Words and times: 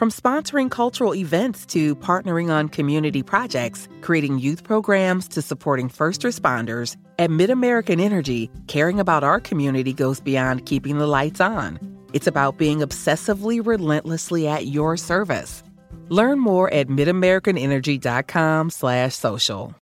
From 0.00 0.10
sponsoring 0.10 0.70
cultural 0.70 1.14
events 1.14 1.66
to 1.66 1.94
partnering 1.94 2.50
on 2.50 2.70
community 2.70 3.22
projects, 3.22 3.86
creating 4.00 4.38
youth 4.38 4.64
programs 4.64 5.28
to 5.28 5.42
supporting 5.42 5.90
first 5.90 6.22
responders, 6.22 6.96
at 7.18 7.28
MidAmerican 7.28 8.00
Energy, 8.00 8.50
caring 8.66 8.98
about 8.98 9.24
our 9.24 9.38
community 9.38 9.92
goes 9.92 10.18
beyond 10.18 10.64
keeping 10.64 10.96
the 10.96 11.06
lights 11.06 11.38
on. 11.38 11.78
It's 12.14 12.26
about 12.26 12.56
being 12.56 12.78
obsessively 12.78 13.60
relentlessly 13.62 14.48
at 14.48 14.68
your 14.68 14.96
service. 14.96 15.62
Learn 16.08 16.40
more 16.40 16.72
at 16.72 16.88
midamericanenergy.com/social. 16.88 19.74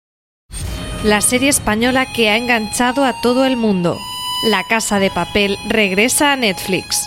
La 1.04 1.20
serie 1.20 1.50
española 1.50 2.06
que 2.14 2.30
ha 2.30 2.38
enganchado 2.38 3.04
a 3.04 3.12
todo 3.20 3.44
el 3.44 3.56
mundo. 3.56 3.98
La 4.48 4.62
Casa 4.66 4.98
de 4.98 5.10
Papel 5.10 5.58
regresa 5.68 6.32
a 6.32 6.36
Netflix. 6.36 7.06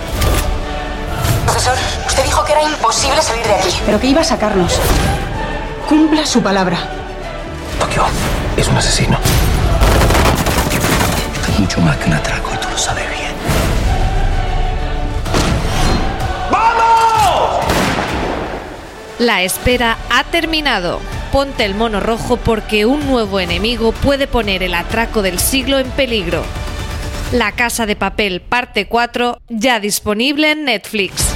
Profesor, 1.63 2.07
usted 2.07 2.23
dijo 2.23 2.43
que 2.43 2.53
era 2.53 2.63
imposible 2.63 3.21
salir 3.21 3.45
de 3.45 3.53
aquí. 3.53 3.69
Pero 3.85 3.99
que 3.99 4.07
iba 4.07 4.21
a 4.21 4.23
sacarnos. 4.23 4.79
Cumpla 5.87 6.25
su 6.25 6.41
palabra. 6.41 6.79
Tokio 7.79 8.03
es 8.57 8.67
un 8.67 8.77
asesino. 8.77 9.19
Es 11.47 11.59
mucho 11.59 11.79
más 11.81 11.97
que 11.97 12.07
un 12.07 12.13
atraco 12.13 12.49
y 12.55 12.57
tú 12.57 12.67
lo 12.67 12.77
sabes 12.79 13.07
bien. 13.11 13.31
La 19.19 19.43
espera 19.43 19.97
ha 20.09 20.23
terminado. 20.23 20.99
Ponte 21.31 21.63
el 21.63 21.75
mono 21.75 21.99
rojo 21.99 22.37
porque 22.37 22.87
un 22.87 23.05
nuevo 23.05 23.39
enemigo 23.39 23.91
puede 23.91 24.25
poner 24.25 24.63
el 24.63 24.73
atraco 24.73 25.21
del 25.21 25.37
siglo 25.37 25.77
en 25.77 25.91
peligro. 25.91 26.43
La 27.31 27.51
Casa 27.51 27.85
de 27.85 27.95
Papel 27.95 28.41
parte 28.41 28.87
4 28.87 29.37
ya 29.47 29.79
disponible 29.79 30.51
en 30.51 30.65
Netflix. 30.65 31.30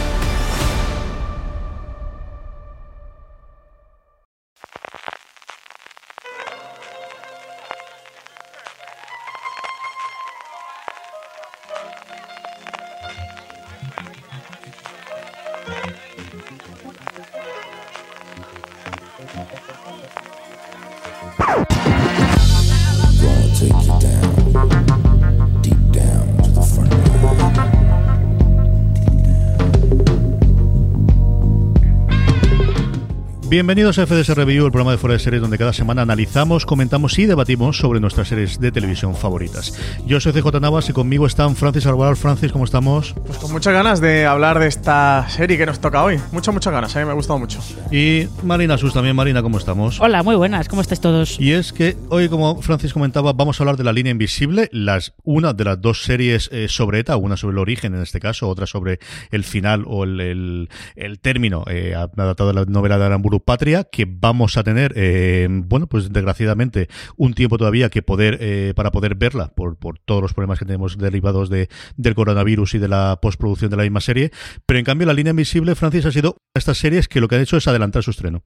Bienvenidos 33.55 33.97
a 33.99 34.05
FDS 34.05 34.35
Review, 34.35 34.65
el 34.65 34.71
programa 34.73 34.91
de 34.91 34.97
fuera 34.97 35.13
de 35.13 35.19
series 35.19 35.41
donde 35.41 35.57
cada 35.57 35.71
semana 35.71 36.01
analizamos, 36.01 36.65
comentamos 36.65 37.17
y 37.17 37.25
debatimos 37.25 37.77
sobre 37.77 38.01
nuestras 38.01 38.27
series 38.27 38.59
de 38.59 38.69
televisión 38.69 39.15
favoritas. 39.15 39.79
Yo 40.05 40.19
soy 40.19 40.33
CJ 40.33 40.59
Navas 40.59 40.89
y 40.89 40.91
conmigo 40.91 41.25
están 41.25 41.55
Francis 41.55 41.85
Arbal. 41.85 42.17
Francis, 42.17 42.51
¿cómo 42.51 42.65
estamos? 42.65 43.15
Pues 43.25 43.37
con 43.37 43.53
muchas 43.53 43.71
ganas 43.71 44.01
de 44.01 44.25
hablar 44.25 44.59
de 44.59 44.67
esta 44.67 45.25
serie 45.29 45.57
que 45.57 45.65
nos 45.65 45.79
toca 45.79 46.03
hoy. 46.03 46.19
Muchas, 46.33 46.53
muchas 46.53 46.73
ganas, 46.73 46.93
a 46.97 46.99
mí 46.99 47.05
me 47.05 47.11
ha 47.11 47.13
gustado 47.13 47.39
mucho. 47.39 47.61
Y 47.93 48.27
Marina 48.43 48.77
Sus 48.77 48.93
también. 48.93 49.15
Marina, 49.15 49.41
¿cómo 49.41 49.57
estamos? 49.57 50.01
Hola, 50.01 50.21
muy 50.21 50.35
buenas, 50.35 50.67
¿cómo 50.67 50.81
estáis 50.81 50.99
todos? 50.99 51.39
Y 51.39 51.53
es 51.53 51.71
que 51.71 51.95
hoy, 52.09 52.27
como 52.27 52.61
Francis 52.61 52.91
comentaba, 52.91 53.31
vamos 53.31 53.61
a 53.61 53.63
hablar 53.63 53.77
de 53.77 53.85
La 53.85 53.93
Línea 53.93 54.11
Invisible, 54.11 54.67
las, 54.73 55.13
una 55.23 55.53
de 55.53 55.63
las 55.63 55.79
dos 55.79 56.03
series 56.03 56.49
eh, 56.51 56.67
sobre 56.67 56.99
ETA, 56.99 57.15
una 57.15 57.37
sobre 57.37 57.53
el 57.53 57.59
origen 57.59 57.95
en 57.95 58.01
este 58.01 58.19
caso, 58.19 58.49
otra 58.49 58.65
sobre 58.65 58.99
el 59.31 59.45
final 59.45 59.85
o 59.87 60.03
el, 60.03 60.19
el, 60.19 60.69
el 60.97 61.19
término 61.21 61.63
eh, 61.69 61.95
adaptado 61.95 62.49
de 62.49 62.53
la 62.53 62.65
novela 62.65 62.97
de 62.97 63.05
Aramburu 63.05 63.44
Patria, 63.45 63.83
que 63.83 64.05
vamos 64.09 64.57
a 64.57 64.63
tener, 64.63 64.93
eh, 64.95 65.47
bueno, 65.49 65.87
pues 65.87 66.11
desgraciadamente, 66.11 66.89
un 67.15 67.33
tiempo 67.33 67.57
todavía 67.57 67.89
que 67.89 68.01
poder 68.01 68.37
eh, 68.41 68.73
para 68.75 68.91
poder 68.91 69.15
verla 69.15 69.53
por, 69.55 69.77
por 69.77 69.99
todos 69.99 70.21
los 70.21 70.33
problemas 70.33 70.59
que 70.59 70.65
tenemos 70.65 70.97
derivados 70.97 71.49
de, 71.49 71.69
del 71.95 72.15
coronavirus 72.15 72.73
y 72.73 72.79
de 72.79 72.87
la 72.87 73.19
postproducción 73.21 73.69
de 73.69 73.77
la 73.77 73.83
misma 73.83 74.01
serie. 74.01 74.31
Pero 74.65 74.79
en 74.79 74.85
cambio, 74.85 75.07
La 75.07 75.13
Línea 75.13 75.31
Invisible, 75.31 75.75
Francis, 75.75 76.05
ha 76.05 76.11
sido 76.11 76.37
estas 76.53 76.77
series 76.77 77.07
que 77.07 77.21
lo 77.21 77.27
que 77.27 77.35
han 77.35 77.41
hecho 77.41 77.57
es 77.57 77.67
adelantar 77.67 78.03
su 78.03 78.11
estreno. 78.11 78.43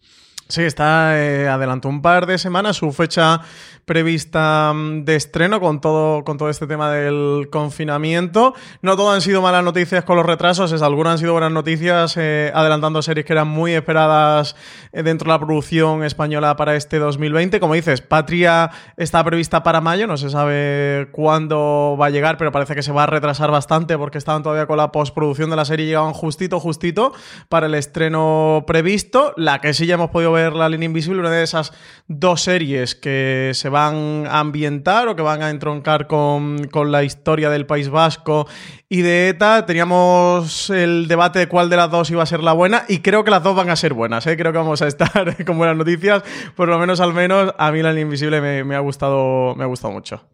Sí, 0.52 0.64
está 0.64 1.24
eh, 1.24 1.48
adelantó 1.48 1.90
un 1.90 2.02
par 2.02 2.26
de 2.26 2.40
semanas 2.40 2.78
su 2.78 2.92
fecha 2.92 3.42
prevista 3.86 4.74
mm, 4.74 5.06
de 5.06 5.16
estreno 5.16 5.60
con 5.60 5.80
todo, 5.80 6.24
con 6.24 6.40
todo 6.40 6.50
este 6.50 6.66
tema 6.66 6.90
del 6.90 7.50
confinamiento. 7.52 8.56
No 8.82 8.98
todo 8.98 9.12
han 9.12 9.22
sido 9.22 9.44
malas 9.44 9.64
noticias 9.64 10.04
con 10.06 10.18
los 10.18 10.26
retrasos, 10.26 10.72
es, 10.72 10.82
algunas 10.82 11.14
han 11.14 11.18
sido 11.20 11.34
buenas 11.34 11.52
noticias, 11.52 12.18
eh, 12.18 12.52
adelantando 12.56 13.04
series 13.04 13.28
que 13.28 13.34
eran 13.34 13.48
muy 13.48 13.74
esperadas 13.74 14.56
eh, 14.92 15.04
dentro 15.04 15.28
de 15.28 15.38
la 15.38 15.40
producción 15.40 16.04
española 16.04 16.56
para 16.56 16.76
este 16.76 16.98
2020. 16.98 17.60
Como 17.60 17.76
dices, 17.76 18.02
Patria 18.02 18.72
está 18.98 19.24
prevista 19.24 19.62
para 19.62 19.82
mayo, 19.82 20.08
no 20.08 20.18
se 20.18 20.32
sabe 20.32 21.10
cuándo 21.12 21.96
va 22.00 22.08
a 22.08 22.10
llegar, 22.10 22.40
pero 22.40 22.52
parece 22.52 22.74
que 22.74 22.82
se 22.82 22.92
va 22.92 23.04
a 23.04 23.08
retrasar 23.08 23.52
bastante 23.52 24.00
porque 24.00 24.18
estaban 24.18 24.42
todavía 24.42 24.66
con 24.66 24.78
la 24.78 24.92
postproducción 24.92 25.52
de 25.52 25.58
la 25.58 25.66
serie 25.66 25.86
y 25.86 25.90
llegaban 25.90 26.14
justito, 26.14 26.60
justito 26.60 27.14
para 27.50 27.68
el 27.68 27.76
estreno 27.76 28.64
previsto. 28.66 29.36
La 29.38 29.62
que 29.62 29.76
sí 29.76 29.86
ya 29.86 29.94
hemos 29.94 30.10
podido 30.10 30.32
ver 30.32 30.39
ver 30.44 30.54
La 30.54 30.70
línea 30.70 30.86
invisible, 30.86 31.20
una 31.20 31.32
de 31.32 31.44
esas 31.44 31.74
dos 32.08 32.42
series 32.42 32.96
que 32.96 33.52
se 33.54 33.70
van 33.70 34.26
a 34.28 34.40
ambientar 34.40 35.08
o 35.08 35.16
que 35.16 35.22
van 35.22 35.42
a 35.42 35.50
entroncar 35.50 36.08
con, 36.08 36.68
con 36.68 36.92
la 36.92 37.04
historia 37.04 37.50
del 37.50 37.66
País 37.66 37.90
Vasco 37.90 38.48
y 38.92 39.04
de 39.04 39.30
ETA 39.30 39.68
teníamos 39.68 40.72
el 40.72 41.08
debate 41.08 41.38
de 41.38 41.48
cuál 41.48 41.70
de 41.70 41.78
las 41.78 41.92
dos 41.92 42.10
iba 42.10 42.24
a 42.24 42.26
ser 42.26 42.42
la 42.42 42.54
buena 42.54 42.86
y 42.90 43.00
creo 43.00 43.24
que 43.24 43.30
las 43.30 43.44
dos 43.44 43.56
van 43.56 43.70
a 43.70 43.76
ser 43.76 43.94
buenas, 43.94 44.26
¿eh? 44.26 44.36
creo 44.36 44.52
que 44.52 44.58
vamos 44.58 44.82
a 44.82 44.88
estar 44.88 45.44
con 45.46 45.60
buenas 45.60 45.78
noticias, 45.78 46.24
por 46.56 46.70
lo 46.70 46.80
menos 46.80 47.00
al 47.00 47.14
menos 47.14 47.54
a 47.58 47.72
mí 47.72 47.84
la 47.84 47.98
invisible 48.00 48.42
me, 48.42 48.76
ha 48.76 48.80
gustado 48.80 49.54
me 49.56 49.64
ha 49.64 49.68
gustado 49.68 49.94
mucho. 49.94 50.28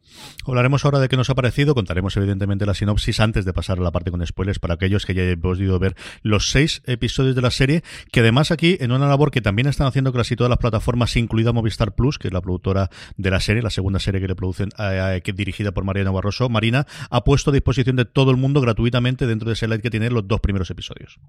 Hablaremos 0.48 0.86
ahora 0.86 1.00
de 1.00 1.10
qué 1.10 1.18
nos 1.18 1.30
ha 1.30 1.36
parecido, 1.36 1.76
contaremos 1.76 2.16
evidentemente 2.16 2.66
la 2.66 2.74
sinopsis 2.74 3.20
antes 3.20 3.44
de 3.44 3.52
pasar 3.52 3.80
a 3.80 3.82
la 3.82 3.92
parte 3.92 4.12
con 4.12 4.26
spoilers 4.26 4.60
para 4.60 4.76
aquellos 4.76 5.06
que 5.06 5.14
ya 5.14 5.24
hayáis 5.24 5.38
podido 5.38 5.78
ver 5.78 5.96
los 6.22 6.52
seis 6.52 6.82
episodios 6.86 7.36
de 7.36 7.42
la 7.42 7.52
serie, 7.52 7.84
que 8.12 8.22
además 8.22 8.52
aquí 8.52 8.78
en 8.80 8.94
una 8.94 9.08
labor 9.08 9.32
que 9.32 9.42
también 9.42 9.68
están 9.68 9.88
haciendo 9.88 9.95
casi 10.14 10.36
todas 10.36 10.50
las 10.50 10.60
plataformas, 10.60 11.16
incluida 11.18 11.52
Movistar 11.52 11.94
Plus, 11.94 12.18
que 12.18 12.30
es 12.30 12.34
la 12.34 12.42
productora 12.42 12.90
de 13.18 13.30
la 13.30 13.42
serie, 13.42 13.62
la 13.62 13.70
segunda 13.70 14.00
serie 14.00 14.22
que 14.22 14.28
le 14.28 14.36
producen, 14.36 14.70
eh, 14.80 15.22
que 15.24 15.34
dirigida 15.34 15.74
por 15.74 15.84
Mariana 15.84 16.12
Barroso, 16.12 16.48
Marina, 16.48 16.86
ha 17.10 17.24
puesto 17.24 17.50
a 17.50 17.54
disposición 17.54 17.98
de 17.98 18.06
todo 18.06 18.32
el 18.32 18.38
mundo 18.38 18.46
mundo 18.46 18.62
gratuitamente 18.62 19.26
dentro 19.26 19.48
de 19.48 19.54
ese 19.54 19.68
live 19.68 19.82
que 19.82 19.90
tiene 19.90 20.10
los 20.10 20.28
dos 20.28 20.40
primeros 20.40 20.70
episodios. 20.70 21.20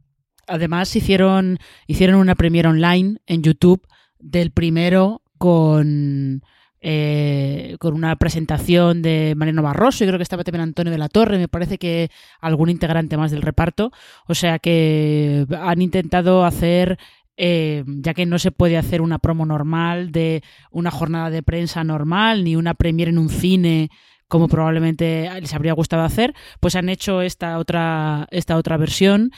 Además, 0.47 0.95
hicieron, 0.95 1.59
hicieron 1.87 2.17
una 2.17 2.35
premiere 2.35 2.69
online 2.69 3.19
en 3.27 3.43
YouTube 3.43 3.87
del 4.19 4.51
primero 4.51 5.23
con, 5.39 6.43
eh, 6.81 7.77
con 7.81 7.95
una 7.95 8.17
presentación 8.17 9.03
de 9.03 9.35
Mariano 9.37 9.63
Barroso 9.63 10.05
y 10.05 10.07
creo 10.07 10.19
que 10.19 10.23
estaba 10.23 10.45
también 10.45 10.63
Antonio 10.63 10.93
de 10.93 10.99
la 10.99 11.09
Torre, 11.09 11.39
me 11.39 11.49
parece 11.49 11.79
que 11.79 12.11
algún 12.41 12.69
integrante 12.69 13.17
más 13.17 13.31
del 13.31 13.43
reparto. 13.43 13.91
O 14.29 14.35
sea 14.35 14.59
que 14.59 15.47
han 15.59 15.81
intentado 15.81 16.45
hacer 16.45 16.99
eh, 17.37 17.85
ya 17.87 18.15
que 18.15 18.27
no 18.27 18.39
se 18.39 18.51
puede 18.51 18.77
hacer 18.77 19.03
una 19.03 19.19
promo 19.19 19.47
normal 19.47 20.13
de 20.13 20.43
una 20.71 20.91
jornada 20.91 21.31
de 21.31 21.43
prensa 21.43 21.85
normal, 21.85 22.45
ni 22.45 22.57
una 22.57 22.75
premiere 22.75 23.11
en 23.11 23.19
un 23.19 23.29
cine 23.29 23.91
como 24.29 24.49
probablemente 24.49 25.31
les 25.41 25.55
habría 25.55 25.73
gustado 25.73 26.03
hacer, 26.03 26.35
pues 26.59 26.75
han 26.75 26.89
hecho 26.89 27.23
esta 27.23 27.59
otra, 27.59 28.27
esta 28.33 28.57
otra 28.57 28.77
versión 28.77 29.31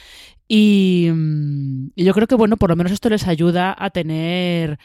y, 0.47 1.09
y 1.95 2.03
yo 2.03 2.13
creo 2.13 2.25
que, 2.25 2.33
bueno, 2.33 2.57
por 2.57 2.71
lo 2.71 2.75
menos 2.75 2.91
esto 2.91 3.07
les 3.09 3.27
ayuda 3.27 3.75
a 3.77 3.91
tener 3.91 4.79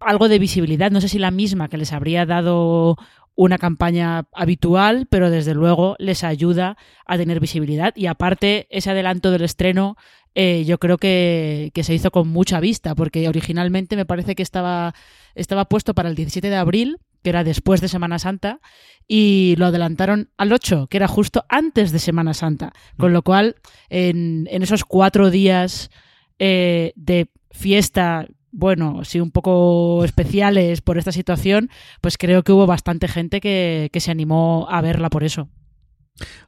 algo 0.00 0.28
de 0.28 0.38
visibilidad. 0.38 0.90
No 0.90 1.00
sé 1.00 1.08
si 1.08 1.18
la 1.18 1.30
misma 1.30 1.68
que 1.68 1.78
les 1.78 1.94
habría 1.94 2.26
dado 2.26 2.96
una 3.34 3.58
campaña 3.58 4.26
habitual, 4.32 5.06
pero 5.10 5.30
desde 5.30 5.54
luego 5.54 5.96
les 5.98 6.24
ayuda 6.24 6.76
a 7.06 7.16
tener 7.16 7.40
visibilidad. 7.40 7.94
Y 7.96 8.06
aparte, 8.06 8.66
ese 8.70 8.90
adelanto 8.90 9.30
del 9.30 9.42
estreno 9.42 9.96
eh, 10.38 10.64
yo 10.66 10.76
creo 10.76 10.98
que, 10.98 11.72
se 11.82 11.94
hizo 11.94 12.10
con 12.10 12.28
mucha 12.28 12.60
vista, 12.60 12.94
porque 12.94 13.26
originalmente 13.26 13.96
me 13.96 14.04
parece 14.04 14.34
que 14.34 14.42
estaba, 14.42 14.94
estaba 15.34 15.64
puesto 15.64 15.94
para 15.94 16.10
el 16.10 16.14
17 16.14 16.50
de 16.50 16.56
abril, 16.56 16.98
que 17.22 17.30
era 17.30 17.42
después 17.42 17.80
de 17.80 17.88
Semana 17.88 18.18
Santa, 18.18 18.60
y 19.08 19.54
lo 19.56 19.64
adelantaron 19.64 20.28
al 20.36 20.52
8, 20.52 20.88
que 20.90 20.98
era 20.98 21.08
justo 21.08 21.46
antes 21.48 21.90
de 21.90 22.00
Semana 22.00 22.34
Santa. 22.34 22.74
Con 22.98 23.14
lo 23.14 23.22
cual, 23.22 23.56
en, 23.88 24.46
esos 24.50 24.84
cuatro 24.84 25.30
días 25.30 25.90
eh, 26.38 26.92
de 26.96 27.30
fiesta, 27.50 28.26
bueno, 28.52 29.04
sí, 29.04 29.20
un 29.20 29.30
poco 29.30 30.04
especiales 30.04 30.82
por 30.82 30.98
esta 30.98 31.12
situación, 31.12 31.70
pues 32.02 32.18
creo 32.18 32.42
que 32.42 32.52
hubo 32.52 32.66
bastante 32.66 33.08
gente 33.08 33.40
que 33.40 33.90
se 34.00 34.10
animó 34.10 34.66
a 34.68 34.82
verla 34.82 35.08
por 35.08 35.24
eso. 35.24 35.48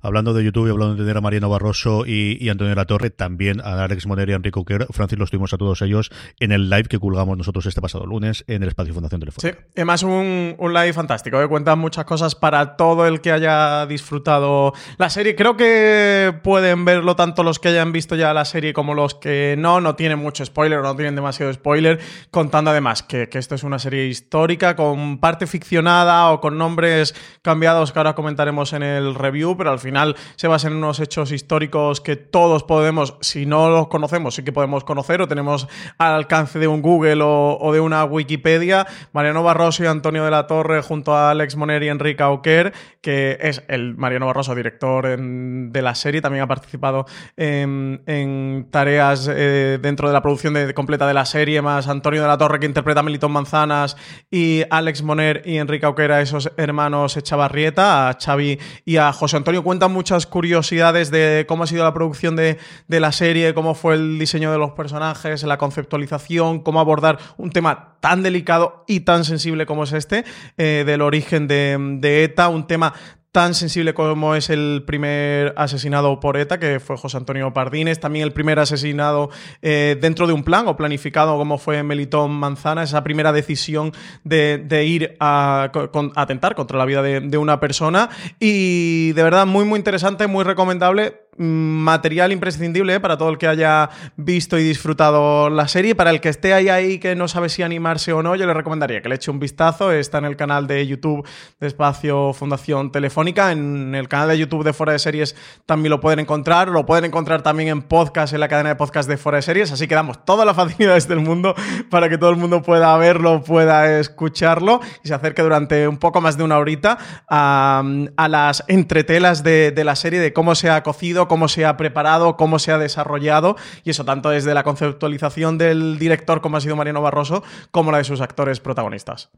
Hablando 0.01 0.33
de 0.35 0.45
YouTube 0.45 0.69
y 0.69 0.71
hablando 0.71 0.95
de 0.95 1.03
tener 1.03 1.17
a 1.17 1.21
Mariano 1.21 1.49
Barroso 1.49 2.05
y, 2.07 2.49
Antonio 2.49 2.75
la 2.75 2.87
Torre, 2.87 3.11
también 3.11 3.61
a 3.61 3.85
Alex 3.85 4.07
Moner 4.07 4.29
y 4.31 4.33
a 4.33 4.37
Enrico 4.37 4.65
Quer, 4.65 4.87
Francis, 4.91 5.19
los 5.19 5.31
tuvimos 5.31 5.53
a 5.53 5.59
todos 5.59 5.83
ellos 5.83 6.11
en 6.41 6.53
el 6.53 6.71
live 6.71 6.85
que 6.85 6.99
colgamos 6.99 7.37
nosotros 7.37 7.67
este 7.67 7.81
pasado 7.81 8.07
lunes 8.07 8.45
en 8.47 8.63
el 8.63 8.69
espacio 8.69 8.95
Fundación 8.95 9.21
Telefónica. 9.21 9.59
Sí, 9.59 9.67
además 9.77 10.03
un, 10.03 10.57
live 10.59 10.93
fantástico, 10.93 11.39
que 11.39 11.47
cuenta 11.47 11.77
muchas 11.77 12.05
cosas 12.05 12.35
para 12.35 12.77
todo 12.77 13.07
el 13.07 13.21
que 13.21 13.33
haya 13.33 13.87
disfrutado 13.87 14.73
la 14.97 15.11
serie. 15.11 15.35
Creo 15.35 15.57
que 15.57 16.35
pueden 16.43 16.85
verlo 16.85 17.17
tanto 17.17 17.43
los 17.43 17.59
que 17.59 17.69
hayan 17.69 17.93
visto 17.93 18.17
ya 18.17 18.33
la 18.33 18.45
serie 18.45 18.73
como 18.73 18.95
los 18.95 19.15
que 19.15 19.57
no, 19.59 19.81
no 19.81 19.95
tienen 19.97 20.19
mucho 20.19 20.45
spoiler 20.45 20.79
o 20.79 20.83
no 20.83 20.97
tienen 20.97 21.15
demasiado 21.15 21.53
spoiler, 21.53 22.01
contando 22.31 22.71
además 22.71 23.03
que, 23.03 23.29
que 23.29 23.39
esto 23.39 23.55
es 23.55 23.63
una 23.63 23.79
serie 23.79 24.07
histórica 24.07 24.77
con 24.77 25.19
parte 25.19 25.47
ficcionada 25.47 26.31
o 26.31 26.41
con 26.41 26.57
nombres 26.57 27.15
cambiados 27.43 27.93
que 27.93 27.99
ahora 27.99 28.15
comentaremos 28.15 28.73
en 28.73 28.83
el 28.83 29.15
review 29.15 29.57
pero 29.59 29.71
al 29.71 29.79
final 29.79 30.17
se 30.37 30.49
basa 30.49 30.69
en 30.69 30.75
unos 30.75 31.01
hechos 31.01 31.33
históricos 31.33 32.01
que 32.01 32.17
todos 32.17 32.65
podemos, 32.65 33.17
si 33.21 33.45
no 33.45 33.69
los 33.69 33.89
conocemos, 33.89 34.35
sí 34.35 34.43
que 34.43 34.53
podemos 34.53 34.85
conocer 34.85 35.21
o 35.21 35.29
tenemos 35.29 35.69
al 35.99 36.15
alcance 36.15 36.59
de 36.59 36.69
un 36.69 36.81
Google 36.81 37.21
o, 37.23 37.73
de 37.73 37.81
una 37.81 38.05
Wikipedia. 38.05 38.87
Mariano 39.13 39.43
Barroso 39.43 39.85
y 39.85 39.87
Antonio 39.87 40.25
de 40.25 40.31
la 40.31 40.47
Torre 40.47 40.83
junto 40.83 41.15
a 41.15 41.31
Alex 41.31 41.57
Moner 41.57 41.83
y 41.83 41.89
Enrique 41.89 42.23
Auquer, 42.23 42.73
que 43.01 43.39
es 43.41 43.63
el 43.69 43.97
Mariano 43.97 44.27
Barroso, 44.27 44.55
director 44.55 45.19
de 45.19 45.83
la 45.83 45.95
serie, 45.95 46.21
también 46.21 46.45
ha 46.45 46.47
participado 46.47 47.07
en, 47.37 48.69
tareas 48.71 49.29
eh, 49.31 49.79
dentro 49.81 50.09
de 50.09 50.15
la 50.15 50.23
producción 50.23 50.55
completa 50.73 51.07
de 51.07 51.15
la 51.15 51.25
serie, 51.25 51.61
más 51.63 51.89
Antonio 51.89 52.23
de 52.23 52.29
la 52.29 52.39
Torre 52.39 52.61
que 52.61 52.67
interpreta 52.67 53.01
a 53.01 53.03
Melitón 53.03 53.33
Manzanas 53.33 53.97
y 54.31 54.63
Alex 54.71 55.03
Moner 55.03 55.43
y 55.45 55.59
Enrique 55.59 55.87
Auquer 55.87 56.13
a 56.13 56.21
esos 56.21 56.53
hermanos 56.57 57.17
Echavarrieta, 57.17 58.09
a 58.09 58.15
Xavi 58.15 58.59
y 58.85 58.97
a 58.97 59.13
José 59.13 59.37
Antonio 59.37 59.48
Antonio 59.49 59.65
cuenta 59.65 59.89
muchas 59.89 60.27
curiosidades 60.27 61.11
de 61.11 61.47
cómo 61.49 61.65
ha 61.65 61.67
sido 61.67 61.83
la 61.83 61.95
producción 61.95 62.37
de, 62.37 62.59
la 62.87 63.13
serie, 63.13 63.55
cómo 63.55 63.75
fue 63.75 63.95
el 63.95 64.19
diseño 64.19 64.53
de 64.53 64.59
los 64.59 64.73
personajes, 64.73 65.43
la 65.43 65.57
conceptualización, 65.57 66.61
cómo 66.61 66.81
abordar 66.81 67.19
un 67.39 67.51
tema 67.51 67.95
tan 68.01 68.23
delicado 68.23 68.85
y 68.87 69.01
tan 69.01 69.25
sensible 69.25 69.65
como 69.65 69.85
es 69.85 69.95
este, 69.95 70.27
eh, 70.59 70.85
del 70.85 71.01
origen 71.01 71.49
de, 71.49 71.79
de 71.99 72.25
ETA, 72.25 72.51
un 72.51 72.67
tema 72.67 72.93
tan 73.33 73.55
sensible 73.55 73.95
como 73.95 74.35
es 74.35 74.51
el 74.51 74.85
primer 74.87 75.53
asesinado 75.57 76.19
por 76.19 76.37
ETA, 76.37 76.59
que 76.59 76.81
fue 76.81 76.97
José 76.97 77.19
Antonio 77.19 77.53
Pardines, 77.53 78.01
también 78.01 78.25
el 78.25 78.33
primer 78.33 78.59
asesinado 78.59 79.31
eh, 79.61 79.97
dentro 80.01 80.27
de 80.27 80.33
un 80.33 80.45
plan 80.45 80.67
o 80.67 80.77
planificado 80.77 81.37
como 81.37 81.59
fue 81.59 81.83
Melitón 81.83 82.33
Manzana, 82.33 82.83
esa 82.83 83.05
primera 83.05 83.33
decisión 83.33 83.93
de, 84.25 84.85
ir 84.85 85.17
a, 85.21 85.71
atentar 86.17 86.55
contra 86.55 86.79
la 86.79 86.85
vida 86.85 87.03
de, 87.03 87.21
de 87.21 87.39
una 87.39 87.61
persona. 87.61 88.09
Y 88.41 89.13
de 89.13 89.23
verdad 89.23 89.47
muy 89.47 89.65
muy 89.65 89.79
interesante, 89.79 90.27
muy 90.27 90.45
recomendable 90.45 91.28
material 91.39 92.33
imprescindible 92.33 92.99
para 93.01 93.17
todo 93.17 93.31
el 93.31 93.39
que 93.39 93.47
haya 93.47 93.91
visto 94.17 94.59
y 94.59 94.65
disfrutado 94.65 95.49
la 95.51 95.69
serie. 95.69 95.95
Para 95.95 96.11
el 96.11 96.21
que 96.21 96.29
esté 96.29 96.53
ahí, 96.53 96.69
ahí 96.69 96.99
que 96.99 97.15
no 97.15 97.29
sabe 97.29 97.49
si 97.49 97.63
animarse 97.63 98.13
o 98.13 98.23
no, 98.23 98.35
yo 98.35 98.47
le 98.47 98.55
recomendaría 98.55 99.01
que 99.01 99.09
le 99.09 99.15
eche 99.15 99.31
un 99.31 99.39
vistazo. 99.39 99.93
Está 99.93 100.19
en 100.19 100.25
el 100.25 100.37
canal 100.37 100.67
de 100.67 100.87
YouTube 100.87 101.27
de 101.61 101.67
Espacio 101.67 102.33
Fundación 102.33 102.91
Telefónica. 102.91 103.53
En 103.53 103.95
el 103.95 104.09
canal 104.09 104.29
de 104.29 104.39
YouTube 104.39 104.65
de 104.65 104.73
Fuera 104.73 104.93
de 104.93 104.99
Series 104.99 105.37
también 105.65 105.91
lo 105.91 106.01
pueden 106.01 106.19
encontrar. 106.19 106.69
Lo 106.69 106.85
pueden 106.85 107.05
encontrar 107.05 107.43
también 107.43 107.69
en 107.69 107.83
podcast, 107.83 108.35
en 108.35 108.41
la 108.41 108.49
cadena 108.49 108.71
de 108.71 108.77
podcast 108.77 109.09
de 109.09 109.17
Fuera 109.17 109.37
de 109.37 109.43
Series. 109.43 109.71
Así 109.71 109.87
que 109.87 109.95
damos 109.95 110.25
todas 110.25 110.45
las 110.45 110.57
facilidades 110.69 111.07
del 111.07 111.21
mundo 111.21 111.55
para 111.91 112.09
que 112.09 112.19
todo 112.19 112.31
el 112.31 112.37
mundo 112.37 112.63
pueda 112.63 112.97
verlo, 112.97 113.43
pueda 113.43 114.01
escucharlo 114.01 114.81
y 115.05 115.09
se 115.09 115.15
acerque 115.15 115.43
durante 115.43 115.87
un 115.87 115.99
poco 115.99 116.21
más 116.21 116.37
de 116.37 116.43
una 116.43 116.59
horita 116.59 116.99
a, 117.29 117.83
las 118.29 118.65
entretelas 118.69 119.43
de, 119.43 119.71
de 119.71 119.85
la 119.85 119.97
serie, 119.97 120.21
de 120.21 120.33
cómo 120.33 120.55
se 120.55 120.69
ha 120.69 120.83
cocido 120.83 121.28
cómo 121.29 121.49
se 121.49 121.65
ha 121.65 121.77
preparado, 121.77 122.37
cómo 122.37 122.59
se 122.59 122.73
ha 122.73 122.79
desarrollado, 122.79 123.57
y 123.85 123.91
eso 123.91 124.05
tanto 124.05 124.31
desde 124.31 124.55
la 124.55 124.65
conceptualización 124.65 125.59
del 125.59 125.99
director, 125.99 126.41
como 126.41 126.57
ha 126.57 126.61
sido 126.61 126.77
Mariano 126.77 127.03
Barroso, 127.03 127.43
como 127.71 127.93
la 127.93 127.99
de 127.99 128.05
sus 128.05 128.21
actores 128.21 128.61
protagonistas. 128.61 129.31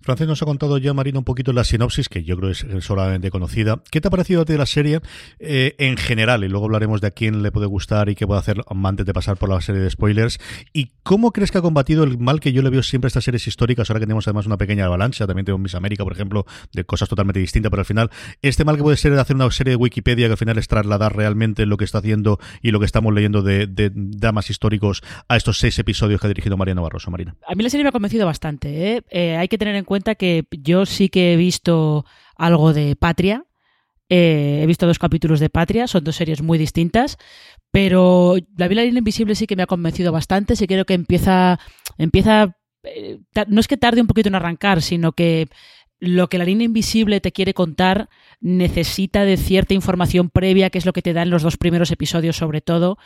Francis 0.00 0.26
nos 0.26 0.42
ha 0.42 0.46
contado 0.46 0.78
ya, 0.78 0.94
Marina, 0.94 1.18
un 1.18 1.24
poquito 1.24 1.52
la 1.52 1.64
sinopsis, 1.64 2.08
que 2.08 2.24
yo 2.24 2.36
creo 2.36 2.50
es 2.50 2.64
solamente 2.80 3.30
conocida. 3.30 3.82
¿Qué 3.90 4.00
te 4.00 4.08
ha 4.08 4.10
parecido 4.10 4.42
a 4.42 4.44
ti 4.44 4.52
de 4.52 4.58
la 4.58 4.66
serie 4.66 5.00
eh, 5.38 5.74
en 5.78 5.96
general? 5.96 6.44
Y 6.44 6.48
luego 6.48 6.66
hablaremos 6.66 7.00
de 7.00 7.08
a 7.08 7.10
quién 7.10 7.42
le 7.42 7.52
puede 7.52 7.66
gustar 7.66 8.08
y 8.08 8.14
qué 8.14 8.26
puede 8.26 8.40
hacer 8.40 8.62
antes 8.68 9.06
de 9.06 9.12
pasar 9.12 9.36
por 9.36 9.48
la 9.48 9.60
serie 9.60 9.80
de 9.80 9.90
spoilers. 9.90 10.38
¿Y 10.72 10.92
cómo 11.02 11.32
crees 11.32 11.50
que 11.50 11.58
ha 11.58 11.62
combatido 11.62 12.04
el 12.04 12.18
mal 12.18 12.40
que 12.40 12.52
yo 12.52 12.62
le 12.62 12.70
veo 12.70 12.82
siempre 12.82 13.06
a 13.06 13.08
estas 13.08 13.24
series 13.24 13.46
históricas? 13.46 13.90
Ahora 13.90 14.00
que 14.00 14.06
tenemos 14.06 14.26
además 14.28 14.46
una 14.46 14.56
pequeña 14.56 14.86
avalancha, 14.86 15.26
también 15.26 15.44
tengo 15.44 15.58
Miss 15.58 15.74
América, 15.74 16.04
por 16.04 16.12
ejemplo, 16.12 16.46
de 16.72 16.84
cosas 16.84 17.08
totalmente 17.08 17.40
distintas, 17.40 17.70
pero 17.70 17.80
al 17.80 17.86
final, 17.86 18.10
este 18.42 18.64
mal 18.64 18.76
que 18.76 18.82
puede 18.82 18.96
ser 18.96 19.14
de 19.14 19.20
hacer 19.20 19.36
una 19.36 19.50
serie 19.50 19.72
de 19.72 19.76
Wikipedia 19.76 20.26
que 20.26 20.32
al 20.32 20.38
final 20.38 20.58
es 20.58 20.68
realmente 21.08 21.66
lo 21.66 21.76
que 21.76 21.84
está 21.84 21.98
haciendo 21.98 22.38
y 22.62 22.70
lo 22.70 22.80
que 22.80 22.86
estamos 22.86 23.12
leyendo 23.12 23.42
de, 23.42 23.66
damas 23.94 24.50
históricos 24.50 25.02
a 25.28 25.36
estos 25.36 25.58
seis 25.58 25.78
episodios 25.78 26.20
que 26.20 26.26
ha 26.26 26.28
dirigido 26.28 26.56
Mariano 26.56 26.82
Barroso, 26.82 27.10
Marina. 27.10 27.36
A 27.46 27.54
mí 27.54 27.62
la 27.62 27.70
serie 27.70 27.84
me 27.84 27.88
ha 27.88 27.92
convencido 27.92 28.26
bastante. 28.26 28.96
¿eh? 28.96 29.02
Eh, 29.10 29.36
hay 29.36 29.48
que 29.48 29.58
tener 29.58 29.74
en 29.74 29.84
cuenta 29.84 30.14
que 30.14 30.44
yo 30.50 30.86
sí 30.86 31.08
que 31.08 31.34
he 31.34 31.36
visto 31.36 32.04
algo 32.36 32.72
de 32.72 32.96
Patria. 32.96 33.44
Eh, 34.08 34.60
he 34.62 34.66
visto 34.66 34.86
dos 34.86 34.98
capítulos 34.98 35.40
de 35.40 35.50
Patria, 35.50 35.88
son 35.88 36.04
dos 36.04 36.14
series 36.14 36.40
muy 36.40 36.58
distintas, 36.58 37.18
pero 37.72 38.36
La 38.56 38.68
Vila 38.68 38.84
Invisible 38.84 39.34
sí 39.34 39.48
que 39.48 39.56
me 39.56 39.64
ha 39.64 39.66
convencido 39.66 40.12
bastante, 40.12 40.54
sí 40.54 40.68
creo 40.68 40.84
que 40.84 40.94
empieza, 40.94 41.58
empieza, 41.98 42.56
no 43.48 43.60
es 43.60 43.66
que 43.66 43.76
tarde 43.76 44.00
un 44.00 44.06
poquito 44.06 44.28
en 44.28 44.36
arrancar, 44.36 44.80
sino 44.80 45.10
que 45.10 45.48
lo 45.98 46.28
que 46.28 46.38
la 46.38 46.44
línea 46.44 46.66
invisible 46.66 47.20
te 47.20 47.32
quiere 47.32 47.54
contar 47.54 48.08
necesita 48.40 49.24
de 49.24 49.36
cierta 49.36 49.74
información 49.74 50.30
previa, 50.30 50.70
que 50.70 50.78
es 50.78 50.86
lo 50.86 50.92
que 50.92 51.02
te 51.02 51.12
da 51.12 51.22
en 51.22 51.30
los 51.30 51.42
dos 51.42 51.56
primeros 51.56 51.90
episodios 51.90 52.36
sobre 52.36 52.60
todo, 52.60 52.98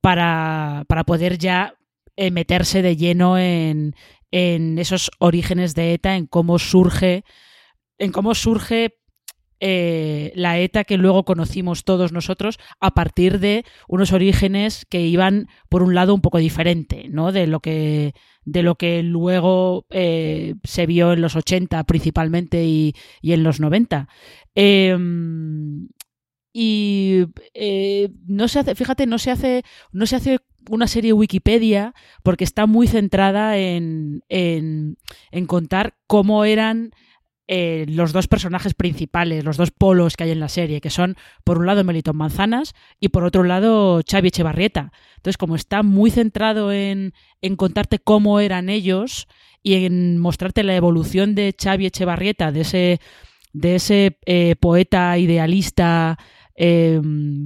para, 0.00 0.84
para 0.88 1.04
poder 1.04 1.38
ya 1.38 1.74
eh, 2.16 2.30
meterse 2.30 2.82
de 2.82 2.96
lleno 2.96 3.38
en, 3.38 3.94
en 4.30 4.78
esos 4.78 5.10
orígenes 5.18 5.74
de 5.74 5.94
ETA, 5.94 6.16
en 6.16 6.26
cómo 6.26 6.58
surge, 6.58 7.24
en 7.98 8.12
cómo 8.12 8.34
surge 8.34 8.98
eh, 9.60 10.32
la 10.34 10.58
ETA 10.58 10.84
que 10.84 10.98
luego 10.98 11.24
conocimos 11.24 11.84
todos 11.84 12.12
nosotros 12.12 12.58
a 12.80 12.92
partir 12.92 13.40
de 13.40 13.64
unos 13.88 14.12
orígenes 14.12 14.84
que 14.88 15.00
iban 15.00 15.48
por 15.68 15.82
un 15.82 15.94
lado 15.94 16.14
un 16.14 16.20
poco 16.20 16.38
diferente, 16.38 17.08
¿no? 17.10 17.32
De 17.32 17.46
lo 17.46 17.60
que 17.60 18.14
de 18.44 18.62
lo 18.62 18.76
que 18.76 19.02
luego 19.02 19.86
eh, 19.90 20.54
se 20.64 20.86
vio 20.86 21.12
en 21.12 21.20
los 21.20 21.36
80 21.36 21.84
principalmente 21.84 22.64
y, 22.64 22.94
en 23.22 23.42
los 23.42 23.60
90. 23.60 24.08
Em, 24.54 25.88
y 26.52 27.26
eh, 27.52 28.08
no 28.26 28.48
se 28.48 28.60
hace, 28.60 28.74
fíjate, 28.74 29.06
no 29.06 29.18
se 29.18 29.30
hace, 29.30 29.64
no 29.92 30.06
se 30.06 30.16
hace 30.16 30.38
una 30.70 30.86
serie 30.86 31.12
Wikipedia 31.12 31.94
porque 32.22 32.44
está 32.44 32.66
muy 32.66 32.86
centrada 32.86 33.58
en, 33.58 34.22
en, 34.28 34.96
en 35.30 35.46
contar 35.46 35.96
cómo 36.06 36.44
eran 36.44 36.92
eh, 37.50 37.86
los 37.88 38.12
dos 38.12 38.28
personajes 38.28 38.74
principales, 38.74 39.42
los 39.42 39.56
dos 39.56 39.70
polos 39.70 40.16
que 40.16 40.24
hay 40.24 40.32
en 40.32 40.40
la 40.40 40.50
serie, 40.50 40.82
que 40.82 40.90
son 40.90 41.16
por 41.44 41.56
un 41.58 41.64
lado 41.64 41.82
Melitón 41.82 42.18
Manzanas 42.18 42.74
y 43.00 43.08
por 43.08 43.24
otro 43.24 43.42
lado 43.42 44.02
Xavi 44.06 44.28
Echevarrieta. 44.28 44.92
Entonces, 45.16 45.38
como 45.38 45.56
está 45.56 45.82
muy 45.82 46.10
centrado 46.10 46.72
en, 46.72 47.14
contarte 47.56 47.98
cómo 47.98 48.40
eran 48.40 48.68
ellos 48.68 49.28
y 49.62 49.86
en 49.86 50.18
mostrarte 50.18 50.62
la 50.62 50.76
evolución 50.76 51.34
de 51.34 51.54
Xavi 51.58 51.86
Echevarrieta, 51.86 52.52
de 52.52 52.60
ese, 52.60 53.00
de 53.54 53.76
ese 53.76 54.18
eh, 54.26 54.54
poeta 54.60 55.16
idealista, 55.16 56.18
eh, 56.54 57.00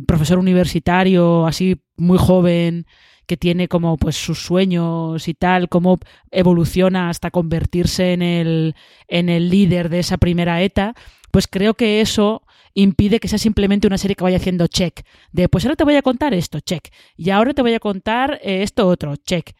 profesor 0.09 0.40
universitario, 0.40 1.47
así 1.47 1.80
muy 1.97 2.18
joven, 2.18 2.87
que 3.33 3.39
tiene 3.39 3.67
como 3.67 3.97
pues 3.97 4.15
sus 4.15 4.41
sueños 4.45 5.27
y 5.27 5.33
tal, 5.33 5.71
cómo 5.71 5.99
evoluciona 6.31 7.09
hasta 7.09 7.31
convertirse 7.31 8.12
en 8.12 8.21
el, 8.21 8.75
en 9.09 9.31
el 9.31 9.49
líder 9.49 9.89
de 9.89 10.01
esa 10.01 10.19
primera 10.19 10.61
ETA, 10.61 10.95
pues 11.31 11.47
creo 11.49 11.73
que 11.73 12.03
eso 12.03 12.43
impide 12.75 13.21
que 13.21 13.29
sea 13.29 13.39
simplemente 13.39 13.87
una 13.87 13.97
serie 13.97 14.17
que 14.17 14.25
vaya 14.25 14.37
haciendo 14.37 14.67
check. 14.67 15.01
De 15.31 15.49
pues 15.49 15.65
ahora 15.65 15.77
te 15.77 15.85
voy 15.85 15.97
a 15.97 16.03
contar 16.03 16.35
esto, 16.35 16.61
check. 16.61 16.89
Y 17.17 17.31
ahora 17.31 17.55
te 17.55 17.62
voy 17.62 17.73
a 17.73 17.81
contar 17.81 18.39
eh, 18.43 18.62
esto 18.62 18.87
otro, 18.87 19.17
check. 19.17 19.53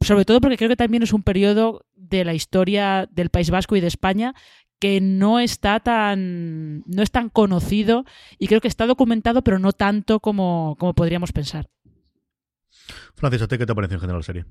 Sobre 0.00 0.24
todo 0.24 0.40
porque 0.40 0.56
creo 0.56 0.68
que 0.68 0.76
también 0.76 1.02
es 1.02 1.12
un 1.12 1.24
periodo 1.24 1.86
de 1.96 2.24
la 2.24 2.34
historia 2.34 3.08
del 3.10 3.30
País 3.30 3.50
Vasco 3.50 3.74
y 3.74 3.80
de 3.80 3.88
España 3.88 4.32
que 4.78 5.00
no 5.00 5.40
está 5.40 5.80
tan 5.80 6.84
no 6.86 7.02
es 7.02 7.10
tan 7.10 7.30
conocido 7.30 8.04
y 8.38 8.46
creo 8.46 8.60
que 8.60 8.68
está 8.68 8.86
documentado 8.86 9.42
pero 9.42 9.58
no 9.58 9.72
tanto 9.72 10.20
como, 10.20 10.76
como 10.78 10.94
podríamos 10.94 11.32
pensar. 11.32 11.68
Francis, 13.18 13.42
¿a 13.42 13.48
qué 13.48 13.66
te 13.66 13.74
parece 13.74 13.94
en 13.94 14.00
general 14.00 14.20
la 14.20 14.24
serie? 14.24 14.44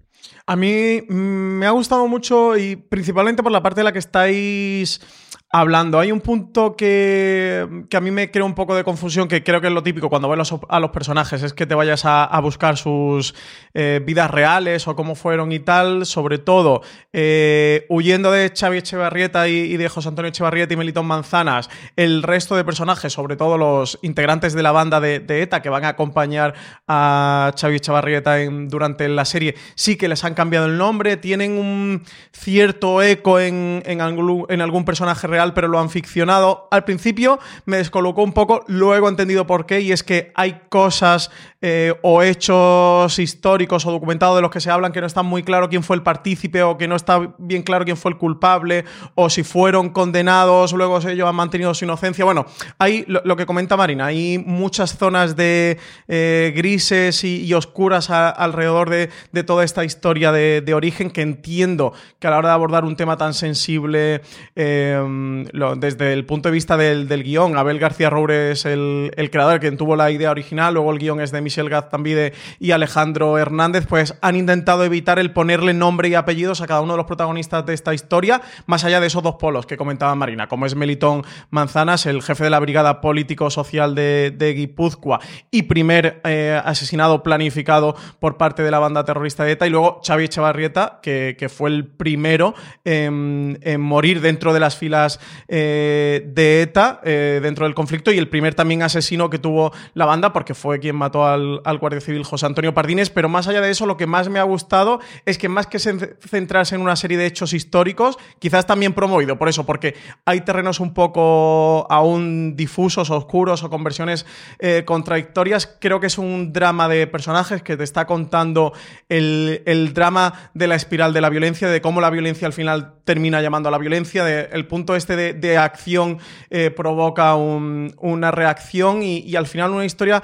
A 0.45 0.55
mí 0.55 1.01
mm, 1.07 1.13
me 1.13 1.65
ha 1.65 1.71
gustado 1.71 2.07
mucho 2.07 2.57
y 2.57 2.75
principalmente 2.75 3.41
por 3.41 3.51
la 3.51 3.63
parte 3.63 3.79
de 3.79 3.85
la 3.85 3.93
que 3.93 3.99
estáis 3.99 5.01
hablando. 5.49 5.99
Hay 5.99 6.11
un 6.11 6.19
punto 6.19 6.75
que, 6.75 7.65
a 7.93 8.01
mí 8.01 8.11
me 8.11 8.29
crea 8.31 8.43
un 8.43 8.53
poco 8.53 8.75
de 8.75 8.83
confusión, 8.83 9.27
que 9.27 9.43
creo 9.43 9.61
que 9.61 9.67
es 9.67 9.73
lo 9.73 9.81
típico 9.81 10.09
cuando 10.09 10.27
ves 10.27 10.53
a 10.67 10.79
los 10.79 10.91
personajes, 10.91 11.41
es 11.41 11.53
que 11.53 11.65
te 11.65 11.73
vayas 11.73 12.03
a, 12.05 12.37
buscar 12.41 12.77
sus 12.77 13.33
eh, 13.73 14.01
vidas 14.05 14.29
reales 14.29 14.87
o 14.87 14.95
cómo 14.95 15.15
fueron 15.15 15.51
y 15.51 15.59
tal, 15.59 16.05
sobre 16.05 16.37
todo 16.37 16.81
eh, 17.11 17.85
huyendo 17.89 18.31
de 18.31 18.53
Xavi 18.55 18.77
Echevarrieta 18.77 19.47
y, 19.47 19.75
de 19.75 19.89
José 19.89 20.09
Antonio 20.09 20.29
Echevarrieta 20.29 20.73
y 20.73 20.77
Melitón 20.77 21.07
Manzanas, 21.07 21.69
el 21.95 22.23
resto 22.23 22.55
de 22.55 22.63
personajes, 22.63 23.11
sobre 23.13 23.35
todo 23.35 23.57
los 23.57 23.99
integrantes 24.01 24.53
de 24.53 24.63
la 24.63 24.71
banda 24.71 24.99
de, 24.99 25.23
ETA 25.27 25.61
que 25.61 25.69
van 25.69 25.85
a 25.85 25.89
acompañar 25.89 26.53
a 26.87 27.53
Xavi 27.59 27.77
Echevarrieta 27.77 28.37
durante 28.67 29.07
la 29.07 29.25
serie, 29.25 29.55
sí 29.75 29.97
que 29.97 30.07
les 30.07 30.23
han 30.23 30.33
cambiado 30.33 30.67
el 30.67 30.77
nombre, 30.77 31.17
tienen 31.17 31.53
un 31.53 32.03
cierto 32.31 33.01
eco 33.01 33.39
en, 33.39 33.81
en, 33.85 34.01
algún, 34.01 34.45
en 34.49 34.61
algún 34.61 34.85
personaje 34.85 35.27
real 35.27 35.46
pero 35.53 35.67
lo 35.67 35.79
han 35.79 35.89
ficcionado. 35.89 36.67
Al 36.71 36.83
principio 36.83 37.39
me 37.65 37.77
descolocó 37.77 38.23
un 38.23 38.33
poco, 38.33 38.63
luego 38.67 39.07
he 39.07 39.09
entendido 39.09 39.47
por 39.47 39.65
qué, 39.65 39.81
y 39.81 39.91
es 39.91 40.03
que 40.03 40.31
hay 40.35 40.61
cosas 40.69 41.31
eh, 41.59 41.95
o 42.03 42.21
hechos 42.21 43.17
históricos 43.17 43.83
o 43.87 43.91
documentados 43.91 44.35
de 44.35 44.43
los 44.43 44.51
que 44.51 44.61
se 44.61 44.69
hablan 44.69 44.91
que 44.91 45.01
no 45.01 45.07
está 45.07 45.23
muy 45.23 45.41
claro 45.41 45.69
quién 45.69 45.81
fue 45.81 45.95
el 45.95 46.03
partícipe 46.03 46.61
o 46.61 46.77
que 46.77 46.87
no 46.87 46.95
está 46.95 47.33
bien 47.39 47.63
claro 47.63 47.83
quién 47.83 47.97
fue 47.97 48.11
el 48.11 48.17
culpable 48.19 48.85
o 49.15 49.27
si 49.31 49.41
fueron 49.41 49.89
condenados, 49.89 50.73
luego 50.73 50.99
ellos 50.99 51.27
han 51.27 51.35
mantenido 51.35 51.73
su 51.73 51.85
inocencia. 51.85 52.23
Bueno, 52.25 52.45
hay 52.77 53.05
lo, 53.07 53.35
que 53.35 53.47
comenta 53.47 53.75
Marina, 53.75 54.05
hay 54.05 54.37
muchas 54.37 54.97
zonas 54.97 55.35
de 55.35 55.79
eh, 56.07 56.53
grises 56.55 57.23
y, 57.23 57.51
oscuras 57.55 58.11
alrededor 58.11 58.91
de, 58.91 59.09
toda 59.43 59.63
esta 59.63 59.83
historia 59.83 60.31
de, 60.31 60.73
origen 60.75 61.09
que 61.09 61.23
entiendo 61.23 61.91
que 62.19 62.27
a 62.27 62.29
la 62.29 62.37
hora 62.37 62.49
de 62.49 62.53
abordar 62.53 62.85
un 62.85 62.95
tema 62.95 63.17
tan 63.17 63.33
sensible 63.33 64.21
em, 64.55 65.43
desde 65.77 66.13
el 66.13 66.23
punto 66.25 66.49
de 66.49 66.53
vista 66.53 66.77
del, 66.77 67.07
guion, 67.23 67.57
Abel 67.57 67.79
García 67.79 68.11
Roures, 68.11 68.65
el, 68.65 69.11
el 69.17 69.31
creador, 69.31 69.59
quien 69.59 69.75
tuvo 69.75 69.95
la 69.95 70.11
idea 70.11 70.29
original, 70.29 70.75
luego 70.75 70.91
el 70.91 70.99
guion 70.99 71.19
es 71.19 71.31
de 71.31 71.46
Michel 71.47 71.69
Gaztambide 71.69 72.33
y 72.59 72.71
Alejandro 72.71 73.37
Hernández, 73.37 73.85
pues 73.87 74.15
han 74.21 74.35
intentado 74.35 74.83
evitar 74.83 75.17
el 75.17 75.31
ponerle 75.31 75.73
nombre 75.73 76.09
y 76.09 76.15
apellidos 76.15 76.59
a 76.59 76.67
cada 76.67 76.81
uno 76.81 76.93
de 76.93 76.97
los 76.97 77.05
protagonistas 77.05 77.65
de 77.65 77.73
esta 77.73 77.93
historia, 77.93 78.41
más 78.65 78.83
allá 78.83 78.99
de 78.99 79.07
esos 79.07 79.23
dos 79.23 79.35
polos 79.35 79.65
que 79.65 79.77
comentaba 79.77 80.13
Marina, 80.15 80.47
como 80.47 80.65
es 80.65 80.75
Melitón 80.75 81.23
Manzanas, 81.51 82.05
el 82.05 82.21
jefe 82.21 82.43
de 82.43 82.49
la 82.49 82.59
Brigada 82.59 82.99
Político-Social 82.99 83.95
de, 83.95 84.53
Guipúzcoa 84.57 85.21
y 85.51 85.63
primer 85.63 86.19
eh, 86.25 86.59
asesinado 86.65 87.23
planificado 87.23 87.95
por 88.19 88.35
parte 88.35 88.61
de 88.61 88.71
la 88.71 88.79
banda 88.79 89.05
terrorista 89.05 89.45
de 89.45 89.53
ETA, 89.53 89.67
y 89.67 89.69
luego 89.69 90.01
Xavi 90.05 90.25
Echevarrieta, 90.25 90.99
que, 91.01 91.47
fue 91.47 91.69
el 91.69 91.85
primero 91.85 92.55
en, 92.83 93.57
morir 93.79 94.19
dentro 94.19 94.53
de 94.53 94.59
las 94.59 94.75
filas 94.75 95.21
eh, 95.47 96.29
de 96.33 96.61
ETA, 96.63 96.99
eh, 97.05 97.39
dentro 97.41 97.65
del 97.65 97.73
conflicto, 97.73 98.11
y 98.11 98.17
el 98.17 98.27
primer 98.27 98.53
también 98.53 98.83
asesino 98.83 99.29
que 99.29 99.39
tuvo 99.39 99.71
la 99.93 100.05
banda, 100.05 100.33
porque 100.33 100.53
fue 100.53 100.79
quien 100.79 100.97
mató 100.97 101.25
a 101.25 101.36
al, 101.63 101.77
Guardia 101.77 102.01
Civil 102.01 102.23
José 102.23 102.45
Antonio 102.45 102.73
Pardines, 102.73 103.09
pero 103.09 103.29
más 103.29 103.47
allá 103.47 103.61
de 103.61 103.69
eso, 103.69 103.85
lo 103.85 103.97
que 103.97 104.07
más 104.07 104.29
me 104.29 104.39
ha 104.39 104.43
gustado 104.43 104.99
es 105.25 105.37
que 105.37 105.49
más 105.49 105.67
que 105.67 105.79
centrarse 105.79 106.75
en 106.75 106.81
una 106.81 106.95
serie 106.95 107.17
de 107.17 107.25
hechos 107.25 107.53
históricos, 107.53 108.17
quizás 108.39 108.65
también 108.65 108.93
promovido 108.93 109.37
por 109.37 109.49
eso, 109.49 109.65
porque 109.65 109.95
hay 110.25 110.41
terrenos 110.41 110.79
un 110.79 110.93
poco 110.93 111.87
aún 111.89 112.55
difusos, 112.55 113.09
oscuros 113.09 113.63
o 113.63 113.69
conversiones 113.69 114.25
eh, 114.59 114.83
contradictorias. 114.85 115.67
Creo 115.79 115.99
que 115.99 116.07
es 116.07 116.17
un 116.17 116.53
drama 116.53 116.87
de 116.87 117.07
personajes 117.07 117.61
que 117.61 117.77
te 117.77 117.83
está 117.83 118.05
contando 118.05 118.73
el, 119.09 119.91
drama 119.93 120.51
de 120.53 120.67
la 120.67 120.75
espiral 120.75 121.13
de 121.13 121.21
la 121.21 121.29
violencia, 121.29 121.69
de 121.69 121.81
cómo 121.81 122.01
la 122.01 122.09
violencia 122.09 122.47
al 122.47 122.53
final 122.53 122.93
termina 123.05 123.41
llamando 123.41 123.69
a 123.69 123.71
la 123.71 123.77
violencia, 123.77 124.27
el 124.27 124.67
punto 124.67 124.95
este 124.95 125.33
de, 125.33 125.57
acción 125.57 126.19
eh, 126.49 126.71
provoca 126.71 127.35
una 127.35 128.31
reacción 128.31 129.01
y 129.01 129.35
al 129.35 129.47
final 129.47 129.71
una 129.71 129.85
historia 129.85 130.23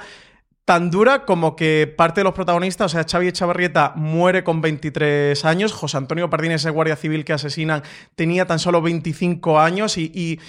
tan 0.64 0.90
dura 0.90 1.24
como 1.26 1.56
que 1.56 1.92
parte 1.94 2.20
de 2.20 2.24
los 2.24 2.32
protagonistas, 2.32 2.92
o 2.92 2.96
sea, 2.96 3.04
Xavi 3.08 3.28
Echavarrieta 3.28 3.92
muere 3.96 4.44
con 4.44 4.62
23 4.62 5.44
años, 5.44 5.72
José 5.72 5.98
Antonio 5.98 6.30
Pardines, 6.30 6.64
el 6.64 6.72
guardia 6.72 6.96
civil 6.96 7.24
que 7.24 7.34
asesinan, 7.34 7.82
tenía 8.14 8.46
tan 8.46 8.58
solo 8.58 8.80
25 8.80 9.60
años 9.60 9.98
y, 9.98 10.40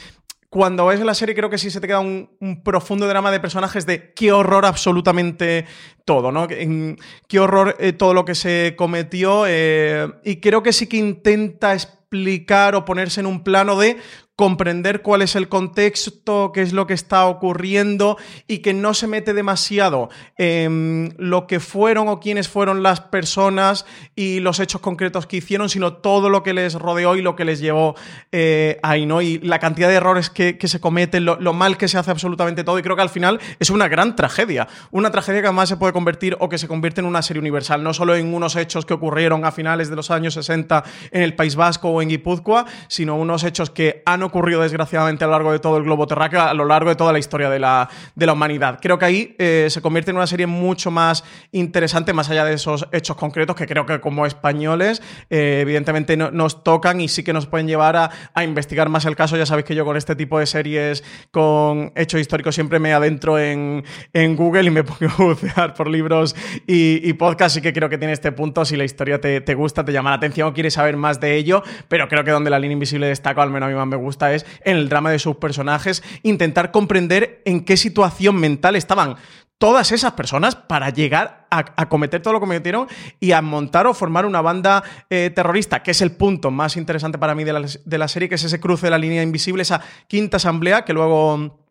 cuando 0.47 0.85
ves 0.85 1.01
la 1.01 1.13
serie 1.13 1.35
creo 1.35 1.49
que 1.49 1.57
sí 1.57 1.69
se 1.69 1.81
te 1.81 1.87
queda 1.87 1.99
un, 1.99 2.29
profundo 2.63 3.09
drama 3.09 3.29
de 3.29 3.41
personajes 3.41 3.85
de 3.85 4.13
qué 4.13 4.31
horror 4.31 4.65
absolutamente 4.65 5.65
todo, 6.05 6.31
¿no? 6.31 6.47
Qué 6.47 7.39
horror 7.41 7.75
eh, 7.77 7.91
todo 7.91 8.13
lo 8.13 8.23
que 8.23 8.35
se 8.35 8.73
cometió 8.77 9.43
eh, 9.47 10.07
y 10.23 10.37
creo 10.37 10.63
que 10.63 10.71
sí 10.71 10.87
que 10.87 10.95
intenta 10.95 11.73
explicar 11.73 12.75
o 12.75 12.85
ponerse 12.85 13.19
en 13.19 13.25
un 13.25 13.43
plano 13.43 13.77
de 13.77 13.97
comprender 14.35 15.01
cuál 15.01 15.21
es 15.21 15.35
el 15.37 15.47
contexto, 15.47 16.51
qué 16.53 16.61
es 16.61 16.73
lo 16.73 16.87
que 16.87 16.93
está 16.93 17.25
ocurriendo 17.25 18.17
y 18.47 18.57
que 18.57 18.73
no 18.73 18.93
se 18.93 19.07
mete 19.07 19.33
demasiado 19.33 20.09
en 20.37 21.15
lo 21.17 21.47
que 21.47 21.61
fueron 21.61 22.09
o 22.09 22.19
quiénes 22.19 22.49
fueron 22.49 22.83
las 22.83 22.99
personas 22.99 23.85
y 24.13 24.41
los 24.41 24.59
hechos 24.59 24.81
concretos 24.81 25.25
que 25.25 25.37
hicieron, 25.37 25.69
sino 25.69 25.93
todo 25.93 26.29
lo 26.29 26.43
que 26.43 26.53
les 26.53 26.73
rodeó 26.73 27.15
y 27.15 27.21
lo 27.21 27.37
que 27.37 27.45
les 27.45 27.61
llevó 27.61 27.95
eh, 28.33 28.77
ahí, 28.83 29.05
¿no? 29.05 29.21
Y 29.21 29.39
la 29.39 29.59
cantidad 29.59 29.87
de 29.87 29.95
errores 29.95 30.29
que, 30.29 30.57
se 30.65 30.79
cometen, 30.81 31.23
lo, 31.23 31.39
lo, 31.39 31.53
mal 31.53 31.77
que 31.77 31.87
se 31.87 31.97
hace 31.97 32.11
absolutamente 32.11 32.63
todo 32.63 32.77
y 32.79 32.81
creo 32.81 32.95
que 32.95 33.03
al 33.03 33.09
final 33.09 33.39
es 33.59 33.69
una 33.69 33.87
gran 33.87 34.15
tragedia, 34.15 34.67
una 34.91 35.11
tragedia 35.11 35.41
que 35.41 35.47
además 35.47 35.69
se 35.69 35.77
puede 35.77 35.93
convertir 35.93 36.35
o 36.39 36.49
que 36.49 36.57
se 36.57 36.67
convierte 36.67 36.99
en 36.99 37.07
una 37.07 37.21
serie 37.21 37.39
universal, 37.39 37.83
no 37.83 37.93
solo 37.93 38.15
en 38.15 38.33
unos 38.33 38.57
hechos 38.57 38.85
que 38.85 38.95
ocurrieron 38.95 39.45
a 39.45 39.51
finales 39.53 39.89
de 39.89 39.95
los 39.95 40.11
años 40.11 40.33
60 40.33 40.83
en 41.11 41.21
el 41.21 41.35
País 41.35 41.55
Vasco 41.55 41.89
o 41.89 42.01
en 42.01 42.09
Guipúzcoa, 42.09 42.65
sino 42.89 43.15
unos 43.15 43.45
hechos 43.45 43.69
que 43.69 44.01
han 44.05 44.24
ocurrido 44.25 44.61
desgraciadamente 44.61 45.23
a 45.23 45.27
lo 45.27 45.33
largo 45.33 45.51
de 45.51 45.59
todo 45.59 45.77
el 45.77 45.83
globo 45.83 46.07
terráqueo, 46.07 46.41
a 46.41 46.53
lo 46.53 46.65
largo 46.65 46.89
de 46.89 46.95
toda 46.95 47.13
la 47.13 47.19
historia 47.19 47.49
de 47.49 47.59
la, 47.59 47.89
de 48.15 48.25
la 48.25 48.33
humanidad. 48.33 48.79
Creo 48.81 48.97
que 48.97 49.05
ahí 49.05 49.35
eh, 49.37 49.67
se 49.69 49.81
convierte 49.81 50.11
en 50.11 50.17
una 50.17 50.27
serie 50.27 50.47
mucho 50.47 50.91
más 50.91 51.23
interesante, 51.51 52.13
más 52.13 52.29
allá 52.29 52.45
de 52.45 52.53
esos 52.53 52.87
hechos 52.91 53.15
concretos 53.15 53.55
que 53.55 53.67
creo 53.67 53.85
que 53.85 53.99
como 53.99 54.25
españoles, 54.25 55.01
eh, 55.29 55.59
evidentemente 55.61 56.17
nos 56.17 56.63
tocan 56.63 57.01
y 57.01 57.07
sí 57.07 57.23
que 57.23 57.33
nos 57.33 57.45
pueden 57.45 57.67
llevar 57.67 57.95
a, 57.95 58.11
a, 58.33 58.43
investigar 58.43 58.89
más 58.89 59.05
el 59.05 59.15
caso. 59.15 59.37
Ya 59.37 59.45
sabéis 59.45 59.65
que 59.65 59.75
yo 59.75 59.85
con 59.85 59.97
este 59.97 60.15
tipo 60.15 60.39
de 60.39 60.45
series, 60.45 61.03
con 61.31 61.91
hechos 61.95 62.21
históricos, 62.21 62.55
siempre 62.55 62.79
me 62.79 62.93
adentro 62.93 63.39
en, 63.39 63.83
en 64.13 64.35
Google 64.35 64.63
y 64.63 64.69
me 64.69 64.83
pongo 64.85 65.11
a 65.11 65.23
bucear 65.23 65.73
por 65.73 65.89
libros 65.89 66.35
y, 66.67 67.07
y 67.07 67.13
podcasts, 67.13 67.57
y 67.57 67.61
que 67.61 67.73
creo 67.73 67.89
que 67.89 67.97
tiene 67.97 68.13
este 68.13 68.31
punto. 68.31 68.65
Si 68.65 68.75
la 68.75 68.83
historia 68.83 69.19
te, 69.19 69.41
te 69.41 69.53
gusta, 69.53 69.83
te 69.83 69.91
llama 69.91 70.09
la 70.11 70.17
atención 70.17 70.47
o 70.47 70.53
quieres 70.53 70.73
saber 70.73 70.97
más 70.97 71.19
de 71.19 71.35
ello, 71.35 71.63
pero 71.87 72.07
creo 72.07 72.23
que 72.23 72.31
donde 72.31 72.49
la 72.49 72.59
línea 72.59 72.73
invisible 72.73 73.07
destaca, 73.07 73.41
al 73.41 73.49
menos 73.49 73.67
a 73.67 73.85
mí 73.85 73.89
me 73.89 73.97
gusta, 73.97 74.14
es 74.33 74.45
en 74.63 74.77
el 74.77 74.89
drama 74.89 75.11
de 75.11 75.19
sus 75.19 75.37
personajes, 75.37 76.03
intentar 76.23 76.71
comprender 76.71 77.41
en 77.45 77.63
qué 77.65 77.77
situación 77.77 78.35
mental 78.35 78.75
estaban 78.75 79.15
todas 79.57 79.91
esas 79.91 80.13
personas 80.13 80.55
para 80.55 80.89
llegar 80.89 81.47
a, 81.49 81.87
cometer 81.87 82.21
todo 82.21 82.33
lo 82.33 82.39
que 82.39 82.45
cometieron 82.45 82.87
y 83.19 83.31
a 83.31 83.41
montar 83.41 83.87
o 83.87 83.93
formar 83.93 84.25
una 84.25 84.41
banda 84.41 84.83
eh, 85.09 85.31
terrorista, 85.33 85.81
que 85.81 85.91
es 85.91 86.01
el 86.01 86.11
punto 86.11 86.51
más 86.51 86.75
interesante 86.75 87.17
para 87.17 87.35
mí 87.35 87.45
de 87.45 87.53
la, 87.53 87.65
de 87.85 87.97
la 87.97 88.07
serie, 88.07 88.27
que 88.27 88.35
es 88.35 88.43
ese 88.43 88.59
cruce 88.59 88.87
de 88.87 88.91
la 88.91 88.97
línea 88.97 89.23
invisible, 89.23 89.61
esa 89.61 89.81
quinta 90.07 90.37
asamblea 90.37 90.83
que 90.83 90.91
luego 90.91 91.64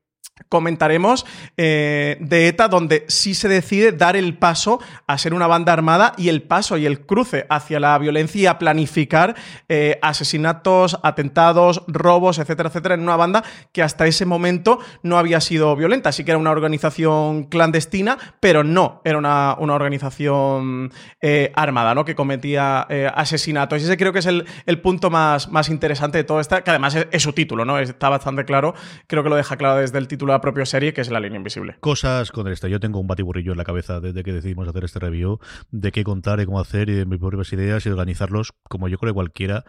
comentaremos 0.48 1.26
eh, 1.56 2.16
de 2.20 2.48
ETA, 2.48 2.68
donde 2.68 3.04
sí 3.08 3.34
se 3.34 3.48
decide 3.48 3.92
dar 3.92 4.16
el 4.16 4.36
paso 4.36 4.80
a 5.06 5.16
ser 5.16 5.32
una 5.32 5.46
banda 5.46 5.72
armada 5.72 6.12
y 6.16 6.28
el 6.28 6.42
paso 6.42 6.76
y 6.76 6.86
el 6.86 7.06
cruce 7.06 7.46
hacia 7.48 7.78
la 7.78 7.96
violencia 7.98 8.42
y 8.42 8.46
a 8.46 8.58
planificar 8.58 9.36
eh, 9.68 9.98
asesinatos, 10.02 10.98
atentados, 11.04 11.84
robos, 11.86 12.38
etcétera, 12.38 12.68
etcétera, 12.68 12.96
en 12.96 13.02
una 13.02 13.16
banda 13.16 13.44
que 13.72 13.82
hasta 13.82 14.06
ese 14.06 14.26
momento 14.26 14.80
no 15.02 15.18
había 15.18 15.40
sido 15.40 15.76
violenta. 15.76 16.10
Sí 16.10 16.24
que 16.24 16.32
era 16.32 16.38
una 16.38 16.50
organización 16.50 17.44
clandestina, 17.44 18.18
pero 18.40 18.64
no 18.64 19.02
era 19.04 19.18
una, 19.18 19.54
organización 19.54 20.92
eh, 21.20 21.52
armada, 21.54 21.94
¿no? 21.94 22.04
Que 22.04 22.14
cometía 22.14 22.82
asesinatos. 23.14 23.80
Y 23.80 23.84
ese 23.84 23.96
creo 23.96 24.12
que 24.12 24.20
es 24.20 24.26
el, 24.26 24.44
punto 24.82 25.10
más, 25.10 25.48
más, 25.48 25.68
interesante 25.68 26.18
de 26.18 26.24
todo 26.24 26.40
esto, 26.40 26.62
que 26.62 26.70
además 26.70 26.96
es 27.10 27.22
su 27.22 27.32
título, 27.32 27.64
¿no? 27.64 27.78
Está 27.78 28.08
bastante 28.08 28.44
claro. 28.44 28.74
Creo 29.06 29.22
que 29.22 29.28
lo 29.28 29.36
deja 29.36 29.56
claro 29.56 29.80
desde 29.80 29.98
el 29.98 30.06
título 30.06 30.23
la 30.26 30.40
propia 30.40 30.66
serie, 30.66 30.92
que 30.92 31.00
es 31.00 31.10
La 31.10 31.20
línea 31.20 31.36
invisible. 31.36 31.76
Cosas 31.80 32.30
con 32.30 32.48
esta. 32.48 32.68
Yo 32.68 32.80
tengo 32.80 33.00
un 33.00 33.06
batiburrillo 33.06 33.52
en 33.52 33.58
la 33.58 33.64
cabeza 33.64 34.00
desde 34.00 34.22
que 34.22 34.32
decidimos 34.32 34.68
hacer 34.68 34.84
este 34.84 34.98
review, 34.98 35.38
de 35.70 35.92
qué 35.92 36.04
contar 36.04 36.40
y 36.40 36.46
cómo 36.46 36.60
hacer, 36.60 36.88
y 36.88 36.94
de 36.94 37.06
mis 37.06 37.18
propias 37.20 37.52
ideas 37.52 37.84
y 37.86 37.88
organizarlos, 37.88 38.52
como 38.68 38.88
yo 38.88 38.98
creo 38.98 39.12
que 39.12 39.14
cualquiera 39.14 39.64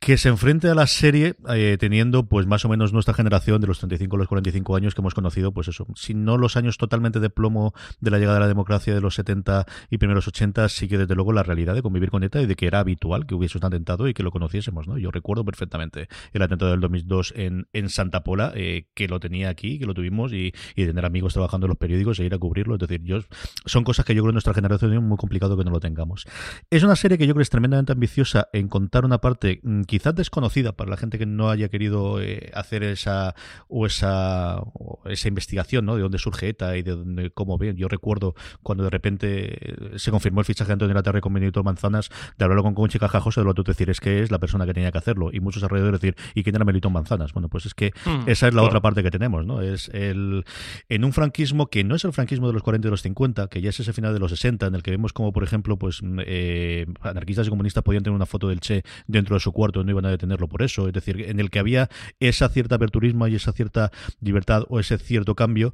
que 0.00 0.16
se 0.16 0.30
enfrente 0.30 0.70
a 0.70 0.74
la 0.74 0.86
serie 0.86 1.36
eh, 1.50 1.76
teniendo 1.78 2.26
pues 2.26 2.46
más 2.46 2.64
o 2.64 2.70
menos 2.70 2.94
nuestra 2.94 3.12
generación 3.12 3.60
de 3.60 3.66
los 3.66 3.80
35 3.80 4.16
a 4.16 4.18
los 4.18 4.28
45 4.28 4.74
años 4.74 4.94
que 4.94 5.02
hemos 5.02 5.12
conocido, 5.12 5.52
pues 5.52 5.68
eso, 5.68 5.86
si 5.94 6.14
no 6.14 6.38
los 6.38 6.56
años 6.56 6.78
totalmente 6.78 7.20
de 7.20 7.28
plomo 7.28 7.74
de 8.00 8.10
la 8.10 8.18
llegada 8.18 8.36
de 8.36 8.40
la 8.40 8.48
democracia 8.48 8.94
de 8.94 9.02
los 9.02 9.14
70 9.16 9.66
y 9.90 9.98
primeros 9.98 10.26
80, 10.26 10.70
sí 10.70 10.88
que 10.88 10.96
desde 10.96 11.14
luego 11.14 11.34
la 11.34 11.42
realidad 11.42 11.74
de 11.74 11.82
convivir 11.82 12.10
con 12.10 12.24
ETA 12.24 12.40
y 12.40 12.46
de 12.46 12.56
que 12.56 12.66
era 12.66 12.80
habitual 12.80 13.26
que 13.26 13.34
hubiese 13.34 13.58
un 13.58 13.66
atentado 13.66 14.08
y 14.08 14.14
que 14.14 14.22
lo 14.22 14.30
conociésemos, 14.30 14.88
¿no? 14.88 14.96
Yo 14.96 15.10
recuerdo 15.10 15.44
perfectamente 15.44 16.08
el 16.32 16.40
atentado 16.40 16.70
del 16.70 16.80
2002 16.80 17.34
en, 17.36 17.68
en 17.74 17.90
Santa 17.90 18.24
Pola, 18.24 18.52
eh, 18.54 18.88
que 18.94 19.06
lo 19.06 19.20
tenía 19.20 19.50
aquí, 19.50 19.78
que 19.78 19.84
lo 19.84 19.92
tuvimos 19.92 20.32
y, 20.32 20.54
y, 20.76 20.86
tener 20.86 21.04
amigos 21.04 21.34
trabajando 21.34 21.66
en 21.66 21.70
los 21.70 21.78
periódicos 21.78 22.18
e 22.20 22.24
ir 22.24 22.32
a 22.32 22.38
cubrirlo, 22.38 22.76
es 22.76 22.80
decir, 22.80 23.02
yo, 23.04 23.18
son 23.66 23.84
cosas 23.84 24.06
que 24.06 24.14
yo 24.14 24.22
creo 24.22 24.30
en 24.30 24.36
nuestra 24.36 24.54
generación 24.54 24.94
es 24.94 25.02
muy 25.02 25.18
complicado 25.18 25.58
que 25.58 25.64
no 25.64 25.70
lo 25.70 25.80
tengamos. 25.80 26.26
Es 26.70 26.82
una 26.84 26.96
serie 26.96 27.18
que 27.18 27.26
yo 27.26 27.34
creo 27.34 27.42
es 27.42 27.50
tremendamente 27.50 27.92
ambiciosa 27.92 28.48
en 28.54 28.68
contar 28.68 29.04
una 29.04 29.18
parte 29.18 29.60
mm, 29.62 29.82
quizás 29.90 30.14
desconocida 30.14 30.70
para 30.70 30.88
la 30.88 30.96
gente 30.96 31.18
que 31.18 31.26
no 31.26 31.50
haya 31.50 31.68
querido 31.68 32.22
eh, 32.22 32.52
hacer 32.54 32.84
esa 32.84 33.34
o 33.66 33.86
esa 33.86 34.62
esa 35.06 35.26
investigación, 35.26 35.84
¿no? 35.84 35.96
De 35.96 36.02
dónde 36.02 36.18
surge 36.18 36.50
ETA 36.50 36.76
y 36.76 36.82
de 36.82 36.92
dónde, 36.92 37.30
cómo 37.32 37.58
ven. 37.58 37.76
Yo 37.76 37.88
recuerdo 37.88 38.36
cuando 38.62 38.84
de 38.84 38.90
repente 38.90 39.94
eh, 39.94 39.98
se 39.98 40.12
confirmó 40.12 40.42
el 40.42 40.46
fichaje 40.46 40.68
de 40.68 40.74
Antonio 40.74 41.02
Terre 41.02 41.20
con 41.20 41.34
Benito 41.34 41.64
Manzanas, 41.64 42.08
de 42.38 42.44
hablarlo 42.44 42.62
con 42.62 42.74
Conchi 42.74 43.00
Cajajoso, 43.00 43.40
de 43.40 43.46
lo 43.46 43.52
que 43.52 43.62
tú 43.64 43.64
decir 43.64 43.90
es 43.90 43.98
que 43.98 44.22
es 44.22 44.30
la 44.30 44.38
persona 44.38 44.64
que 44.64 44.74
tenía 44.74 44.92
que 44.92 44.98
hacerlo. 44.98 45.30
Y 45.32 45.40
muchos 45.40 45.64
alrededor 45.64 45.98
decir, 45.98 46.14
¿y 46.36 46.44
quién 46.44 46.54
era 46.54 46.64
Melito 46.64 46.88
Manzanas? 46.88 47.32
Bueno, 47.32 47.48
pues 47.48 47.66
es 47.66 47.74
que 47.74 47.92
hmm. 48.04 48.28
esa 48.28 48.46
es 48.46 48.54
la 48.54 48.62
otra 48.62 48.80
parte 48.80 49.02
que 49.02 49.10
tenemos, 49.10 49.44
¿no? 49.44 49.60
Es 49.60 49.88
el 49.88 50.44
en 50.88 51.04
un 51.04 51.12
franquismo 51.12 51.66
que 51.66 51.82
no 51.82 51.96
es 51.96 52.04
el 52.04 52.12
franquismo 52.12 52.46
de 52.46 52.52
los 52.52 52.62
40 52.62 52.86
y 52.86 52.88
de 52.88 52.92
los 52.92 53.02
50, 53.02 53.48
que 53.48 53.60
ya 53.60 53.70
es 53.70 53.80
ese 53.80 53.92
final 53.92 54.14
de 54.14 54.20
los 54.20 54.30
60, 54.30 54.66
en 54.66 54.76
el 54.76 54.84
que 54.84 54.92
vemos 54.92 55.12
como, 55.12 55.32
por 55.32 55.42
ejemplo, 55.42 55.76
pues 55.76 56.00
eh, 56.26 56.86
anarquistas 57.00 57.48
y 57.48 57.50
comunistas 57.50 57.82
podían 57.82 58.04
tener 58.04 58.14
una 58.14 58.26
foto 58.26 58.46
del 58.46 58.60
Che 58.60 58.84
dentro 59.08 59.34
de 59.34 59.40
su 59.40 59.50
cuarto, 59.50 59.79
no 59.84 59.90
iban 59.90 60.06
a 60.06 60.10
detenerlo 60.10 60.48
por 60.48 60.62
eso, 60.62 60.86
es 60.86 60.92
decir, 60.92 61.22
en 61.28 61.40
el 61.40 61.50
que 61.50 61.58
había 61.58 61.88
esa 62.18 62.48
cierta 62.48 62.76
aperturismo 62.76 63.26
y 63.26 63.34
esa 63.34 63.52
cierta 63.52 63.90
libertad 64.20 64.64
o 64.68 64.80
ese 64.80 64.98
cierto 64.98 65.34
cambio. 65.34 65.72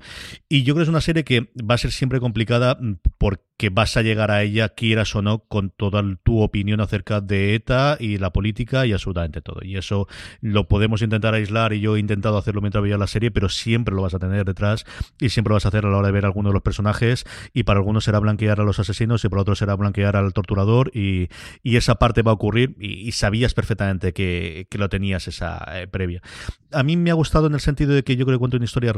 Y 0.49 0.63
yo 0.63 0.75
creo 0.75 0.83
que 0.83 0.83
es 0.85 0.89
una 0.89 1.01
serie 1.01 1.25
que 1.25 1.51
va 1.59 1.75
a 1.75 1.79
ser 1.79 1.93
siempre 1.93 2.21
complicada 2.21 2.79
porque 3.19 3.71
vas 3.71 3.97
a 3.97 4.03
llegar 4.03 4.31
a 4.31 4.43
ella, 4.43 4.71
quieras 4.71 5.15
o 5.15 5.23
no, 5.23 5.41
con 5.41 5.71
toda 5.71 6.03
tu 6.23 6.41
opinión 6.41 6.81
acerca 6.81 7.21
de 7.21 7.55
ETA 7.55 7.97
y 7.99 8.19
la 8.19 8.33
política 8.33 8.87
y 8.87 8.93
absolutamente 8.93 9.41
todo. 9.41 9.61
Y 9.63 9.77
eso 9.77 10.09
lo 10.41 10.69
podemos 10.69 11.03
intentar 11.03 11.35
aislar 11.35 11.73
y 11.73 11.81
yo 11.81 11.97
he 11.97 12.01
intentado 12.01 12.39
hacerlo 12.39 12.61
mientras 12.61 12.83
veía 12.83 12.99
la 12.99 13.07
serie, 13.07 13.31
pero 13.31 13.49
siempre 13.49 13.95
lo 13.95 14.03
vas 14.03 14.15
a 14.15 14.19
tener 14.19 14.45
detrás 14.45 14.85
y 15.21 15.31
siempre 15.31 15.51
lo 15.51 15.55
vas 15.55 15.65
a 15.65 15.69
hacer 15.69 15.87
a 15.87 15.91
la 15.91 15.97
hora 15.97 16.09
de 16.09 16.13
ver 16.13 16.27
alguno 16.27 16.51
de 16.51 16.55
los 16.55 16.63
personajes 16.63 17.25
y 17.53 17.63
para 17.63 17.79
algunos 17.79 18.05
será 18.05 18.19
blanquear 18.19 18.61
a 18.61 18.65
los 18.65 18.79
asesinos 18.79 19.25
y 19.25 19.29
para 19.29 19.43
otros 19.43 19.59
será 19.59 19.75
blanquear 19.75 20.17
al 20.17 20.33
torturador 20.33 20.91
y, 20.95 21.29
y 21.63 21.77
esa 21.77 21.97
parte 21.97 22.23
va 22.23 22.33
a 22.33 22.35
ocurrir 22.35 22.77
y, 22.79 23.09
y 23.09 23.13
sabías 23.13 23.55
perfectamente 23.55 23.96
que, 23.99 24.67
que, 24.71 24.79
lo 24.79 24.89
tenías 24.89 25.29
esa 25.29 25.65
eh, 25.73 25.87
previa. 25.87 26.23
A 26.73 26.83
mí 26.83 26.97
me 26.97 27.11
ha 27.11 27.15
gustado 27.15 27.47
en 27.47 27.55
el 27.55 27.61
sentido 27.61 27.95
de 27.95 28.03
que 28.03 28.17
yo 28.17 28.27
creo 28.27 28.39
que 28.39 28.57
una 28.57 28.65
historia 28.65 28.93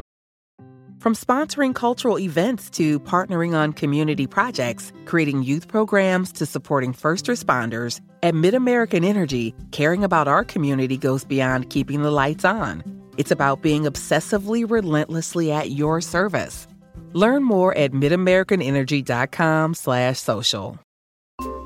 From 0.99 1.15
sponsoring 1.15 1.73
cultural 1.73 2.19
events 2.19 2.69
to 2.71 2.99
partnering 2.99 3.55
on 3.55 3.71
community 3.71 4.27
projects, 4.27 4.91
creating 5.05 5.43
youth 5.43 5.69
programs 5.69 6.33
to 6.33 6.45
supporting 6.45 6.91
first 6.91 7.27
responders, 7.27 8.01
at 8.21 8.33
MidAmerican 8.33 9.05
Energy, 9.05 9.55
caring 9.71 10.03
about 10.03 10.27
our 10.27 10.43
community 10.43 10.97
goes 10.97 11.23
beyond 11.23 11.69
keeping 11.69 12.01
the 12.01 12.11
lights 12.11 12.43
on. 12.43 12.83
It's 13.15 13.31
about 13.31 13.61
being 13.61 13.83
obsessively 13.83 14.69
relentlessly 14.69 15.53
at 15.53 15.71
your 15.71 16.01
service. 16.01 16.67
Learn 17.13 17.45
more 17.45 17.73
at 17.77 17.93
midamericanenergy.com/social. 17.93 20.79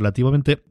Relativamente 0.00 0.62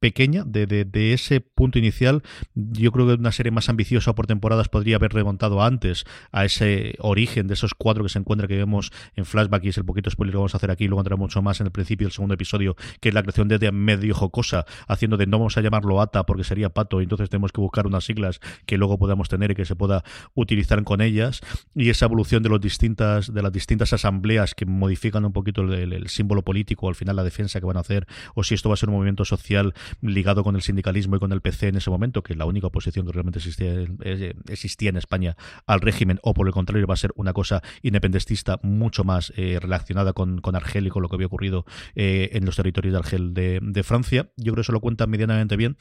pequeña 0.00 0.44
de, 0.44 0.66
de, 0.66 1.12
ese 1.12 1.40
punto 1.40 1.78
inicial. 1.78 2.22
Yo 2.54 2.92
creo 2.92 3.06
que 3.06 3.14
una 3.14 3.32
serie 3.32 3.50
más 3.50 3.68
ambiciosa 3.68 4.14
por 4.14 4.26
temporadas 4.26 4.68
podría 4.68 4.96
haber 4.96 5.12
remontado 5.12 5.62
antes 5.62 6.04
a 6.32 6.44
ese 6.44 6.96
origen 6.98 7.46
de 7.46 7.54
esos 7.54 7.74
cuatro 7.74 8.02
que 8.04 8.10
se 8.10 8.18
encuentra 8.18 8.46
que 8.46 8.56
vemos 8.56 8.92
en 9.14 9.24
flashback 9.24 9.64
y 9.64 9.68
es 9.68 9.78
el 9.78 9.84
poquito 9.84 10.10
spoiler 10.10 10.32
que 10.32 10.38
vamos 10.38 10.54
a 10.54 10.58
hacer 10.58 10.70
aquí, 10.70 10.86
luego 10.86 11.00
entrará 11.00 11.16
mucho 11.16 11.42
más 11.42 11.60
en 11.60 11.66
el 11.66 11.72
principio 11.72 12.06
del 12.06 12.12
segundo 12.12 12.34
episodio, 12.34 12.76
que 13.00 13.08
es 13.08 13.14
la 13.14 13.22
creación 13.22 13.48
de 13.48 13.72
medio 13.72 14.14
jocosa, 14.14 14.66
haciendo 14.86 15.16
de 15.16 15.26
no 15.26 15.38
vamos 15.38 15.56
a 15.56 15.60
llamarlo 15.60 16.00
ATA 16.00 16.24
porque 16.26 16.44
sería 16.44 16.70
pato, 16.70 17.00
y 17.00 17.04
entonces 17.04 17.30
tenemos 17.30 17.52
que 17.52 17.60
buscar 17.60 17.86
unas 17.86 18.04
siglas 18.04 18.40
que 18.66 18.76
luego 18.76 18.98
podamos 18.98 19.28
tener 19.28 19.52
y 19.52 19.54
que 19.54 19.64
se 19.64 19.76
pueda 19.76 20.04
utilizar 20.34 20.82
con 20.84 21.00
ellas, 21.00 21.40
y 21.74 21.90
esa 21.90 22.06
evolución 22.06 22.42
de 22.42 22.48
los 22.48 22.60
distintas, 22.60 23.32
de 23.32 23.42
las 23.42 23.52
distintas 23.52 23.92
asambleas 23.92 24.54
que 24.54 24.66
modifican 24.66 25.24
un 25.24 25.32
poquito 25.32 25.62
el, 25.62 25.92
el 25.92 26.08
símbolo 26.08 26.42
político, 26.42 26.88
al 26.88 26.94
final 26.94 27.16
la 27.16 27.24
defensa 27.24 27.60
que 27.60 27.66
van 27.66 27.76
a 27.76 27.80
hacer, 27.80 28.06
o 28.34 28.44
si 28.44 28.54
esto 28.54 28.68
va 28.68 28.74
a 28.74 28.76
ser 28.76 28.88
un 28.88 28.96
movimiento 28.96 29.24
social 29.24 29.74
ligado 30.00 30.44
con 30.44 30.56
el 30.56 30.62
sindicalismo 30.62 31.16
y 31.16 31.18
con 31.18 31.32
el 31.32 31.40
PC 31.40 31.68
en 31.68 31.76
ese 31.76 31.90
momento, 31.90 32.22
que 32.22 32.32
es 32.32 32.38
la 32.38 32.44
única 32.44 32.68
oposición 32.68 33.06
que 33.06 33.12
realmente 33.12 33.38
existía, 33.38 33.86
eh, 34.02 34.34
existía 34.48 34.90
en 34.90 34.96
España 34.96 35.36
al 35.66 35.80
régimen, 35.80 36.18
o 36.22 36.34
por 36.34 36.46
el 36.46 36.52
contrario 36.52 36.86
va 36.86 36.94
a 36.94 36.98
ser 36.98 37.12
una 37.16 37.32
cosa 37.32 37.62
independentista 37.82 38.58
mucho 38.62 39.04
más 39.04 39.32
eh, 39.36 39.58
relacionada 39.60 40.12
con, 40.12 40.40
con, 40.40 40.56
Argel 40.56 40.86
y 40.86 40.90
con 40.90 41.02
lo 41.02 41.08
que 41.08 41.16
había 41.16 41.26
ocurrido 41.26 41.66
eh, 41.94 42.30
en 42.32 42.44
los 42.44 42.56
territorios 42.56 42.92
de 42.92 42.98
Argel 42.98 43.34
de, 43.34 43.82
Francia. 43.82 44.30
Yo 44.36 44.52
creo 44.52 44.56
que 44.56 44.60
eso 44.62 44.72
lo 44.72 44.80
cuenta 44.80 45.06
medianamente 45.06 45.56
bien. 45.56 45.76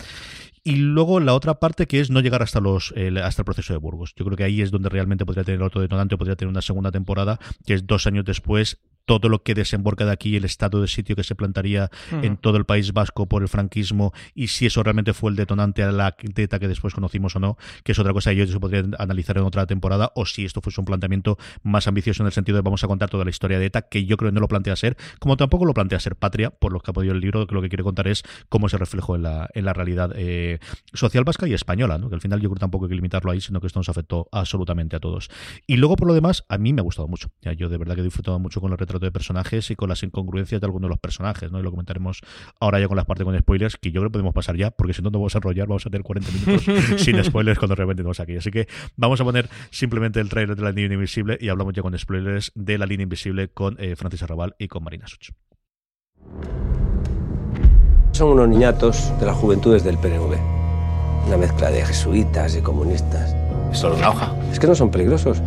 Y 0.64 0.76
luego 0.76 1.20
la 1.20 1.34
otra 1.34 1.60
parte 1.60 1.88
que 1.88 2.00
es 2.00 2.10
no 2.10 2.20
llegar 2.20 2.44
hasta 2.44 2.60
los 2.60 2.94
hasta 3.24 3.42
el 3.42 3.46
proceso 3.46 3.74
de 3.74 3.80
Burgos. 3.80 4.14
Yo 4.16 4.26
creo 4.26 4.38
que 4.38 4.44
ahí 4.44 4.62
es 4.62 4.72
donde 4.72 4.90
realmente 4.90 5.26
podría 5.26 5.44
tener 5.44 5.62
otro 5.62 5.82
detonante, 5.82 6.18
podría 6.18 6.36
tener 6.36 6.50
una 6.50 6.62
segunda 6.62 6.92
temporada, 6.92 7.40
que 7.66 7.74
es 7.74 7.88
dos 7.88 8.06
años 8.08 8.26
después 8.26 8.80
todo 9.06 9.30
lo 9.30 9.44
que 9.44 9.54
desemboca 9.54 10.06
de 10.06 10.12
aquí, 10.12 10.36
el 10.36 10.46
estado 10.46 10.82
de 10.82 10.88
sitio 10.88 11.16
que 11.16 11.24
se 11.24 11.36
plantaría 11.36 11.90
en 12.22 12.38
todo 12.38 12.58
el 12.58 12.66
País 12.66 12.94
Vasco 12.94 13.28
por 13.28 13.42
el 13.42 13.48
franquismo 13.48 14.14
y 14.34 14.48
si 14.48 14.66
eso 14.66 14.84
realmente 14.84 15.14
fue 15.14 15.32
el 15.32 15.36
detonante 15.36 15.84
a 15.84 15.92
la 15.92 16.12
teta 16.12 16.60
que 16.60 16.68
después 16.68 16.94
conocimos 16.94 17.36
o 17.36 17.40
no, 17.40 17.58
que 17.84 17.92
es 17.92 18.00
otra 18.00 18.14
cosa 18.14 18.32
que 18.32 18.38
yo 18.38 18.48
se 18.48 18.60
podría 18.60 18.84
analizar 19.00 19.38
en 19.38 19.44
otra 19.44 19.66
temporada, 19.66 20.12
o 20.16 20.26
si 20.26 20.46
esto 20.46 20.62
fuese 20.62 20.82
un 20.82 20.86
planteamiento 20.86 21.38
más 21.64 21.88
ambicioso 21.88 22.24
en 22.24 22.28
el 22.28 22.34
sentido 22.34 22.56
de 22.58 22.62
vamos 22.62 22.84
a 22.84 22.88
contar 22.88 23.10
toda 23.10 23.24
la 23.24 23.30
historia 23.30 23.60
de 23.60 23.66
ETA, 23.66 23.84
que 23.84 24.06
yo 24.06 24.18
creo 24.18 24.32
que 24.32 24.36
no 24.36 24.42
lo 24.42 24.48
plantea 24.48 24.76
ser, 24.76 24.98
como 25.20 25.38
tampoco 25.38 25.66
lo 25.66 25.74
plantea 25.74 26.00
ser 26.00 26.16
Patria, 26.16 26.50
por 26.50 26.74
lo 26.74 26.80
que 26.80 26.92
ha 26.92 26.94
podido 26.94 27.14
el 27.14 27.20
libro, 27.20 27.46
que 27.48 27.56
lo 27.56 27.62
que 27.62 27.70
quiere 27.70 27.84
contar 27.84 28.08
es 28.08 28.24
cómo 28.50 28.70
se 28.70 28.78
reflejó 28.78 29.16
en 29.16 29.24
la, 29.24 29.50
en 29.54 29.66
la 29.66 29.74
realidad 29.74 30.12
eh, 30.16 30.60
social 30.94 31.24
vasca 31.24 31.48
y 31.48 31.54
española, 31.54 31.98
¿no? 31.98 32.10
que 32.10 32.16
al 32.16 32.22
final 32.22 32.42
yo 32.42 32.50
creo 32.50 32.60
tampoco 32.60 32.86
hay 32.86 32.90
que 32.90 32.96
limitarlo 32.96 33.32
ahí, 33.32 33.42
sino 33.42 33.62
que 33.62 33.68
esto 33.68 33.80
nos 33.80 33.90
afectó 33.90 34.28
absolutamente 34.32 34.96
a 34.96 35.00
todos. 35.00 35.30
Y 35.68 35.78
luego, 35.78 35.96
por 35.96 36.08
lo 36.08 36.14
demás, 36.14 36.44
a 36.50 36.58
mí 36.58 36.74
me 36.74 36.82
ha 36.82 36.84
gustado 36.84 37.08
mucho. 37.08 37.30
Ya, 37.42 37.54
yo 37.54 37.70
de 37.70 37.78
verdad 37.78 37.96
que 37.96 38.02
he 38.02 38.04
disfrutado 38.04 38.40
mucho 38.40 38.62
con 38.62 38.72
el 38.72 38.78
retrato 38.96 39.06
de 39.06 39.12
personajes 39.12 39.70
y 39.72 39.76
con 39.76 39.90
las 39.90 40.04
incongruencias 40.04 40.62
de 40.62 40.66
algunos 40.66 40.88
de 40.88 40.90
los 40.90 41.00
personajes, 41.00 41.52
¿no? 41.52 41.60
Y 41.60 41.64
lo 41.64 41.72
comentaremos 41.72 42.22
ahora 42.60 42.80
ya 42.80 42.88
con 42.88 42.98
las 42.98 43.06
partes 43.06 43.26
con 43.26 43.38
spoilers, 43.38 43.78
que 43.78 43.92
yo 43.92 44.02
creo 44.02 44.10
que 44.10 44.14
podemos 44.14 44.34
pasar 44.34 44.56
ya, 44.56 44.72
porque 44.72 44.94
si 44.94 45.02
no, 45.02 45.10
no 45.10 45.20
vamos 45.20 45.36
a 45.36 45.40
enrollar, 45.40 45.68
vamos 45.68 45.86
a 45.86 45.90
tener 45.90 46.04
40 46.04 46.32
minutos 46.32 46.66
sin 47.02 47.24
spoilers 47.24 47.60
cuando 47.60 47.76
realmente 47.76 48.04
nos 48.04 48.20
aquí. 48.20 48.36
Así 48.38 48.52
que 48.52 48.68
vamos 48.96 49.20
a 49.22 49.24
poner 49.24 49.50
simplemente 49.70 50.20
el 50.20 50.30
trailer 50.30 50.56
de 50.56 50.64
la 50.64 50.72
línea 50.72 50.94
invisible 50.94 51.38
y 51.40 51.50
hablamos 51.50 51.74
ya 51.74 51.82
con 51.82 51.98
spoilers 51.98 52.52
de 52.56 52.78
la 52.78 52.86
línea 52.86 53.04
invisible 53.04 53.50
con 53.50 53.76
eh, 53.80 53.96
Francis 53.96 54.24
Arrabal 54.24 54.56
y 54.58 54.68
con 54.68 54.84
Marina 54.84 55.08
Such. 55.08 55.32
Son 58.12 58.30
unos 58.30 58.48
niñatos 58.48 59.12
de 59.20 59.26
las 59.26 59.36
juventudes 59.36 59.84
del 59.84 59.98
PNV. 59.98 60.38
Una 61.28 61.38
mezcla 61.38 61.70
de 61.70 61.86
jesuitas 61.86 62.56
y 62.56 62.62
comunistas. 62.62 63.36
¿Es 63.72 63.80
solo 63.80 63.96
una 63.96 64.10
hoja? 64.10 64.34
Es 64.52 64.60
que 64.60 64.68
no 64.68 64.76
son 64.76 64.90
peligrosos. 64.90 65.42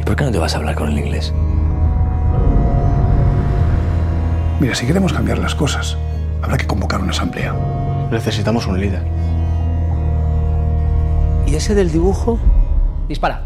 ¿Y 0.00 0.04
por 0.04 0.16
qué 0.16 0.24
no 0.24 0.32
te 0.32 0.38
vas 0.38 0.54
a 0.54 0.58
hablar 0.58 0.74
con 0.74 0.88
el 0.88 0.98
inglés? 0.98 1.34
Mira, 4.60 4.74
si 4.74 4.86
queremos 4.86 5.12
cambiar 5.12 5.38
las 5.38 5.54
cosas, 5.54 5.96
habrá 6.42 6.56
que 6.56 6.66
convocar 6.66 7.00
una 7.00 7.10
asamblea. 7.10 7.54
Necesitamos 8.10 8.66
un 8.66 8.80
líder. 8.80 9.02
¿Y 11.46 11.54
ese 11.54 11.74
del 11.74 11.90
dibujo? 11.90 12.38
Dispara. 13.08 13.42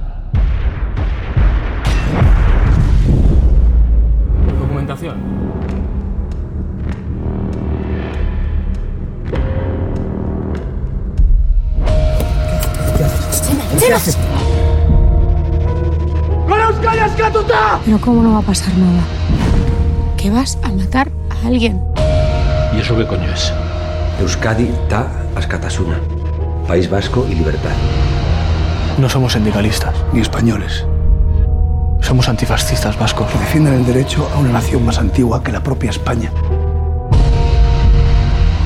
Documentación. 4.61 5.17
¿Qué 13.79 13.93
haces? 13.93 14.19
Pero 17.85 18.01
¿cómo 18.01 18.23
no 18.23 18.33
va 18.33 18.39
a 18.39 18.43
pasar 18.43 18.77
nada? 18.77 19.03
Que 20.27 20.33
vas 20.33 20.59
a 20.65 20.73
matar 20.73 21.09
a 21.31 21.47
alguien. 21.47 21.81
¿Y 22.75 22.81
eso 22.81 22.97
qué 22.97 23.07
coño 23.07 23.31
es? 23.33 23.53
Euskadi 24.19 24.69
ta 24.89 25.07
Askatasuna. 25.37 26.01
País 26.67 26.91
Vasco 26.91 27.25
y 27.31 27.37
libertad. 27.37 27.71
No 28.99 29.09
somos 29.09 29.35
sindicalistas. 29.35 29.95
Ni 30.13 30.23
españoles. 30.23 30.85
Somos 32.01 32.29
antifascistas 32.29 32.99
vascos. 32.99 33.31
Que 33.31 33.39
defienden 33.39 33.75
el 33.75 33.87
derecho 33.87 34.29
a 34.35 34.39
una 34.39 34.51
nación 34.51 34.85
más 34.85 34.99
antigua 34.99 35.45
que 35.45 35.53
la 35.53 35.63
propia 35.63 35.91
España. 35.91 36.33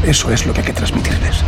Eso 0.02 0.32
es 0.32 0.46
lo 0.46 0.54
que 0.54 0.60
hay 0.60 0.66
que 0.66 0.72
transmitirles. 0.72 1.44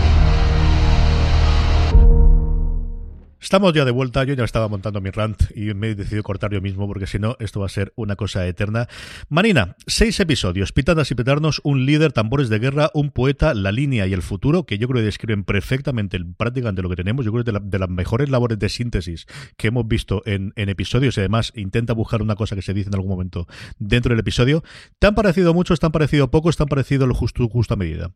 Estamos 3.53 3.75
ya 3.75 3.85
de 3.85 3.91
vuelta, 3.91 4.25
yo 4.25 4.33
ya 4.33 4.45
estaba 4.45 4.67
montando 4.67 5.03
mi 5.03 5.11
rant 5.11 5.43
y 5.55 5.75
me 5.75 5.88
he 5.88 5.95
decidido 5.95 6.23
cortar 6.23 6.51
yo 6.55 6.62
mismo 6.62 6.87
porque 6.87 7.07
si 7.07 7.19
no 7.19 7.37
esto 7.38 7.61
va 7.61 7.67
a 7.67 7.69
ser 7.69 7.93
una 7.97 8.17
cosa 8.17 8.47
eterna. 8.47 8.88
Marina, 9.29 9.77
seis 9.87 10.19
episodios, 10.21 10.73
pitadas 10.73 11.11
y 11.11 11.15
petarnos, 11.15 11.61
un 11.62 11.85
líder, 11.85 12.15
tambores 12.15 12.49
de 12.49 12.59
guerra, 12.59 12.91
un 12.95 13.11
poeta, 13.11 13.53
la 13.53 13.71
línea 13.71 14.07
y 14.07 14.15
el 14.15 14.23
futuro, 14.23 14.65
que 14.65 14.79
yo 14.79 14.88
creo 14.88 15.03
que 15.03 15.05
describen 15.05 15.45
perfectamente 15.45 16.19
prácticamente 16.35 16.81
lo 16.81 16.88
que 16.88 16.97
tenemos, 16.97 17.27
yo 17.27 17.33
creo 17.33 17.45
que 17.45 17.53
de, 17.53 17.61
de 17.62 17.79
las 17.79 17.91
mejores 17.91 18.31
labores 18.31 18.59
de 18.59 18.71
síntesis 18.71 19.27
que 19.59 19.69
hemos 19.69 19.87
visto 19.87 20.23
en, 20.25 20.55
en, 20.57 20.71
episodios 20.71 21.19
y 21.19 21.21
además 21.21 21.53
intenta 21.55 21.93
buscar 21.93 22.23
una 22.23 22.37
cosa 22.37 22.57
que 22.57 22.62
se 22.62 22.73
dice 22.73 22.88
en 22.88 22.95
algún 22.95 23.11
momento 23.11 23.47
dentro 23.79 24.15
del 24.15 24.21
episodio. 24.21 24.65
¿Te 24.99 25.09
han 25.09 25.15
parecido 25.15 25.53
muchos, 25.53 25.79
te 25.79 25.85
han 25.85 25.93
parecido 25.93 26.31
pocos, 26.31 26.57
te 26.57 26.62
han 26.62 26.71
parecido 26.71 27.07
lo 27.07 27.15
justo, 27.15 27.47
justa 27.51 27.77
medida? 27.77 28.12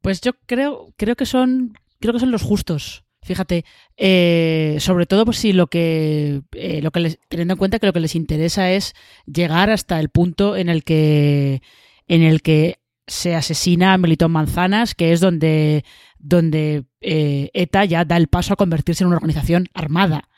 Pues 0.00 0.20
yo 0.20 0.30
creo, 0.46 0.94
creo 0.96 1.16
que 1.16 1.26
son, 1.26 1.76
creo 1.98 2.12
que 2.12 2.20
son 2.20 2.30
los 2.30 2.42
justos. 2.42 3.03
Fíjate, 3.24 3.64
eh, 3.96 4.76
sobre 4.80 5.06
todo 5.06 5.24
pues 5.24 5.38
si 5.38 5.54
lo 5.54 5.68
que, 5.68 6.42
eh, 6.52 6.82
lo 6.82 6.90
que 6.90 7.00
les, 7.00 7.18
teniendo 7.28 7.54
en 7.54 7.58
cuenta 7.58 7.78
que 7.78 7.86
lo 7.86 7.94
que 7.94 8.00
les 8.00 8.14
interesa 8.14 8.70
es 8.70 8.92
llegar 9.24 9.70
hasta 9.70 9.98
el 9.98 10.10
punto 10.10 10.56
en 10.56 10.68
el 10.68 10.84
que, 10.84 11.62
en 12.06 12.22
el 12.22 12.42
que 12.42 12.80
se 13.06 13.34
asesina 13.34 13.94
a 13.94 13.98
Melitón 13.98 14.30
Manzanas, 14.30 14.94
que 14.94 15.12
es 15.12 15.20
donde, 15.20 15.86
donde 16.18 16.84
eh, 17.00 17.50
ETA 17.54 17.86
ya 17.86 18.04
da 18.04 18.18
el 18.18 18.28
paso 18.28 18.52
a 18.52 18.56
convertirse 18.56 19.04
en 19.04 19.08
una 19.08 19.16
organización 19.16 19.68
armada. 19.72 20.28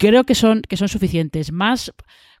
Creo 0.00 0.24
que 0.24 0.34
son, 0.34 0.62
que 0.62 0.76
son 0.76 0.88
suficientes. 0.88 1.52
Más, 1.52 1.92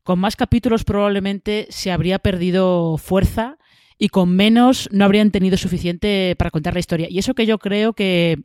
con 0.02 0.18
más 0.18 0.34
capítulos 0.34 0.82
probablemente 0.82 1.68
se 1.70 1.92
habría 1.92 2.18
perdido 2.18 2.96
fuerza 2.98 3.56
y 3.98 4.08
con 4.08 4.34
menos 4.34 4.88
no 4.90 5.04
habrían 5.04 5.30
tenido 5.30 5.56
suficiente 5.56 6.34
para 6.36 6.50
contar 6.50 6.74
la 6.74 6.80
historia. 6.80 7.06
Y 7.08 7.20
eso 7.20 7.34
que 7.34 7.46
yo 7.46 7.58
creo 7.58 7.92
que 7.92 8.38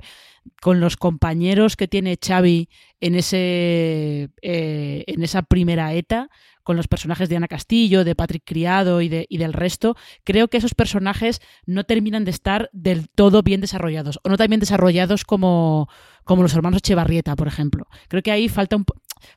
con 0.62 0.80
los 0.80 0.98
compañeros 0.98 1.76
que 1.76 1.88
tiene 1.88 2.18
Xavi 2.24 2.70
en 3.02 3.16
ese 3.16 4.30
eh, 4.42 5.04
en 5.08 5.24
esa 5.24 5.44
primera 5.44 5.94
ETA, 5.94 6.30
con 6.64 6.76
los 6.78 6.88
personajes 6.88 7.30
de 7.30 7.38
Ana 7.38 7.48
Castillo, 7.48 8.04
de 8.04 8.16
Patrick 8.16 8.44
Criado 8.44 9.02
y, 9.02 9.08
de, 9.08 9.28
y 9.30 9.38
del 9.38 9.54
resto, 9.54 9.96
creo 10.24 10.48
que 10.48 10.58
esos 10.58 10.74
personajes 10.74 11.40
no 11.68 11.84
terminan 11.84 12.26
de 12.26 12.32
estar 12.32 12.70
del 12.74 13.08
todo 13.08 13.44
bien 13.44 13.62
desarrollados, 13.62 14.20
o 14.24 14.30
no 14.30 14.38
tan 14.38 14.48
bien 14.48 14.60
desarrollados 14.60 15.26
como, 15.26 15.88
como 16.24 16.42
los 16.42 16.56
hermanos 16.56 16.80
Echevarrieta, 16.80 17.36
por 17.36 17.48
ejemplo. 17.48 17.88
Creo 18.08 18.24
que 18.24 18.32
ahí 18.32 18.50
falta 18.50 18.78
un, 18.78 18.86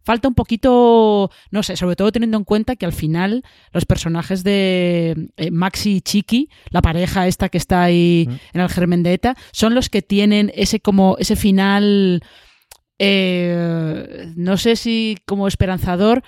falta 0.03 0.29
un 0.29 0.35
poquito, 0.35 1.31
no 1.51 1.63
sé, 1.63 1.77
sobre 1.77 1.97
todo 1.97 2.13
teniendo 2.13 2.37
en 2.37 2.45
cuenta 2.45 2.77
que 2.77 2.87
al 2.87 2.93
final 2.93 3.45
los 3.73 3.85
personajes 3.85 4.45
de 4.45 5.31
eh, 5.37 5.51
Maxi 5.51 5.97
y 5.97 6.01
Chiqui, 6.01 6.49
la 6.71 6.83
pareja 6.83 7.27
esta 7.27 7.49
que 7.49 7.59
está 7.59 7.83
ahí 7.83 8.29
en 8.53 8.61
el 8.61 8.69
germen 8.69 9.03
de 9.03 9.15
ETA, 9.15 9.37
son 9.53 9.75
los 9.75 9.89
que 9.89 10.03
tienen 10.03 10.53
ese 10.55 10.81
como 10.81 11.17
ese 11.19 11.37
final, 11.37 12.23
eh, 12.99 14.33
no 14.37 14.57
sé 14.57 14.77
si 14.77 15.19
como 15.27 15.49
esperanzador, 15.49 16.23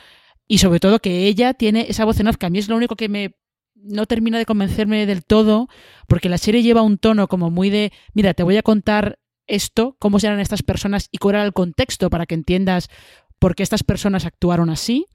y 0.47 0.59
sobre 0.59 0.81
todo 0.81 1.01
que 1.01 1.27
ella 1.27 1.55
tiene 1.55 1.87
esa 1.89 2.05
voz 2.05 2.19
en 2.21 2.29
off, 2.29 2.37
que 2.37 2.47
a 2.47 2.51
mí 2.51 2.59
es 2.59 2.69
lo 2.69 2.77
único 2.77 2.97
que 2.97 3.09
me 3.09 3.37
no 3.83 4.07
termina 4.07 4.39
de 4.39 4.47
convencerme 4.47 5.07
del 5.07 5.25
todo, 5.25 5.69
porque 6.07 6.29
la 6.29 6.39
serie 6.39 6.63
lleva 6.63 6.83
un 6.83 6.99
tono 6.99 7.29
como 7.29 7.51
muy 7.51 7.71
de, 7.71 7.93
mira, 8.15 8.35
te 8.35 8.43
voy 8.43 8.57
a 8.57 8.63
contar 8.63 9.19
esto, 9.47 9.97
cómo 9.99 10.21
serán 10.21 10.41
estas 10.41 10.63
personas 10.63 11.09
y 11.11 11.19
cuál 11.19 11.37
era 11.37 11.45
el 11.45 11.53
contexto 11.53 12.11
para 12.11 12.27
que 12.27 12.35
entiendas 12.35 12.89
por 13.41 13.57
qué 13.57 13.65
estas 13.65 13.83
personas 13.83 14.25
actuaron 14.25 14.71
así. 14.71 15.07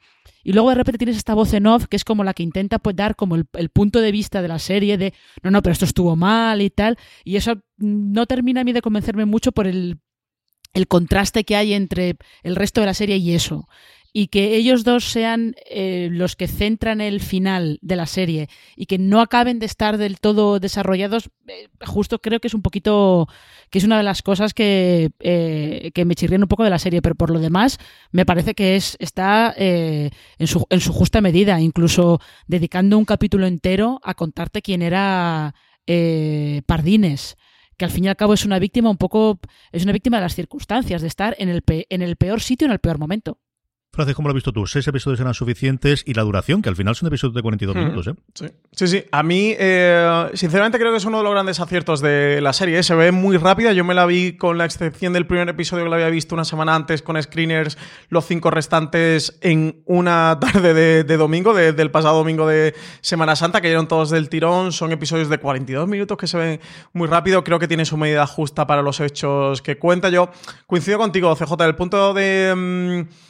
Y 0.43 0.53
luego 0.53 0.69
de 0.69 0.75
repente 0.75 0.97
tienes 0.97 1.17
esta 1.17 1.33
voz 1.33 1.53
en 1.53 1.65
off 1.65 1.87
que 1.87 1.95
es 1.95 2.03
como 2.03 2.23
la 2.23 2.33
que 2.33 2.43
intenta 2.43 2.79
pues, 2.79 2.95
dar 2.95 3.15
como 3.15 3.35
el, 3.35 3.69
punto 3.69 4.01
de 4.01 4.11
vista 4.11 4.41
de 4.41 4.47
la 4.47 4.59
serie 4.59 4.97
de 4.97 5.13
no, 5.41 5.51
no, 5.51 5.61
pero 5.61 5.73
esto 5.73 5.85
estuvo 5.85 6.15
mal 6.15 6.61
y 6.61 6.69
tal. 6.69 6.97
Y 7.23 7.37
eso 7.37 7.61
no 7.77 8.25
termina 8.25 8.61
a 8.61 8.63
mí 8.63 8.73
de 8.73 8.81
convencerme 8.81 9.25
mucho 9.25 9.51
por 9.53 9.67
el, 9.67 9.99
el 10.73 10.87
contraste 10.87 11.45
que 11.45 11.55
hay 11.55 11.73
entre 11.73 12.17
el 12.43 12.55
resto 12.55 12.81
de 12.81 12.87
la 12.87 12.93
serie 12.93 13.17
y 13.17 13.33
eso 13.33 13.67
y 14.17 14.27
que 14.27 14.55
ellos 14.55 14.85
dos 14.85 15.03
sean 15.03 15.55
eh, 15.69 16.07
los 16.09 16.37
que 16.37 16.47
centran 16.47 17.01
el 17.01 17.19
final 17.19 17.79
de 17.81 17.97
la 17.97 18.05
serie 18.05 18.47
y 18.77 18.85
que 18.85 18.97
no 18.97 19.19
acaben 19.19 19.59
de 19.59 19.65
estar 19.65 19.97
del 19.97 20.21
todo 20.21 20.61
desarrollados, 20.61 21.29
eh, 21.49 21.67
justo 21.85 22.19
creo 22.19 22.39
que 22.39 22.47
es 22.47 22.53
un 22.53 22.61
poquito, 22.61 23.27
que 23.69 23.79
es 23.79 23.83
una 23.83 23.97
de 23.97 24.03
las 24.03 24.21
cosas 24.21 24.53
que, 24.53 25.09
eh, 25.19 25.91
que 25.93 26.05
me 26.05 26.15
chirrían 26.15 26.43
un 26.43 26.47
poco 26.47 26.63
de 26.63 26.69
la 26.69 26.79
serie, 26.79 27.01
pero 27.01 27.15
por 27.15 27.29
lo 27.29 27.39
demás 27.39 27.77
me 28.13 28.25
parece 28.25 28.53
que 28.53 28.77
es, 28.77 28.95
está 29.01 29.53
en 29.57 30.11
su, 30.47 30.65
en, 30.69 30.79
su, 30.79 30.93
justa 30.93 31.19
medida, 31.19 31.59
incluso 31.59 32.21
dedicando 32.47 32.97
un 32.97 33.03
capítulo 33.03 33.47
entero 33.47 33.99
a 34.01 34.13
contarte 34.13 34.61
quién 34.61 34.81
era 34.81 35.53
Pardines 36.65 37.35
que 37.75 37.83
al 37.83 37.91
fin 37.91 38.05
y 38.05 38.07
al 38.07 38.15
cabo 38.15 38.33
es 38.33 38.45
una 38.45 38.59
víctima 38.59 38.89
un 38.89 38.95
poco, 38.95 39.41
es 39.73 39.83
una 39.83 39.91
víctima 39.91 40.17
de 40.17 40.23
las 40.23 40.35
circunstancias, 40.35 41.01
de 41.01 41.09
estar 41.09 41.35
en 41.37 41.49
el, 41.49 41.63
pe 41.63 41.85
en 41.89 42.01
el 42.01 42.15
peor 42.15 42.39
sitio 42.39 42.65
en 42.65 42.71
el 42.71 42.79
peor 42.79 42.97
momento. 42.97 43.39
Francis, 43.95 44.15
¿cómo 44.15 44.27
lo 44.27 44.33
has 44.33 44.35
visto 44.35 44.51
tú? 44.51 44.67
¿Seis 44.67 44.85
episodios 44.87 45.21
eran 45.21 45.33
suficientes? 45.33 46.03
Y 46.05 46.13
la 46.13 46.23
duración, 46.23 46.61
que 46.61 46.67
al 46.67 46.75
final 46.75 46.95
son 46.95 47.07
episodios 47.07 47.33
de 47.33 47.41
42 47.41 47.75
hmm. 47.75 47.79
minutos, 47.79 48.07
¿eh? 48.07 48.15
Sí, 48.33 48.45
sí. 48.73 48.87
sí. 48.87 49.03
A 49.11 49.23
mí, 49.23 49.55
eh, 49.57 50.29
sinceramente, 50.33 50.77
creo 50.77 50.91
que 50.91 50.97
es 50.97 51.05
uno 51.05 51.19
de 51.19 51.23
los 51.23 51.31
grandes 51.31 51.59
aciertos 51.61 52.01
de 52.01 52.41
la 52.41 52.51
serie. 52.51 52.77
¿eh? 52.77 52.83
Se 52.83 52.93
ve 52.93 53.11
muy 53.11 53.37
rápida. 53.37 53.71
Yo 53.71 53.85
me 53.85 53.93
la 53.93 54.05
vi 54.05 54.35
con 54.35 54.57
la 54.57 54.65
excepción 54.65 55.13
del 55.13 55.25
primer 55.25 55.47
episodio 55.47 55.85
que 55.85 55.89
la 55.89 55.95
había 55.95 56.09
visto 56.09 56.35
una 56.35 56.43
semana 56.43 56.75
antes 56.75 57.01
con 57.01 57.21
screeners, 57.21 57.77
los 58.09 58.25
cinco 58.25 58.51
restantes 58.51 59.39
en 59.41 59.81
una 59.85 60.37
tarde 60.41 60.73
de, 60.73 61.03
de 61.05 61.17
domingo, 61.17 61.53
de, 61.53 61.71
del 61.71 61.89
pasado 61.89 62.17
domingo 62.17 62.47
de 62.47 62.75
Semana 62.99 63.35
Santa, 63.37 63.61
que 63.61 63.71
eran 63.71 63.87
todos 63.87 64.09
del 64.09 64.27
tirón. 64.27 64.73
Son 64.73 64.91
episodios 64.91 65.29
de 65.29 65.37
42 65.37 65.87
minutos 65.87 66.17
que 66.17 66.27
se 66.27 66.37
ven 66.37 66.59
muy 66.91 67.07
rápido. 67.07 67.43
Creo 67.45 67.59
que 67.59 67.67
tiene 67.69 67.85
su 67.85 67.95
medida 67.95 68.27
justa 68.27 68.67
para 68.67 68.81
los 68.81 68.99
hechos 68.99 69.61
que 69.61 69.77
cuenta. 69.79 70.09
Yo 70.09 70.29
coincido 70.67 70.97
contigo, 70.97 71.33
CJ, 71.33 71.63
el 71.63 71.75
punto 71.75 72.13
de. 72.13 72.53
Mmm, 72.55 73.25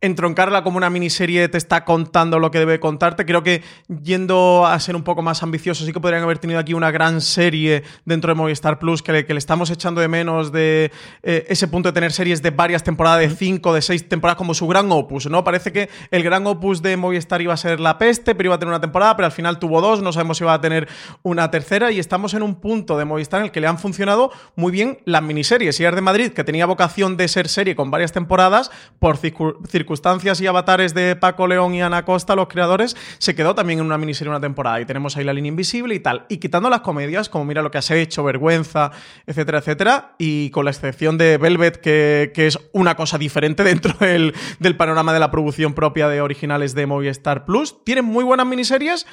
entroncarla 0.00 0.62
como 0.62 0.78
una 0.78 0.88
miniserie 0.88 1.48
te 1.48 1.58
está 1.58 1.84
contando 1.84 2.38
lo 2.38 2.50
que 2.50 2.58
debe 2.58 2.80
contarte. 2.80 3.26
Creo 3.26 3.42
que 3.42 3.62
yendo 4.02 4.66
a 4.66 4.78
ser 4.80 4.96
un 4.96 5.02
poco 5.02 5.20
más 5.20 5.42
ambicioso, 5.42 5.84
sí 5.84 5.92
que 5.92 6.00
podrían 6.00 6.22
haber 6.22 6.38
tenido 6.38 6.58
aquí 6.58 6.72
una 6.72 6.90
gran 6.90 7.20
serie 7.20 7.82
dentro 8.06 8.28
de 8.28 8.34
Movistar 8.34 8.78
Plus, 8.78 9.02
que 9.02 9.12
le, 9.12 9.26
que 9.26 9.34
le 9.34 9.38
estamos 9.38 9.70
echando 9.70 10.00
de 10.00 10.08
menos 10.08 10.52
de 10.52 10.90
eh, 11.22 11.44
ese 11.48 11.68
punto 11.68 11.90
de 11.90 11.92
tener 11.92 12.12
series 12.12 12.40
de 12.42 12.50
varias 12.50 12.82
temporadas, 12.82 13.20
de 13.20 13.30
cinco, 13.30 13.74
de 13.74 13.82
seis 13.82 14.08
temporadas, 14.08 14.38
como 14.38 14.54
su 14.54 14.66
gran 14.66 14.90
opus, 14.90 15.28
¿no? 15.28 15.44
Parece 15.44 15.70
que 15.70 15.90
el 16.10 16.22
gran 16.22 16.46
opus 16.46 16.80
de 16.80 16.96
Movistar 16.96 17.42
iba 17.42 17.52
a 17.52 17.58
ser 17.58 17.78
La 17.78 17.98
Peste, 17.98 18.34
pero 18.34 18.48
iba 18.48 18.54
a 18.54 18.58
tener 18.58 18.70
una 18.70 18.80
temporada, 18.80 19.16
pero 19.16 19.26
al 19.26 19.32
final 19.32 19.58
tuvo 19.58 19.82
dos, 19.82 20.00
no 20.02 20.12
sabemos 20.12 20.38
si 20.38 20.44
va 20.44 20.54
a 20.54 20.60
tener 20.62 20.88
una 21.22 21.50
tercera, 21.50 21.92
y 21.92 21.98
estamos 21.98 22.32
en 22.32 22.42
un 22.42 22.54
punto 22.54 22.96
de 22.96 23.04
Movistar 23.04 23.40
en 23.40 23.46
el 23.46 23.52
que 23.52 23.60
le 23.60 23.66
han 23.66 23.78
funcionado 23.78 24.30
muy 24.56 24.72
bien 24.72 24.98
las 25.04 25.22
miniseries. 25.22 25.78
Y 25.78 25.84
de 25.84 26.00
Madrid, 26.00 26.30
que 26.32 26.44
tenía 26.44 26.66
vocación 26.66 27.16
de 27.16 27.28
ser 27.28 27.48
serie 27.48 27.74
con 27.74 27.90
varias 27.90 28.12
temporadas, 28.12 28.70
por 28.98 29.18
circunstancias 29.18 29.89
circunstancias 29.90 30.40
y 30.40 30.46
avatares 30.46 30.94
de 30.94 31.16
Paco 31.16 31.48
León 31.48 31.74
y 31.74 31.82
Ana 31.82 32.04
Costa, 32.04 32.36
los 32.36 32.46
creadores, 32.46 32.96
se 33.18 33.34
quedó 33.34 33.56
también 33.56 33.80
en 33.80 33.86
una 33.86 33.98
miniserie 33.98 34.30
una 34.30 34.40
temporada. 34.40 34.80
Y 34.80 34.84
tenemos 34.84 35.16
ahí 35.16 35.24
la 35.24 35.32
línea 35.32 35.48
invisible 35.48 35.96
y 35.96 35.98
tal. 35.98 36.26
Y 36.28 36.36
quitando 36.36 36.70
las 36.70 36.82
comedias, 36.82 37.28
como 37.28 37.44
mira 37.44 37.60
lo 37.60 37.72
que 37.72 37.78
has 37.78 37.90
hecho, 37.90 38.22
vergüenza, 38.22 38.92
etcétera, 39.26 39.58
etcétera, 39.58 40.14
y 40.16 40.50
con 40.50 40.64
la 40.64 40.70
excepción 40.70 41.18
de 41.18 41.38
Velvet, 41.38 41.80
que, 41.80 42.30
es 42.36 42.56
una 42.72 42.94
cosa 42.94 43.18
diferente 43.18 43.64
dentro 43.64 43.94
del, 43.98 44.32
del 44.60 44.76
panorama 44.76 45.12
de 45.12 45.18
la 45.18 45.32
producción 45.32 45.74
propia 45.74 46.08
de 46.08 46.20
originales 46.20 46.76
de 46.76 46.86
Movistar 46.86 47.44
Plus, 47.44 47.82
tienen 47.84 48.04
muy 48.04 48.22
buenas 48.22 48.46
miniseries 48.46 49.08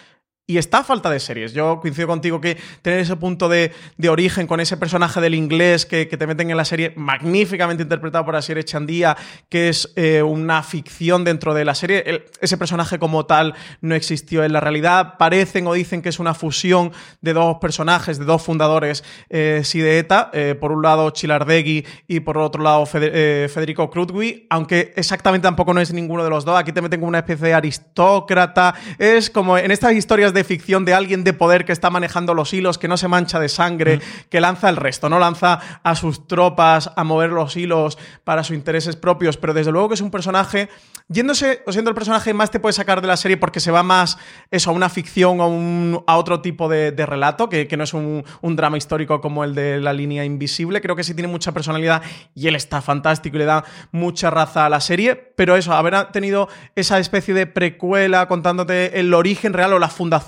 y 0.50 0.58
está 0.58 0.78
a 0.78 0.84
falta 0.84 1.10
de 1.10 1.20
series. 1.20 1.52
Yo 1.52 1.82
coincido 1.82 2.08
contigo 2.08 2.40
que 2.40 2.58
tener 2.82 3.00
ese 3.00 3.18
punto 3.18 3.50
de, 3.50 3.74
origen 4.10 4.48
con 4.48 4.62
ese 4.62 4.78
personaje 4.78 5.20
del 5.20 5.36
inglés 5.36 5.86
que, 5.86 6.06
te 6.06 6.26
meten 6.26 6.50
en 6.50 6.56
la 6.56 6.64
serie, 6.64 6.94
magníficamente 6.96 7.84
interpretado 7.84 8.24
por 8.24 8.38
Asier 8.38 8.58
Echandía, 8.58 9.18
que 9.50 9.68
es 9.68 9.92
eh, 9.98 10.24
una 10.24 10.64
ficción 10.64 11.26
dentro 11.26 11.54
de 11.54 11.66
la 11.66 11.76
serie. 11.76 12.26
ese 12.40 12.58
personaje 12.58 12.98
como 12.98 13.26
tal 13.26 13.56
no 13.82 13.94
existió 13.94 14.46
en 14.46 14.54
la 14.54 14.62
realidad. 14.62 15.16
Parecen 15.20 15.68
o 15.68 15.74
dicen 15.74 16.02
que 16.02 16.10
es 16.10 16.18
una 16.18 16.34
fusión 16.34 16.94
de 17.20 17.34
dos 17.34 17.58
personajes, 17.60 18.18
de 18.18 18.24
dos 18.24 18.42
fundadores 18.42 19.04
eh, 19.30 19.62
sí 19.66 19.82
de 19.82 20.00
ETA. 20.00 20.32
Eh, 20.32 20.56
por 20.58 20.72
un 20.72 20.82
lado 20.82 21.10
Chilardegui 21.10 21.86
y 22.08 22.22
por 22.22 22.38
otro 22.38 22.64
lado 22.64 22.86
Federico 22.86 23.90
Krutwi, 23.90 24.48
aunque 24.50 24.94
exactamente 24.96 25.46
tampoco 25.46 25.74
no 25.74 25.82
es 25.82 25.92
ninguno 25.92 26.24
de 26.24 26.30
los 26.30 26.46
dos. 26.46 26.58
Aquí 26.58 26.72
te 26.72 26.82
meten 26.82 27.02
como 27.02 27.10
una 27.10 27.20
especie 27.20 27.48
de 27.48 27.54
aristócrata. 27.54 28.74
Es 28.98 29.30
como 29.30 29.58
en 29.58 29.72
estas 29.72 29.92
historias 29.92 30.34
de 30.34 30.37
de 30.38 30.44
ficción 30.44 30.86
de 30.86 30.94
alguien 30.94 31.24
de 31.24 31.34
poder 31.34 31.66
que 31.66 31.72
está 31.72 31.90
manejando 31.90 32.34
los 32.34 32.54
hilos, 32.54 32.78
que 32.78 32.88
no 32.88 32.96
se 32.98 33.08
mancha 33.08 33.40
de 33.40 33.50
sangre, 33.50 34.00
que 34.30 34.40
lanza 34.40 34.70
el 34.70 34.78
resto, 34.78 35.10
no 35.10 35.20
lanza 35.20 35.60
a 35.84 35.96
sus 35.96 36.28
tropas 36.28 36.92
a 36.96 37.04
mover 37.04 37.32
los 37.32 37.58
hilos 37.58 37.98
para 38.24 38.44
sus 38.44 38.56
intereses 38.56 38.96
propios, 38.96 39.38
pero 39.38 39.54
desde 39.54 39.72
luego 39.72 39.90
que 39.90 39.96
es 39.96 40.02
un 40.02 40.12
personaje, 40.12 40.70
yéndose 41.10 41.64
o 41.66 41.72
siendo 41.72 41.90
el 41.90 41.96
personaje 41.96 42.34
más 42.34 42.52
te 42.52 42.60
puede 42.60 42.74
sacar 42.74 43.02
de 43.02 43.08
la 43.08 43.18
serie 43.18 43.38
porque 43.38 43.60
se 43.60 43.72
va 43.72 43.84
más 43.84 44.18
eso, 44.52 44.70
a 44.70 44.74
una 44.74 44.90
ficción 44.90 45.42
o 45.42 45.48
un, 45.48 46.04
a 46.06 46.18
otro 46.18 46.42
tipo 46.42 46.70
de, 46.70 46.92
relato, 47.06 47.50
que, 47.50 47.68
no 47.78 47.84
es 47.84 47.94
un, 47.94 48.24
drama 48.56 48.78
histórico 48.78 49.22
como 49.22 49.44
el 49.44 49.56
de 49.56 49.80
la 49.80 49.94
línea 49.94 50.24
invisible, 50.24 50.82
creo 50.82 50.96
que 50.96 51.04
sí 51.04 51.14
tiene 51.14 51.28
mucha 51.28 51.52
personalidad 51.52 52.02
y 52.36 52.48
él 52.48 52.56
está 52.56 52.82
fantástico 52.82 53.38
y 53.38 53.40
le 53.40 53.46
da 53.46 53.64
mucha 53.92 54.30
raza 54.30 54.66
a 54.66 54.70
la 54.70 54.82
serie, 54.82 55.16
pero 55.16 55.56
eso, 55.56 55.74
haber 55.74 56.12
tenido 56.12 56.48
esa 56.76 57.00
especie 57.00 57.34
de 57.34 57.48
precuela 57.48 58.28
contándote 58.28 59.00
el 59.00 59.14
origen 59.14 59.54
real 59.54 59.74
o 59.74 59.80
la 59.80 59.90
fundación 59.90 60.27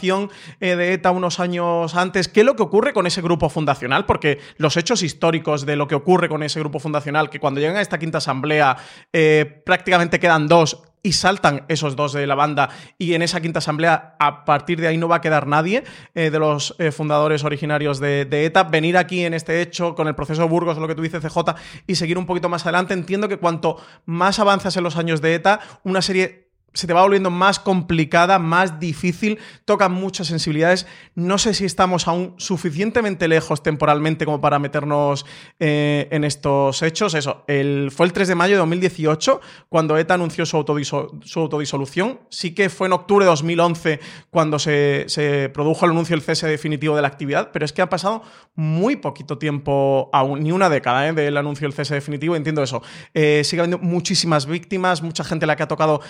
eh, 0.59 0.75
de 0.75 0.93
ETA 0.93 1.11
unos 1.11 1.39
años 1.39 1.95
antes. 1.95 2.27
¿Qué 2.27 2.41
es 2.41 2.45
lo 2.45 2.55
que 2.55 2.63
ocurre 2.63 2.93
con 2.93 3.05
ese 3.05 3.21
grupo 3.21 3.49
fundacional? 3.49 4.05
Porque 4.05 4.39
los 4.57 4.77
hechos 4.77 5.03
históricos 5.03 5.65
de 5.65 5.75
lo 5.75 5.87
que 5.87 5.95
ocurre 5.95 6.29
con 6.29 6.43
ese 6.43 6.59
grupo 6.59 6.79
fundacional, 6.79 7.29
que 7.29 7.39
cuando 7.39 7.59
llegan 7.59 7.75
a 7.75 7.81
esta 7.81 7.99
quinta 7.99 8.19
asamblea 8.19 8.77
eh, 9.11 9.61
prácticamente 9.65 10.19
quedan 10.19 10.47
dos 10.47 10.83
y 11.01 11.13
saltan 11.13 11.63
esos 11.69 11.95
dos 11.95 12.11
de 12.11 12.27
la 12.27 12.35
banda 12.35 12.69
y 12.97 13.13
en 13.13 13.21
esa 13.21 13.39
quinta 13.39 13.59
asamblea 13.59 14.17
a 14.19 14.43
partir 14.43 14.81
de 14.81 14.87
ahí 14.87 14.97
no 14.97 15.07
va 15.07 15.17
a 15.17 15.21
quedar 15.21 15.47
nadie 15.47 15.85
eh, 16.13 16.29
de 16.29 16.39
los 16.39 16.75
fundadores 16.91 17.45
originarios 17.45 17.99
de, 17.99 18.25
de, 18.25 18.45
ETA. 18.45 18.63
Venir 18.63 18.97
aquí 18.97 19.23
en 19.23 19.33
este 19.33 19.61
hecho 19.61 19.95
con 19.95 20.07
el 20.07 20.15
proceso 20.15 20.47
Burgos, 20.47 20.77
lo 20.77 20.87
que 20.87 20.95
tú 20.95 21.01
dices 21.01 21.23
CJ, 21.23 21.55
y 21.87 21.95
seguir 21.95 22.17
un 22.17 22.25
poquito 22.25 22.49
más 22.49 22.65
adelante, 22.65 22.93
entiendo 22.93 23.29
que 23.29 23.37
cuanto 23.37 23.77
más 24.05 24.39
avanzas 24.39 24.75
en 24.75 24.83
los 24.83 24.97
años 24.97 25.21
de 25.21 25.35
ETA, 25.35 25.61
una 25.83 26.01
serie 26.01 26.48
se 26.73 26.87
te 26.87 26.93
va 26.93 27.01
volviendo 27.01 27.29
más 27.29 27.59
complicada, 27.59 28.39
más 28.39 28.79
difícil, 28.79 29.39
toca 29.65 29.89
muchas 29.89 30.27
sensibilidades. 30.27 30.87
No 31.15 31.37
sé 31.37 31.53
si 31.53 31.65
estamos 31.65 32.07
aún 32.07 32.35
suficientemente 32.37 33.27
lejos 33.27 33.63
temporalmente 33.63 34.25
como 34.25 34.41
para 34.41 34.59
meternos 34.59 35.25
eh, 35.59 36.07
en 36.11 36.23
estos 36.23 36.81
hechos. 36.81 37.13
Eso, 37.13 37.43
fue 37.45 38.05
el 38.05 38.13
3 38.13 38.27
de 38.27 38.35
mayo 38.35 38.53
de 38.55 38.59
2018 38.59 39.41
cuando 39.67 39.97
ETA 39.97 40.13
anunció 40.13 40.45
su, 40.45 40.57
autodisolución. 40.57 42.19
Sí 42.29 42.53
que 42.53 42.69
fue 42.69 42.87
en 42.87 42.93
octubre 42.93 43.25
de 43.25 43.29
2011 43.29 43.99
cuando 44.29 44.59
se, 44.59 45.07
produjo 45.53 45.85
el 45.85 45.91
anuncio 45.91 46.15
del 46.15 46.23
cese 46.23 46.47
definitivo 46.47 46.95
de 46.95 47.01
la 47.01 47.07
actividad, 47.07 47.51
pero 47.51 47.65
es 47.65 47.73
que 47.73 47.81
ha 47.81 47.89
pasado 47.89 48.21
muy 48.55 48.95
poquito 48.95 49.37
tiempo 49.37 50.09
aún, 50.13 50.41
ni 50.41 50.51
una 50.51 50.69
década 50.69 51.07
¿eh? 51.07 51.13
del 51.13 51.37
anuncio 51.37 51.67
del 51.67 51.73
cese 51.73 51.95
definitivo, 51.95 52.35
entiendo 52.35 52.63
eso. 52.63 52.81
Eh, 53.13 53.43
sigue 53.43 53.61
habiendo 53.61 53.79
muchísimas 53.79 54.45
víctimas, 54.45 55.01
mucha 55.01 55.23
gente 55.23 55.45
la 55.45 55.55
que 55.55 55.63
ha 55.63 55.67
tocado 55.67 56.01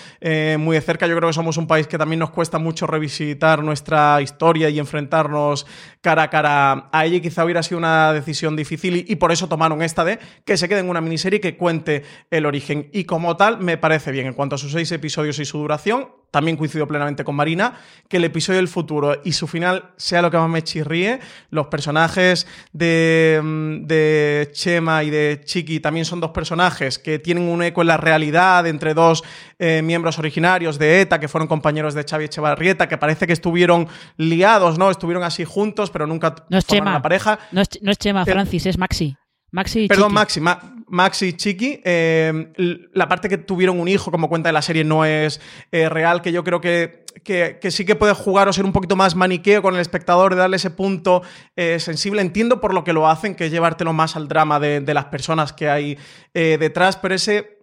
muy 0.57 0.75
de 0.75 0.81
cerca. 0.81 1.07
Yo 1.07 1.15
creo 1.15 1.29
que 1.29 1.33
somos 1.33 1.57
un 1.57 1.67
país 1.67 1.87
que 1.87 1.97
también 1.97 2.19
nos 2.19 2.31
cuesta 2.31 2.57
mucho 2.59 2.87
revisitar 2.87 3.63
nuestra 3.63 4.21
historia 4.21 4.69
y 4.69 4.79
enfrentarnos 4.79 5.65
cara 6.01 6.23
a 6.23 6.29
cara 6.29 6.89
a 6.91 7.05
ella. 7.05 7.17
Y 7.17 7.21
quizá 7.21 7.45
hubiera 7.45 7.63
sido 7.63 7.77
una 7.77 8.13
decisión 8.13 8.55
difícil 8.55 9.05
y, 9.07 9.15
por 9.15 9.31
eso 9.31 9.47
tomaron 9.47 9.81
esta 9.81 10.03
de 10.03 10.19
que 10.45 10.57
se 10.57 10.67
quede 10.67 10.79
en 10.79 10.89
una 10.89 11.01
miniserie 11.01 11.39
que 11.39 11.57
cuente 11.57 12.03
el 12.31 12.45
origen. 12.45 12.89
Y 12.91 13.03
como 13.03 13.37
tal, 13.37 13.59
me 13.59 13.77
parece 13.77 14.11
bien 14.11 14.27
en 14.27 14.33
cuanto 14.33 14.55
a 14.55 14.57
sus 14.57 14.71
seis 14.71 14.91
episodios 14.91 15.39
y 15.39 15.45
su 15.45 15.57
duración 15.57 16.09
también 16.31 16.57
coincido 16.57 16.87
plenamente 16.87 17.23
con 17.23 17.35
Marina, 17.35 17.73
que 18.07 18.17
el 18.17 18.23
episodio 18.25 18.57
del 18.57 18.67
futuro 18.67 19.21
y 19.23 19.33
su 19.33 19.47
final 19.47 19.91
sea 19.97 20.21
lo 20.21 20.31
que 20.31 20.37
más 20.37 20.49
me 20.49 20.63
chirríe. 20.63 21.19
Los 21.49 21.67
personajes 21.67 22.47
de, 22.73 23.39
mm, 23.43 23.85
de 23.85 24.49
Chema 24.51 25.03
y 25.03 25.09
de 25.09 25.41
Chiqui 25.43 25.79
también 25.79 26.05
son 26.05 26.19
dos 26.19 26.31
personajes 26.31 26.99
que 26.99 27.19
tienen 27.19 27.47
un 27.47 27.63
eco 27.63 27.81
en 27.81 27.87
la 27.87 27.97
realidad 27.97 28.67
entre 28.67 28.93
dos 28.93 29.23
eh, 29.57 29.81
miembros 29.81 30.19
originarios 30.19 30.79
de 30.79 31.01
ETA 31.01 31.19
que 31.19 31.27
fueron 31.27 31.47
compañeros 31.47 31.93
de 31.93 32.03
Xavi 32.03 32.25
Echevarrieta, 32.25 32.87
que 32.87 32.97
parece 32.97 33.27
que 33.27 33.33
estuvieron 33.33 33.87
liados, 34.17 34.77
¿no? 34.77 34.91
Estuvieron 34.91 35.23
así 35.23 35.45
juntos, 35.45 35.89
pero 35.89 36.07
nunca 36.07 36.35
no 36.49 36.57
es 36.57 36.65
Chema. 36.65 36.91
una 36.91 37.01
pareja. 37.01 37.39
No 37.51 37.61
es, 37.61 37.97
Chema, 37.97 38.23
eh, 38.23 38.31
Francis, 38.31 38.65
es 38.65 38.77
Maxi. 38.77 39.15
Maxi 39.51 39.81
y 39.81 39.87
Perdón, 39.87 40.13
Maxi. 40.13 40.41
Maxi 40.87 41.27
y 41.27 41.33
Chiqui. 41.33 41.81
Eh, 41.83 42.87
la 42.93 43.07
parte 43.07 43.29
que 43.29 43.37
tuvieron 43.37 43.79
un 43.79 43.87
hijo, 43.87 44.11
como 44.11 44.29
cuenta 44.29 44.49
de 44.49 44.53
la 44.53 44.61
serie, 44.61 44.83
no 44.83 45.05
es 45.05 45.39
eh, 45.71 45.89
real, 45.89 46.21
que 46.21 46.31
yo 46.31 46.43
creo 46.43 46.61
que, 46.61 47.05
que, 47.23 47.71
sí 47.71 47.85
que 47.85 47.95
puede 47.95 48.13
jugar 48.13 48.47
o 48.47 48.53
ser 48.53 48.65
un 48.65 48.71
poquito 48.71 48.95
más 48.95 49.15
maniqueo 49.15 49.61
con 49.61 49.75
el 49.75 49.81
espectador, 49.81 50.33
de 50.33 50.41
darle 50.41 50.57
ese 50.57 50.71
punto 50.71 51.21
eh, 51.55 51.79
sensible. 51.79 52.21
Entiendo 52.21 52.59
por 52.59 52.73
lo 52.73 52.83
que 52.83 52.93
lo 52.93 53.07
hacen, 53.07 53.35
que 53.35 53.45
es 53.45 53.51
llevártelo 53.51 53.93
más 53.93 54.15
al 54.15 54.27
drama 54.27 54.59
de, 54.59 54.81
de 54.81 54.93
las 54.93 55.05
personas 55.05 55.53
que 55.53 55.69
hay 55.69 55.97
detrás, 56.33 56.95
pero 56.95 57.15
ese 57.15 57.59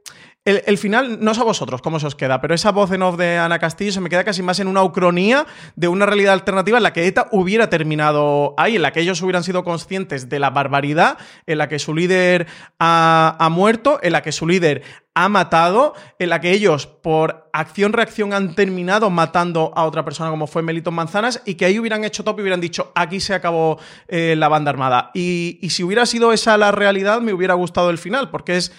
el, 0.47 0.79
final, 0.79 1.19
no 1.21 1.35
sé 1.35 1.41
a 1.41 1.45
vosotros 1.45 1.83
cómo 1.83 1.99
se 1.99 2.07
os 2.07 2.15
queda, 2.15 2.41
pero 2.41 2.55
esa 2.55 2.71
voz 2.71 2.93
en 2.93 3.03
off 3.03 3.17
de 3.17 3.37
Ana 3.37 3.59
Castillo 3.59 3.91
se 3.91 4.01
me 4.01 4.09
queda 4.09 4.23
casi 4.23 4.45
más 4.45 4.61
en 4.61 4.69
una 4.69 4.85
ucronía 4.85 5.45
de 5.75 5.89
una 5.89 6.07
realidad 6.07 6.35
alternativa 6.35 6.77
en 6.77 6.85
la 6.85 6.93
que 6.93 7.05
ETA 7.05 7.27
hubiera 7.33 7.69
terminado 7.69 8.55
ahí, 8.57 8.77
en 8.77 8.83
la 8.83 8.93
que 8.93 9.01
ellos 9.01 9.21
hubieran 9.23 9.43
sido 9.43 9.65
conscientes 9.65 10.29
de 10.29 10.39
la 10.39 10.51
barbaridad, 10.51 11.19
en 11.47 11.59
la 11.59 11.69
que 11.69 11.81
su 11.81 11.97
líder 11.97 12.47
ha, 12.79 13.49
muerto, 13.51 13.99
en 14.03 14.13
la 14.13 14.23
que 14.23 14.31
su 14.31 14.47
líder 14.47 14.85
ha 15.15 15.29
matado, 15.29 15.95
en 16.21 16.29
la 16.29 16.41
que 16.41 16.53
ellos 16.53 16.87
por 16.87 17.51
acción-reacción 17.53 18.33
han 18.33 18.55
terminado 18.55 19.11
matando 19.11 19.73
a 19.75 19.85
otra 19.85 20.05
persona 20.05 20.31
como 20.31 20.47
fue 20.47 20.63
Melito 20.63 20.93
Manzanas 20.93 21.43
y 21.45 21.55
que 21.55 21.65
ahí 21.65 21.81
hubieran 21.81 22.05
hecho 22.05 22.23
top 22.23 22.39
y 22.39 22.43
hubieran 22.43 22.61
dicho 22.61 22.93
aquí 22.95 23.19
se 23.19 23.35
acabó 23.35 23.81
eh, 24.07 24.37
la 24.37 24.47
banda 24.47 24.71
armada. 24.71 25.11
Y, 25.13 25.59
y 25.61 25.71
si 25.71 25.83
hubiera 25.83 26.07
sido 26.07 26.33
esa 26.33 26.57
la 26.57 26.71
realidad 26.71 27.21
me 27.21 27.33
hubiera 27.33 27.55
gustado 27.55 27.91
el 27.91 27.99
final 27.99 28.31
porque 28.31 28.59
es 28.59 28.73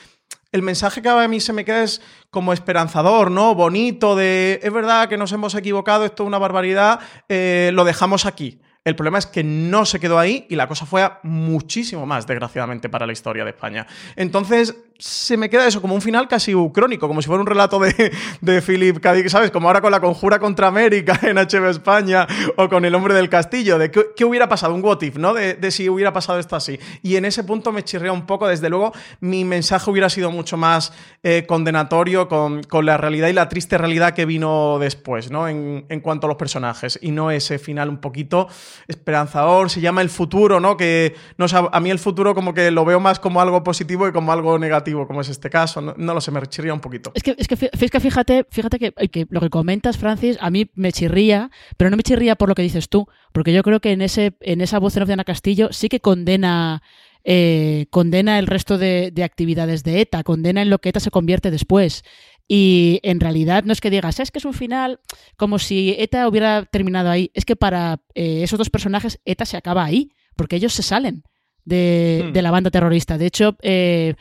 el 0.58 0.63
mensaje 0.63 1.02
que 1.02 1.10
a 1.10 1.28
mí 1.28 1.39
se 1.39 1.54
me 1.54 1.63
queda 1.63 1.84
es 1.84 2.02
como 2.30 2.52
esperanzador, 2.52 3.32
¿no? 3.32 3.56
Bonito, 3.56 4.15
de 4.15 4.60
es 4.62 4.74
verdad 4.74 5.08
que 5.08 5.17
nos 5.17 5.32
hemos 5.32 5.56
equivocado, 5.56 6.04
esto 6.04 6.24
es 6.24 6.28
una 6.28 6.39
barbaridad, 6.39 7.00
eh, 7.30 7.72
lo 7.74 7.86
dejamos 7.86 8.26
aquí. 8.26 8.60
El 8.84 8.96
problema 8.96 9.17
es 9.17 9.26
que 9.26 9.43
no 9.43 9.86
se 9.86 10.00
quedó 10.00 10.17
ahí 10.17 10.48
y 10.50 10.56
la 10.56 10.67
cosa 10.67 10.86
fue 10.86 11.08
muchísimo 11.24 12.06
más, 12.06 12.26
desgraciadamente, 12.26 12.89
para 12.89 13.06
la 13.06 13.12
historia 13.12 13.43
de 13.43 13.52
España. 13.52 13.86
Entonces, 14.15 14.76
se 15.00 15.38
me 15.38 15.50
queda 15.50 15.68
eso 15.68 15.82
como 15.82 15.96
un 15.96 16.02
final 16.02 16.28
casi 16.28 16.54
crónico, 16.74 17.08
como 17.08 17.22
si 17.22 17.28
fuera 17.28 17.42
un 17.42 17.48
relato 17.48 17.80
de, 17.80 18.12
de 18.42 18.62
Philip 18.62 19.00
K. 19.00 19.30
¿sabes? 19.30 19.52
Como 19.52 19.68
ahora 19.68 19.82
con 19.82 19.92
la 19.92 20.00
conjura 20.00 20.40
contra 20.40 20.68
América 20.68 21.20
en 21.24 21.38
HB 21.38 21.70
España 21.70 22.28
o 22.56 22.70
con 22.70 22.86
El 22.86 22.96
hombre 22.96 23.14
del 23.14 23.30
castillo, 23.30 23.78
de 23.78 23.92
qué, 23.92 24.26
hubiera 24.26 24.50
pasado, 24.50 24.74
un 24.74 24.84
what 24.84 25.02
if, 25.02 25.18
¿no? 25.18 25.34
De, 25.34 25.72
si 25.72 25.90
hubiera 25.90 26.14
pasado 26.14 26.40
esto 26.40 26.56
así. 26.56 26.80
Y 27.04 27.16
en 27.16 27.26
ese 27.26 27.44
punto 27.44 27.72
me 27.72 27.84
chirrea 27.84 28.12
un 28.12 28.26
poco, 28.26 28.48
desde 28.48 28.70
luego, 28.70 28.94
mi 29.20 29.46
mensaje 29.46 29.90
hubiera 29.92 30.10
sido 30.10 30.32
mucho 30.32 30.58
más 30.58 30.94
eh, 31.24 31.46
condenatorio 31.48 32.28
con, 32.28 32.62
la 32.86 32.98
realidad 32.98 33.28
y 33.28 33.34
la 33.34 33.50
triste 33.50 33.78
realidad 33.78 34.14
que 34.14 34.26
vino 34.26 34.78
después, 34.80 35.32
¿no? 35.32 35.48
En, 35.48 35.86
cuanto 36.02 36.28
a 36.28 36.30
los 36.30 36.38
personajes, 36.38 37.00
y 37.02 37.12
no 37.12 37.32
ese 37.32 37.60
final 37.60 37.90
un 37.90 37.98
poquito 37.98 38.48
esperanzador, 38.88 39.70
se 39.70 39.82
llama 39.82 40.02
el 40.02 40.10
futuro, 40.10 40.60
¿no? 40.60 40.78
Que, 40.78 41.16
no 41.38 41.48
a 41.72 41.80
mí 41.80 41.90
el 41.90 42.00
futuro 42.00 42.36
como 42.36 42.54
que 42.54 42.72
lo 42.72 42.86
veo 42.86 43.00
más 43.00 43.20
como 43.20 43.42
algo 43.42 43.64
positivo 43.64 44.08
y 44.08 44.12
como 44.12 44.32
algo 44.32 44.60
negativo 44.60 44.87
negativo 44.88 45.08
como 45.08 45.21
es 45.21 45.30
este 45.30 45.50
caso. 45.50 45.82
No, 45.82 45.93
no 45.97 46.13
lo 46.13 46.21
sé, 46.21 46.32
me 46.32 46.41
chirría 46.47 46.73
un 46.73 46.80
poquito. 46.80 47.12
Es 47.13 47.23
que, 47.23 47.36
es 47.38 47.47
que, 47.47 48.00
fíjate, 48.00 48.45
fíjate 48.50 48.80
que, 48.80 48.91
que, 49.10 49.28
lo 49.30 49.39
que 49.39 49.50
comentas, 49.50 49.97
Francis, 49.97 50.38
a 50.39 50.50
mí 50.50 50.69
me 50.76 50.91
chirría, 50.91 51.52
pero 51.78 51.89
no 51.89 51.97
me 51.97 52.04
chirría 52.04 52.36
por 52.36 52.50
lo 52.50 52.56
que 52.56 52.62
dices 52.62 52.89
tú, 52.89 53.08
porque 53.34 53.54
yo 53.54 53.63
creo 53.63 53.80
que 53.80 53.91
en, 53.91 54.02
ese, 54.02 54.38
en 54.41 54.62
esa 54.62 54.80
voz 54.80 54.93
de 54.93 55.13
Ana 55.13 55.23
Castillo 55.23 55.69
sí 55.71 55.89
que 55.89 56.00
condena 56.00 56.82
eh, 57.23 57.88
condena 57.89 58.39
el 58.39 58.47
resto 58.47 58.78
de, 58.78 59.12
actividades 59.23 59.84
de 59.84 60.02
ETA, 60.02 60.23
condena 60.23 60.62
en 60.62 60.69
lo 60.69 60.80
que 60.80 60.89
ETA 60.89 61.00
se 61.00 61.12
convierte 61.12 61.52
después. 61.52 62.04
Y 62.47 63.02
en 63.04 63.19
realidad 63.19 63.65
no 63.65 63.73
es 63.73 63.82
que 63.82 63.89
digas, 63.89 64.21
es 64.21 64.32
que 64.32 64.39
es 64.39 64.45
un 64.45 64.54
final 64.54 65.02
como 65.36 65.60
si 65.60 65.93
ETA 66.00 66.30
hubiera 66.30 66.63
terminado 66.63 67.10
ahí. 67.10 67.30
Es 67.34 67.43
que 67.43 67.58
para 67.58 68.00
eh, 68.15 68.43
esos 68.43 68.58
dos 68.58 68.69
personajes 68.69 69.19
ETA 69.26 69.45
se 69.45 69.58
acaba 69.58 69.84
ahí, 69.84 70.12
porque 70.38 70.56
ellos 70.56 70.73
se 70.73 70.84
salen 70.84 71.23
de, 71.67 72.32
hmm. 72.34 72.38
la 72.38 72.52
banda 72.52 72.71
terrorista. 72.71 73.17
De 73.17 73.26
hecho, 73.26 73.58
eh, 73.62 74.15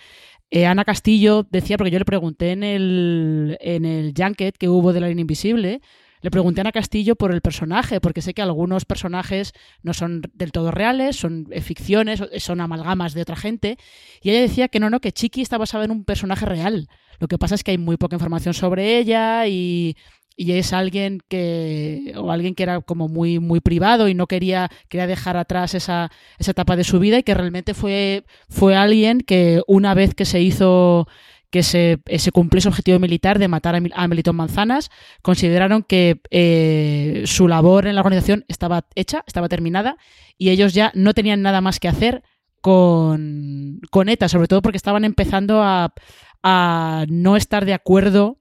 Ana 0.52 0.84
Castillo 0.84 1.46
decía, 1.50 1.76
porque 1.76 1.90
yo 1.90 1.98
le 1.98 2.04
pregunté 2.04 2.52
en 2.52 2.62
el, 2.62 3.58
en 3.60 3.84
el 3.84 4.14
junket 4.16 4.56
que 4.56 4.68
hubo 4.68 4.92
de 4.92 5.00
la 5.00 5.08
línea 5.08 5.22
invisible, 5.22 5.80
le 6.22 6.30
pregunté 6.30 6.60
a 6.60 6.62
Ana 6.62 6.72
Castillo 6.72 7.14
por 7.14 7.32
el 7.32 7.40
personaje, 7.40 8.00
porque 8.00 8.22
sé 8.22 8.34
que 8.34 8.42
algunos 8.42 8.84
personajes 8.84 9.52
no 9.82 9.92
son 9.92 10.22
del 10.34 10.52
todo 10.52 10.70
reales, 10.70 11.16
son 11.16 11.46
ficciones, 11.62 12.22
son 12.38 12.60
amalgamas 12.60 13.14
de 13.14 13.22
otra 13.22 13.36
gente. 13.36 13.76
Y 14.22 14.30
ella 14.30 14.40
decía 14.40 14.68
que 14.68 14.80
no, 14.80 14.90
no, 14.90 15.00
que 15.00 15.12
Chiqui 15.12 15.42
está 15.42 15.58
basada 15.58 15.84
en 15.84 15.90
un 15.90 16.04
personaje 16.04 16.46
real. 16.46 16.88
Lo 17.18 17.28
que 17.28 17.38
pasa 17.38 17.54
es 17.54 17.62
que 17.62 17.72
hay 17.72 17.78
muy 17.78 17.96
poca 17.96 18.16
información 18.16 18.54
sobre 18.54 18.98
ella 18.98 19.46
y, 19.46 19.96
es 20.36 20.72
alguien 20.72 21.20
que 21.28 22.12
o 22.16 22.30
alguien 22.30 22.54
que 22.54 22.62
era 22.62 22.80
como 22.80 23.08
muy 23.08 23.38
muy 23.38 23.60
privado 23.60 24.08
y 24.08 24.14
no 24.14 24.26
quería 24.26 24.70
quería 24.88 25.06
dejar 25.06 25.36
atrás 25.36 25.74
esa, 25.74 26.10
esa 26.38 26.50
etapa 26.50 26.76
de 26.76 26.84
su 26.84 26.98
vida 26.98 27.18
y 27.18 27.22
que 27.22 27.34
realmente 27.34 27.74
fue 27.74 28.24
fue 28.48 28.76
alguien 28.76 29.20
que 29.20 29.62
una 29.66 29.94
vez 29.94 30.14
que 30.14 30.24
se 30.26 30.40
hizo 30.42 31.08
que 31.50 31.62
se, 31.62 32.00
eh, 32.06 32.18
se 32.18 32.32
cumplió 32.32 32.58
ese 32.58 32.68
objetivo 32.68 32.98
militar 32.98 33.38
de 33.38 33.48
matar 33.48 33.74
a, 33.76 34.08
Melitón 34.08 34.36
Manzanas, 34.36 34.90
consideraron 35.22 35.82
que 35.82 36.20
eh, 36.30 37.22
su 37.24 37.48
labor 37.48 37.86
en 37.86 37.94
la 37.94 38.00
organización 38.02 38.44
estaba 38.48 38.86
hecha, 38.94 39.22
estaba 39.26 39.48
terminada, 39.48 39.96
y 40.36 40.50
ellos 40.50 40.74
ya 40.74 40.90
no 40.94 41.14
tenían 41.14 41.42
nada 41.42 41.60
más 41.60 41.80
que 41.80 41.88
hacer 41.88 42.22
con, 42.60 43.80
con 43.90 44.08
ETA, 44.08 44.28
sobre 44.28 44.48
todo 44.48 44.60
porque 44.60 44.76
estaban 44.76 45.04
empezando 45.04 45.62
a, 45.62 45.94
a 46.42 47.06
no 47.08 47.36
estar 47.36 47.64
de 47.64 47.74
acuerdo 47.74 48.38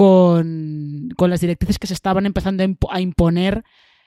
con, 0.00 1.10
con, 1.14 1.28
las 1.28 1.42
directrices 1.42 1.78
que 1.78 1.86
se 1.86 1.92
estaban 1.92 2.24
empezando 2.24 2.64
a 2.88 3.00
imponer 3.02 3.64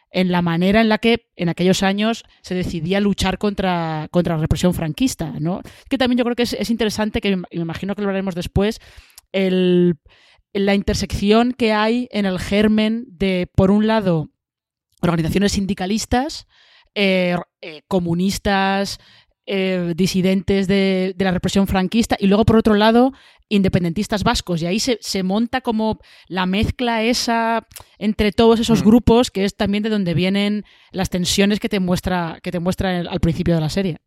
en 0.10 0.32
la 0.32 0.42
manera 0.42 0.82
en 0.82 0.90
la 0.90 0.98
que 0.98 1.28
en 1.36 1.50
aquellos 1.50 1.84
años 1.84 2.24
se 2.42 2.56
decidía 2.56 3.00
luchar 3.00 3.38
contra, 3.38 4.08
contra 4.10 4.34
la 4.34 4.42
represión 4.42 4.74
franquista, 4.74 5.36
¿no? 5.40 5.62
Que 5.92 6.00
también 6.00 6.18
yo 6.18 6.24
creo 6.24 6.36
que 6.36 6.42
es, 6.42 6.70
interesante, 6.72 7.22
que 7.22 7.36
me 7.36 7.46
imagino 7.52 7.94
que 7.94 8.02
lo 8.02 8.08
veremos 8.08 8.34
después, 8.34 8.80
el, 9.34 10.00
la 10.52 10.74
intersección 10.74 11.52
que 11.52 11.74
hay 11.74 12.08
en 12.10 12.26
el 12.26 12.40
germen 12.40 13.06
de, 13.08 13.48
por 13.56 13.70
un 13.70 13.86
lado, 13.86 14.32
organizaciones 15.00 15.52
sindicalistas, 15.52 16.48
eh, 16.96 17.38
eh, 17.62 17.84
comunistas, 17.88 19.00
eh, 19.46 19.92
disidentes 19.94 20.70
de, 20.70 21.14
la 21.18 21.32
represión 21.32 21.68
franquista 21.68 22.16
y 22.18 22.28
luego 22.28 22.46
por 22.46 22.56
otro 22.56 22.76
lado 22.76 23.12
independentistas 23.56 24.24
vascos 24.24 24.62
y 24.62 24.66
ahí 24.66 24.80
se, 24.80 24.98
se, 25.02 25.24
monta 25.24 25.62
como 25.62 26.00
la 26.28 26.46
mezcla 26.46 27.04
esa 27.04 27.68
entre 28.00 28.32
todos 28.32 28.60
esos 28.60 28.82
mm. 28.82 28.86
grupos 28.86 29.32
que 29.32 29.46
es 29.46 29.56
también 29.56 29.84
de 29.84 29.90
donde 29.90 30.14
vienen 30.14 30.66
las 30.92 31.10
tensiones 31.10 31.60
que 31.60 31.70
te 31.70 31.80
muestra 31.80 32.40
que 32.42 32.52
te 32.52 32.60
muestra 32.60 33.00
al 33.00 33.20
principio 33.20 33.56
de 33.56 33.62
la 33.62 33.70
serie. 33.70 33.98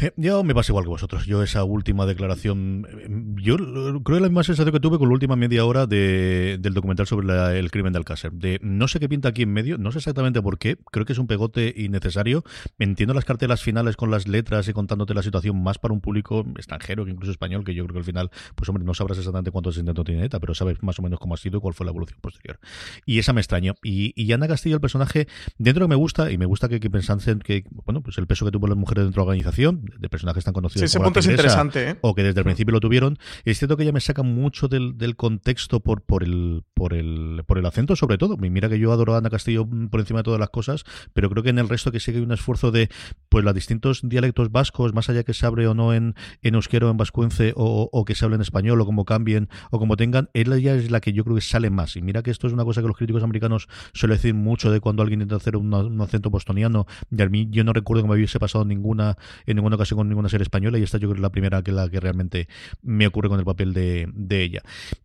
Eh, 0.00 0.10
yo 0.16 0.42
me 0.42 0.54
pasa 0.54 0.72
igual 0.72 0.84
que 0.84 0.90
vosotros. 0.90 1.24
Yo 1.26 1.42
esa 1.42 1.62
última 1.62 2.04
declaración, 2.04 2.86
eh, 2.90 3.06
yo 3.42 3.56
creo 4.02 4.18
la 4.18 4.28
misma 4.28 4.42
sensación 4.42 4.72
que 4.72 4.80
tuve 4.80 4.98
con 4.98 5.08
la 5.08 5.14
última 5.14 5.36
media 5.36 5.64
hora 5.64 5.86
de, 5.86 6.58
del 6.60 6.74
documental 6.74 7.06
sobre 7.06 7.58
el 7.58 7.70
crimen 7.70 7.92
de 7.92 7.98
Alcácer. 7.98 8.32
De 8.32 8.58
no 8.60 8.88
sé 8.88 8.98
qué 8.98 9.08
pinta 9.08 9.28
aquí 9.28 9.42
en 9.42 9.52
medio, 9.52 9.78
no 9.78 9.92
sé 9.92 9.98
exactamente 9.98 10.42
por 10.42 10.58
qué. 10.58 10.76
Creo 10.90 11.06
que 11.06 11.12
es 11.12 11.18
un 11.18 11.28
pegote 11.28 11.72
innecesario. 11.76 12.42
Entiendo 12.78 13.14
las 13.14 13.24
cartelas 13.24 13.62
finales 13.62 13.96
con 13.96 14.10
las 14.10 14.26
letras 14.26 14.66
y 14.66 14.72
contándote 14.72 15.14
la 15.14 15.22
situación 15.22 15.62
más 15.62 15.78
para 15.78 15.94
un 15.94 16.00
público 16.00 16.44
extranjero 16.56 17.04
que 17.04 17.12
incluso 17.12 17.30
español, 17.30 17.64
que 17.64 17.74
yo 17.74 17.84
creo 17.84 17.94
que 17.94 17.98
al 18.00 18.04
final, 18.04 18.30
pues 18.56 18.68
hombre, 18.68 18.84
no 18.84 18.94
sabrás 18.94 19.18
exactamente 19.18 19.52
cuántos 19.52 19.78
intentos 19.78 20.04
tiene 20.04 20.24
ETA, 20.24 20.40
pero 20.40 20.54
sabes 20.54 20.82
más 20.82 20.98
o 20.98 21.02
menos 21.02 21.20
cómo 21.20 21.34
ha 21.34 21.36
sido 21.36 21.58
y 21.58 21.60
cuál 21.60 21.74
fue 21.74 21.86
la 21.86 21.90
evolución 21.90 22.18
posterior. 22.20 22.58
Y 23.06 23.20
esa 23.20 23.32
me 23.32 23.40
extrañó. 23.40 23.76
Y, 23.84 24.12
y 24.20 24.32
Ana 24.32 24.48
Castillo, 24.48 24.74
el 24.74 24.80
personaje, 24.80 25.28
dentro 25.58 25.84
que 25.84 25.90
me 25.90 25.94
gusta, 25.94 26.32
y 26.32 26.38
me 26.38 26.46
gusta 26.46 26.68
que, 26.68 26.80
que 26.80 26.90
pensasen 26.90 27.38
que, 27.38 27.64
bueno, 27.86 28.02
pues 28.02 28.18
el 28.18 28.26
peso 28.26 28.44
que 28.44 28.50
tuvo 28.50 28.66
las 28.66 28.76
mujeres 28.76 29.04
dentro 29.04 29.22
de 29.22 29.26
la 29.26 29.30
organización, 29.30 29.83
de 29.98 30.08
personajes 30.08 30.44
tan 30.44 30.54
conocidos 30.54 30.90
sí, 30.90 30.96
ese 30.96 31.02
punto 31.02 31.20
es 31.20 31.26
interesante, 31.26 31.90
¿eh? 31.90 31.96
o 32.00 32.14
que 32.14 32.22
desde 32.22 32.40
el 32.40 32.44
principio 32.44 32.72
lo 32.72 32.80
tuvieron. 32.80 33.18
Es 33.44 33.58
cierto 33.58 33.76
que 33.76 33.82
ella 33.82 33.92
me 33.92 34.00
saca 34.00 34.22
mucho 34.22 34.68
del, 34.68 34.96
del, 34.98 35.16
contexto 35.16 35.80
por, 35.80 36.02
por, 36.02 36.22
el, 36.22 36.64
por, 36.74 36.94
el, 36.94 37.42
por 37.46 37.58
el 37.58 37.66
acento, 37.66 37.96
sobre 37.96 38.18
todo. 38.18 38.36
Mira 38.36 38.68
que 38.68 38.78
yo 38.78 38.92
adoro 38.92 39.14
a 39.14 39.18
Ana 39.18 39.30
Castillo 39.30 39.66
por 39.90 40.00
encima 40.00 40.20
de 40.20 40.24
todas 40.24 40.40
las 40.40 40.50
cosas, 40.50 40.84
pero 41.12 41.30
creo 41.30 41.42
que 41.42 41.50
en 41.50 41.58
el 41.58 41.68
resto 41.68 41.92
que 41.92 42.00
sí 42.00 42.12
que 42.12 42.18
hay 42.18 42.24
un 42.24 42.32
esfuerzo 42.32 42.70
de 42.70 42.88
pues 43.28 43.44
los 43.44 43.54
distintos 43.54 44.00
dialectos 44.02 44.50
vascos, 44.50 44.94
más 44.94 45.08
allá 45.08 45.22
que 45.24 45.34
se 45.34 45.46
abre 45.46 45.66
o 45.66 45.74
no 45.74 45.94
en, 45.94 46.14
en 46.42 46.54
euskero, 46.54 46.90
en 46.90 46.96
vascuence, 46.96 47.52
o, 47.56 47.88
o 47.92 48.04
que 48.04 48.14
se 48.14 48.24
hable 48.24 48.36
en 48.36 48.42
español, 48.42 48.80
o 48.80 48.86
como 48.86 49.04
cambien, 49.04 49.48
o 49.70 49.78
como 49.78 49.96
tengan, 49.96 50.30
ella 50.34 50.74
es 50.74 50.90
la 50.90 51.00
que 51.00 51.12
yo 51.12 51.24
creo 51.24 51.36
que 51.36 51.42
sale 51.42 51.70
más. 51.70 51.96
Y 51.96 52.02
mira 52.02 52.22
que 52.22 52.30
esto 52.30 52.46
es 52.46 52.52
una 52.52 52.64
cosa 52.64 52.80
que 52.80 52.88
los 52.88 52.96
críticos 52.96 53.22
americanos 53.22 53.68
suelen 53.92 54.16
decir 54.16 54.34
mucho 54.34 54.70
de 54.70 54.80
cuando 54.80 55.02
alguien 55.02 55.20
intenta 55.20 55.36
hacer 55.36 55.56
un, 55.56 55.72
un 55.72 56.00
acento 56.00 56.30
bostoniano, 56.30 56.86
y 57.10 57.22
a 57.22 57.28
mí 57.28 57.48
yo 57.50 57.64
no 57.64 57.72
recuerdo 57.72 58.02
que 58.02 58.08
me 58.08 58.14
hubiese 58.14 58.38
pasado 58.38 58.64
ninguna 58.64 59.16
en 59.46 59.56
ninguna 59.56 59.73
ocasión 59.74 59.98
con 59.98 60.08
ninguna 60.08 60.28
serie 60.28 60.44
española 60.44 60.78
y 60.78 60.82
esta 60.82 60.98
yo 60.98 61.08
creo 61.08 61.14
que 61.14 61.18
es 61.18 61.22
la 61.22 61.30
primera 61.30 61.62
que 61.62 61.72
la 61.72 61.88
que 61.88 62.00
realmente 62.00 62.48
me 62.82 63.06
ocurre 63.06 63.28
con 63.28 63.38
el 63.38 63.44
papel 63.44 63.72
de, 63.72 64.08
de 64.14 64.42
ella. 64.42 64.62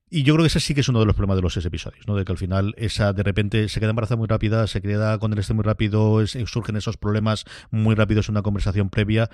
Y 0.10 0.24
yo 0.24 0.34
creo 0.34 0.44
que 0.44 0.48
ese 0.48 0.60
sí 0.60 0.74
que 0.74 0.82
es 0.82 0.90
uno 0.90 1.00
de 1.00 1.06
los 1.06 1.16
problemas 1.16 1.38
de 1.38 1.44
los 1.44 1.54
seis 1.54 1.66
episodios, 1.66 2.08
¿no? 2.08 2.16
De 2.16 2.26
que 2.26 2.32
al 2.32 2.38
final 2.38 2.74
esa 2.78 3.14
de 3.14 3.24
repente 3.24 3.70
se 3.70 3.80
queda 3.80 3.92
embarazada 3.92 4.18
muy 4.18 4.28
rápida, 4.28 4.66
se 4.68 4.82
queda 4.82 5.18
con 5.20 5.34
el 5.34 5.40
este 5.40 5.54
muy 5.54 5.64
rápido, 5.64 6.26
surgen 6.26 6.76
esos 6.76 6.98
problemas 6.98 7.46
muy 7.72 7.96
rápidos 7.96 8.28
en 8.28 8.34
una 8.34 8.42
conversación 8.42 8.90
previa. 8.90 9.30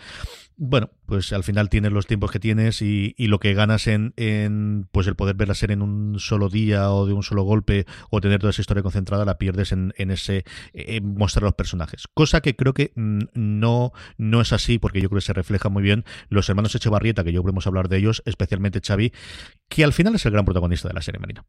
Bueno, 0.58 0.90
pues 1.06 1.34
al 1.34 1.44
final 1.44 1.70
tienes 1.70 1.92
los 1.92 2.08
tiempos 2.08 2.32
que 2.32 2.40
tienes 2.40 2.82
y, 2.82 3.16
y 3.18 3.28
lo 3.28 3.40
que 3.40 3.54
ganas 3.54 3.88
en, 3.88 4.14
en, 4.18 4.88
pues 4.92 5.08
el 5.08 5.16
poder 5.16 5.36
ver 5.36 5.48
la 5.48 5.56
serie 5.56 5.74
en 5.76 5.82
un 5.82 6.20
solo 6.20 6.50
día 6.50 6.92
o 6.92 7.06
de 7.06 7.14
un 7.14 7.24
solo 7.24 7.44
golpe 7.44 7.86
o 8.10 8.22
tener 8.22 8.40
toda 8.40 8.52
esa 8.52 8.62
historia 8.62 8.84
concentrada 8.84 9.26
la 9.26 9.38
pierdes 9.38 9.72
en, 9.72 9.94
en 9.98 10.12
ese 10.12 10.46
mostrar 11.02 11.44
los 11.44 11.54
personajes. 11.54 12.08
Cosa 12.14 12.42
que 12.42 12.56
creo 12.56 12.74
que 12.74 12.92
mm, 12.96 13.24
no, 13.34 13.92
no 14.18 14.42
es 14.42 14.54
así 14.54 14.80
porque 14.80 15.02
yo 15.02 15.10
creo 15.10 15.20
que 15.20 15.26
se 15.26 15.34
refleja 15.34 15.70
muy 15.70 15.84
bien 15.84 16.06
los 16.30 16.50
hermanos 16.50 16.76
Echevarrieta, 16.76 17.24
que 17.24 17.32
yo 17.32 17.42
podemos 17.42 17.68
hablar 17.68 17.90
de 17.90 17.98
ellos, 17.98 18.24
especialmente 18.26 18.82
Xavi, 18.86 19.12
que 19.70 19.84
al 19.84 19.94
final 19.94 20.16
es 20.16 20.26
el 20.26 20.32
gran 20.32 20.46
protagonista 20.46 20.88
de 20.88 20.94
la 20.94 21.02
serie, 21.02 21.20
Marina. 21.20 21.46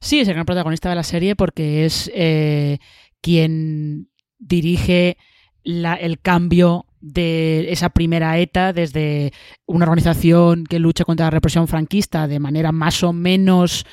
Sí, 0.00 0.20
es 0.20 0.28
el 0.28 0.34
gran 0.34 0.46
protagonista 0.46 0.88
de 0.88 0.94
la 0.94 1.02
serie 1.02 1.36
porque 1.36 1.84
es 1.84 2.10
eh, 2.14 2.78
quien 3.20 4.10
dirige 4.38 5.16
el 5.62 6.20
cambio 6.20 6.86
de 7.00 7.70
esa 7.70 7.90
primera 7.90 8.38
ETA 8.38 8.72
desde 8.72 9.32
una 9.66 9.84
organización 9.84 10.64
que 10.64 10.78
lucha 10.78 11.04
contra 11.04 11.26
la 11.26 11.30
represión 11.30 11.68
franquista 11.68 12.26
de 12.26 12.38
manera 12.38 12.72
más 12.72 13.02
o 13.02 13.12
menos 13.12 13.84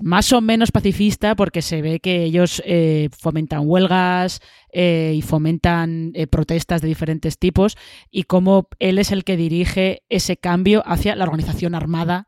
más 0.00 0.32
o 0.32 0.40
menos 0.40 0.72
pacifista 0.72 1.36
porque 1.36 1.62
se 1.62 1.80
ve 1.80 2.00
que 2.00 2.24
ellos 2.24 2.60
eh, 2.66 3.10
fomentan 3.16 3.62
huelgas 3.64 4.40
eh, 4.72 5.12
y 5.14 5.22
fomentan 5.22 6.12
protestas 6.30 6.82
de 6.82 6.88
diferentes 6.88 7.38
tipos 7.38 7.76
y 8.10 8.24
cómo 8.24 8.68
él 8.80 8.98
es 8.98 9.12
el 9.12 9.24
que 9.24 9.36
dirige 9.36 10.02
ese 10.08 10.36
cambio 10.36 10.82
hacia 10.84 11.14
la 11.14 11.24
organización 11.24 11.74
armada 11.74 12.26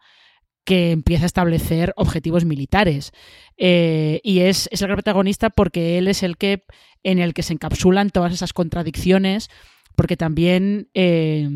que 0.67 0.91
empieza 0.91 1.25
a 1.25 1.27
establecer 1.27 1.95
objetivos 1.97 2.45
militares. 2.45 3.13
Eh, 3.57 4.21
y 4.23 4.41
es, 4.41 4.69
el 4.73 4.79
gran 4.81 4.97
protagonista 4.97 5.49
porque 5.49 5.97
él 5.97 6.09
es 6.09 6.23
el 6.23 6.37
que 6.37 6.65
en 7.05 7.21
el 7.21 7.33
que 7.33 7.43
se 7.43 7.55
encapsulan 7.55 8.11
todas 8.11 8.35
esas 8.35 8.53
contradicciones. 8.53 9.49
Porque 9.95 10.19
también 10.19 10.91
eh, 10.93 11.49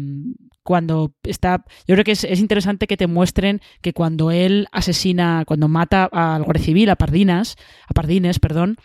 cuando 0.62 1.14
está. 1.24 1.64
Yo 1.86 1.94
creo 1.94 2.04
que 2.04 2.12
es, 2.12 2.24
interesante 2.40 2.86
que 2.86 2.96
te 2.96 3.06
muestren 3.06 3.60
que 3.82 3.92
cuando 3.92 4.30
él 4.30 4.68
asesina, 4.72 5.44
cuando 5.46 5.68
mata 5.68 6.08
al 6.10 6.44
guardia 6.44 6.64
civil, 6.64 6.90
a 6.90 6.96
Pardinas, 6.96 7.56
a 7.86 7.92
Pardines, 7.92 8.38
perdón, 8.38 8.76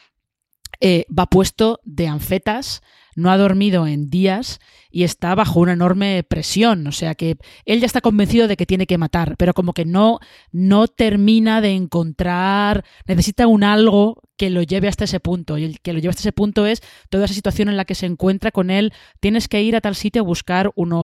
eh, 0.79 1.05
va 1.17 1.25
puesto 1.27 1.79
de 1.83 2.07
anfetas 2.07 2.81
no 3.15 3.31
ha 3.31 3.37
dormido 3.37 3.87
en 3.87 4.09
días 4.09 4.59
y 4.91 5.03
está 5.03 5.33
bajo 5.35 5.61
una 5.61 5.73
enorme 5.73 6.23
presión. 6.23 6.85
O 6.87 6.91
sea 6.91 7.15
que 7.15 7.37
él 7.65 7.79
ya 7.79 7.85
está 7.85 8.01
convencido 8.01 8.47
de 8.47 8.57
que 8.57 8.65
tiene 8.65 8.85
que 8.85 8.97
matar, 8.97 9.35
pero 9.37 9.53
como 9.53 9.73
que 9.73 9.85
no, 9.85 10.19
no 10.51 10.87
termina 10.87 11.61
de 11.61 11.71
encontrar, 11.71 12.85
necesita 13.07 13.47
un 13.47 13.63
algo 13.63 14.21
que 14.37 14.49
lo 14.49 14.61
lleve 14.61 14.89
hasta 14.89 15.05
ese 15.05 15.19
punto. 15.19 15.57
Y 15.57 15.63
el 15.63 15.79
que 15.79 15.93
lo 15.93 15.99
lleve 15.99 16.09
hasta 16.09 16.21
ese 16.21 16.33
punto 16.33 16.65
es 16.65 16.81
toda 17.09 17.25
esa 17.25 17.33
situación 17.33 17.69
en 17.69 17.77
la 17.77 17.85
que 17.85 17.95
se 17.95 18.05
encuentra 18.05 18.51
con 18.51 18.69
él. 18.69 18.93
Tienes 19.19 19.47
que 19.47 19.63
ir 19.63 19.75
a 19.75 19.81
tal 19.81 19.95
sitio 19.95 20.21
a 20.21 20.25
buscar 20.25 20.71
uno. 20.75 21.03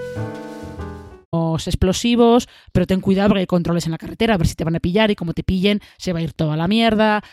Explosivos, 1.65 2.49
pero 2.71 2.85
ten 2.85 3.01
cuidado 3.01 3.29
porque 3.29 3.41
hay 3.41 3.47
controles 3.47 3.85
en 3.85 3.91
la 3.91 3.97
carretera, 3.97 4.33
a 4.33 4.37
ver 4.37 4.47
si 4.47 4.55
te 4.55 4.63
van 4.63 4.75
a 4.75 4.79
pillar 4.79 5.11
y 5.11 5.15
como 5.15 5.33
te 5.33 5.43
pillen 5.43 5.79
se 5.97 6.13
va 6.13 6.19
a 6.19 6.23
ir 6.23 6.33
toda 6.33 6.57
la 6.57 6.67
mierda. 6.67 7.23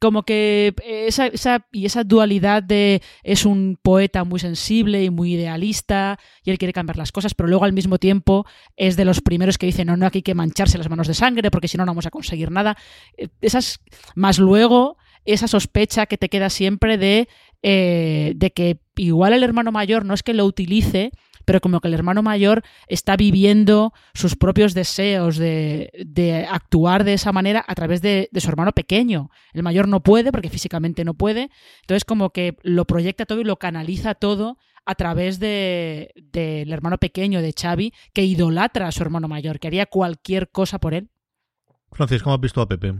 Como 0.00 0.22
que 0.22 0.74
esa, 0.86 1.26
esa, 1.26 1.66
y 1.72 1.84
esa 1.84 2.04
dualidad 2.04 2.62
de 2.62 3.02
es 3.24 3.44
un 3.44 3.76
poeta 3.82 4.22
muy 4.22 4.38
sensible 4.38 5.02
y 5.02 5.10
muy 5.10 5.34
idealista 5.34 6.20
y 6.44 6.52
él 6.52 6.58
quiere 6.58 6.72
cambiar 6.72 6.96
las 6.96 7.10
cosas, 7.10 7.34
pero 7.34 7.48
luego 7.48 7.64
al 7.64 7.72
mismo 7.72 7.98
tiempo 7.98 8.46
es 8.76 8.96
de 8.96 9.04
los 9.04 9.20
primeros 9.20 9.58
que 9.58 9.66
dicen 9.66 9.88
no, 9.88 9.96
no, 9.96 10.06
aquí 10.06 10.18
hay 10.18 10.22
que 10.22 10.36
mancharse 10.36 10.78
las 10.78 10.88
manos 10.88 11.08
de 11.08 11.14
sangre 11.14 11.50
porque 11.50 11.66
si 11.66 11.76
no 11.76 11.84
no 11.84 11.90
vamos 11.90 12.06
a 12.06 12.10
conseguir 12.10 12.52
nada. 12.52 12.76
Eh, 13.16 13.28
esas, 13.40 13.80
más 14.14 14.38
luego 14.38 14.98
esa 15.24 15.48
sospecha 15.48 16.06
que 16.06 16.16
te 16.16 16.28
queda 16.28 16.48
siempre 16.48 16.96
de, 16.96 17.28
eh, 17.62 18.32
de 18.36 18.50
que 18.52 18.80
igual 18.96 19.32
el 19.32 19.42
hermano 19.42 19.72
mayor 19.72 20.04
no 20.04 20.14
es 20.14 20.22
que 20.22 20.32
lo 20.32 20.44
utilice, 20.44 21.10
pero 21.48 21.62
como 21.62 21.80
que 21.80 21.88
el 21.88 21.94
hermano 21.94 22.22
mayor 22.22 22.62
está 22.88 23.16
viviendo 23.16 23.94
sus 24.12 24.36
propios 24.36 24.74
deseos 24.74 25.38
de, 25.38 26.46
actuar 26.50 27.04
de 27.04 27.14
esa 27.14 27.32
manera 27.32 27.64
a 27.66 27.74
través 27.74 28.02
de, 28.02 28.28
su 28.36 28.50
hermano 28.50 28.72
pequeño. 28.72 29.30
El 29.54 29.62
mayor 29.62 29.88
no 29.88 30.02
puede 30.02 30.30
porque 30.30 30.50
físicamente 30.50 31.06
no 31.06 31.14
puede, 31.14 31.48
entonces 31.80 32.04
como 32.04 32.34
que 32.34 32.58
lo 32.60 32.84
proyecta 32.84 33.24
todo 33.24 33.40
y 33.40 33.44
lo 33.44 33.56
canaliza 33.56 34.14
todo 34.14 34.58
a 34.84 34.94
través 34.94 35.40
del 35.40 36.12
hermano 36.70 36.98
pequeño 36.98 37.40
de 37.40 37.54
Xavi, 37.58 37.94
que 38.12 38.24
idolatra 38.24 38.86
a 38.86 38.92
su 38.92 39.02
hermano 39.02 39.26
mayor, 39.26 39.58
que 39.58 39.68
haría 39.68 39.86
cualquier 39.86 40.50
cosa 40.50 40.78
por 40.78 40.92
él. 40.92 41.08
Francis, 41.92 42.22
¿cómo 42.22 42.34
has 42.34 42.42
visto 42.42 42.60
a 42.60 42.68
Pepe? 42.68 42.92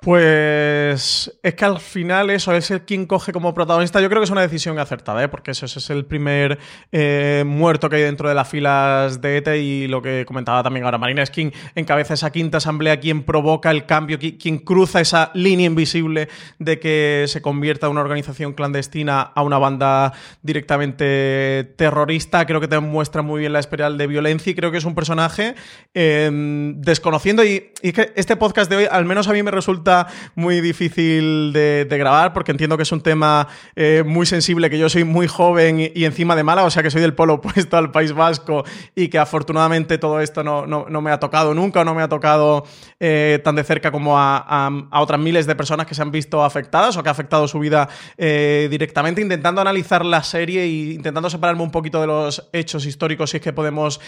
Pues 0.00 1.40
es 1.42 1.54
que 1.54 1.64
al 1.64 1.80
final 1.80 2.30
eso 2.30 2.52
es 2.52 2.70
el 2.70 2.82
quien 2.82 3.04
coge 3.06 3.32
como 3.32 3.52
protagonista. 3.52 4.00
Yo 4.00 4.08
creo 4.08 4.20
que 4.20 4.26
es 4.26 4.30
una 4.30 4.42
decisión 4.42 4.78
acertada, 4.78 5.24
¿eh? 5.24 5.28
porque 5.28 5.50
eso, 5.50 5.66
es 5.66 5.90
el 5.90 6.04
primer 6.04 6.60
eh, 6.92 7.42
muerto 7.44 7.90
que 7.90 7.96
hay 7.96 8.02
dentro 8.02 8.28
de 8.28 8.34
las 8.36 8.48
filas 8.48 9.20
de 9.20 9.38
ETE 9.38 9.58
y 9.58 9.88
lo 9.88 10.00
que 10.00 10.24
comentaba 10.24 10.62
también 10.62 10.84
ahora 10.84 10.98
Marina 10.98 11.24
es 11.24 11.30
quien 11.30 11.52
encabeza 11.74 12.14
esa 12.14 12.30
quinta 12.30 12.58
asamblea, 12.58 13.00
quien 13.00 13.24
provoca 13.24 13.72
el 13.72 13.86
cambio, 13.86 14.20
quien 14.20 14.58
cruza 14.58 15.00
esa 15.00 15.32
línea 15.34 15.66
invisible 15.66 16.28
de 16.60 16.78
que 16.78 17.24
se 17.26 17.42
convierta 17.42 17.88
una 17.88 18.00
organización 18.00 18.52
clandestina 18.52 19.20
a 19.20 19.42
una 19.42 19.58
banda 19.58 20.12
directamente 20.42 21.74
terrorista. 21.76 22.46
Creo 22.46 22.60
que 22.60 22.68
te 22.68 22.78
muestra 22.78 23.22
muy 23.22 23.40
bien 23.40 23.52
la 23.52 23.58
espiral 23.58 23.98
de 23.98 24.06
violencia 24.06 24.52
y 24.52 24.54
creo 24.54 24.70
que 24.70 24.78
es 24.78 24.84
un 24.84 24.94
personaje 24.94 25.56
eh, 25.92 26.30
desconociendo 26.76 27.44
y, 27.44 27.72
y 27.82 27.90
que 27.90 28.12
este 28.14 28.36
podcast 28.36 28.70
de 28.70 28.76
hoy, 28.76 28.86
al 28.88 29.04
menos 29.04 29.26
a 29.26 29.32
mí 29.32 29.42
me 29.42 29.50
resulta 29.50 29.87
muy 30.34 30.60
difícil 30.60 31.52
de, 31.52 31.86
grabar 31.90 32.32
porque 32.32 32.52
entiendo 32.52 32.76
que 32.76 32.82
es 32.84 32.92
un 32.92 33.00
tema 33.00 33.48
eh, 33.74 34.04
muy 34.06 34.26
sensible, 34.26 34.70
que 34.70 34.78
yo 34.78 34.88
soy 34.88 35.04
muy 35.04 35.26
joven 35.26 35.80
y, 35.80 36.04
encima 36.04 36.36
de 36.36 36.44
mala, 36.44 36.64
o 36.64 36.70
sea 36.70 36.82
que 36.82 36.90
soy 36.90 37.00
del 37.00 37.14
polo 37.14 37.34
opuesto 37.38 37.76
al 37.76 37.90
País 37.90 38.12
Vasco 38.12 38.64
y 38.94 39.08
que 39.08 39.18
afortunadamente 39.18 39.98
todo 39.98 40.20
esto 40.20 40.44
no, 40.44 40.66
me 41.00 41.10
ha 41.10 41.18
tocado 41.18 41.54
nunca 41.54 41.80
o 41.80 41.84
no 41.84 41.94
me 41.94 42.02
ha 42.02 42.08
tocado 42.08 42.64
eh, 43.00 43.40
tan 43.42 43.56
de 43.56 43.64
cerca 43.64 43.90
como 43.90 44.18
a, 44.18 44.70
otras 44.92 45.20
miles 45.20 45.46
de 45.46 45.54
personas 45.54 45.86
que 45.86 45.94
se 45.94 46.02
han 46.02 46.10
visto 46.10 46.44
afectadas 46.44 46.96
o 46.96 47.02
que 47.02 47.08
ha 47.08 47.12
afectado 47.12 47.48
su 47.48 47.58
vida 47.58 47.88
eh, 48.16 48.68
directamente, 48.70 49.20
intentando 49.20 49.60
analizar 49.60 50.04
la 50.04 50.22
serie 50.22 50.62
e 50.62 50.68
intentando 50.94 51.30
separarme 51.30 51.62
un 51.62 51.70
poquito 51.70 52.00
de 52.00 52.06
los 52.06 52.48
hechos 52.52 52.86
históricos 52.86 53.30
si 53.30 53.38
es 53.38 53.42
que 53.42 53.52
podemos 53.52 54.00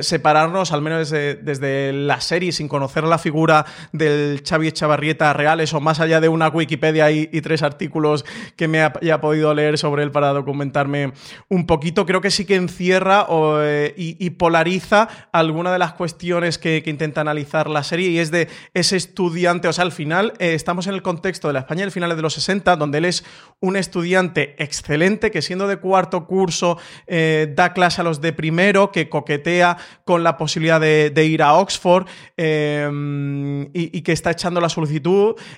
separarnos, 0.00 0.72
al 0.72 0.82
menos 0.82 1.10
desde, 1.10 1.34
desde 1.36 1.92
la 1.92 2.20
serie, 2.20 2.52
sin 2.52 2.68
conocer 2.68 3.04
la 3.04 3.18
figura 3.18 3.66
del 3.92 4.42
Xavi 4.46 4.68
Chavarrieta 5.08 5.32
real, 5.32 5.60
eso 5.60 5.80
más 5.80 6.00
allá 6.00 6.20
de 6.20 6.28
una 6.28 6.48
Wikipedia 6.48 7.10
y, 7.10 7.26
tres 7.40 7.62
artículos 7.62 8.24
que 8.56 8.68
me 8.68 8.82
haya 8.82 9.20
podido 9.20 9.54
leer 9.54 9.78
sobre 9.78 10.02
él 10.02 10.10
para 10.10 10.32
documentarme 10.32 11.12
un 11.48 11.66
poquito, 11.66 12.04
creo 12.04 12.20
que 12.20 12.30
sí 12.30 12.44
que 12.44 12.56
encierra 12.56 13.26
eh, 13.62 13.94
y, 13.96 14.30
polariza 14.30 15.08
alguna 15.32 15.72
de 15.72 15.78
las 15.78 15.94
cuestiones 15.94 16.58
que, 16.58 16.82
intenta 16.88 17.20
analizar 17.20 17.68
la 17.68 17.82
serie 17.82 18.08
y 18.08 18.18
es 18.18 18.30
de 18.30 18.48
ese 18.74 18.96
estudiante, 18.96 19.68
o 19.68 19.72
sea, 19.72 19.84
al 19.84 19.92
final 19.92 20.32
eh, 20.38 20.54
estamos 20.54 20.86
en 20.86 20.94
el 20.94 21.02
contexto 21.02 21.48
de 21.48 21.54
la 21.54 21.60
España 21.60 21.82
del 21.82 21.92
finales 21.92 22.16
de 22.16 22.22
los 22.22 22.34
60, 22.34 22.76
donde 22.76 22.98
él 22.98 23.04
es 23.04 23.24
un 23.60 23.76
estudiante 23.76 24.56
excelente 24.62 25.30
que 25.30 25.42
siendo 25.42 25.68
de 25.68 25.76
cuarto 25.76 26.26
curso 26.26 26.78
eh, 27.06 27.52
da 27.54 27.72
clase 27.72 28.00
a 28.00 28.04
los 28.04 28.20
de 28.20 28.32
primero, 28.32 28.90
que 28.90 29.08
coquetea 29.08 29.76
con 30.04 30.22
la 30.22 30.36
posibilidad 30.36 30.80
de, 30.80 31.24
ir 31.24 31.42
a 31.42 31.54
Oxford 31.54 32.06
y, 32.36 33.98
y 33.98 34.02
que 34.02 34.12
está 34.12 34.30
echando 34.30 34.60
la 34.60 34.68
solicitud. 34.68 34.97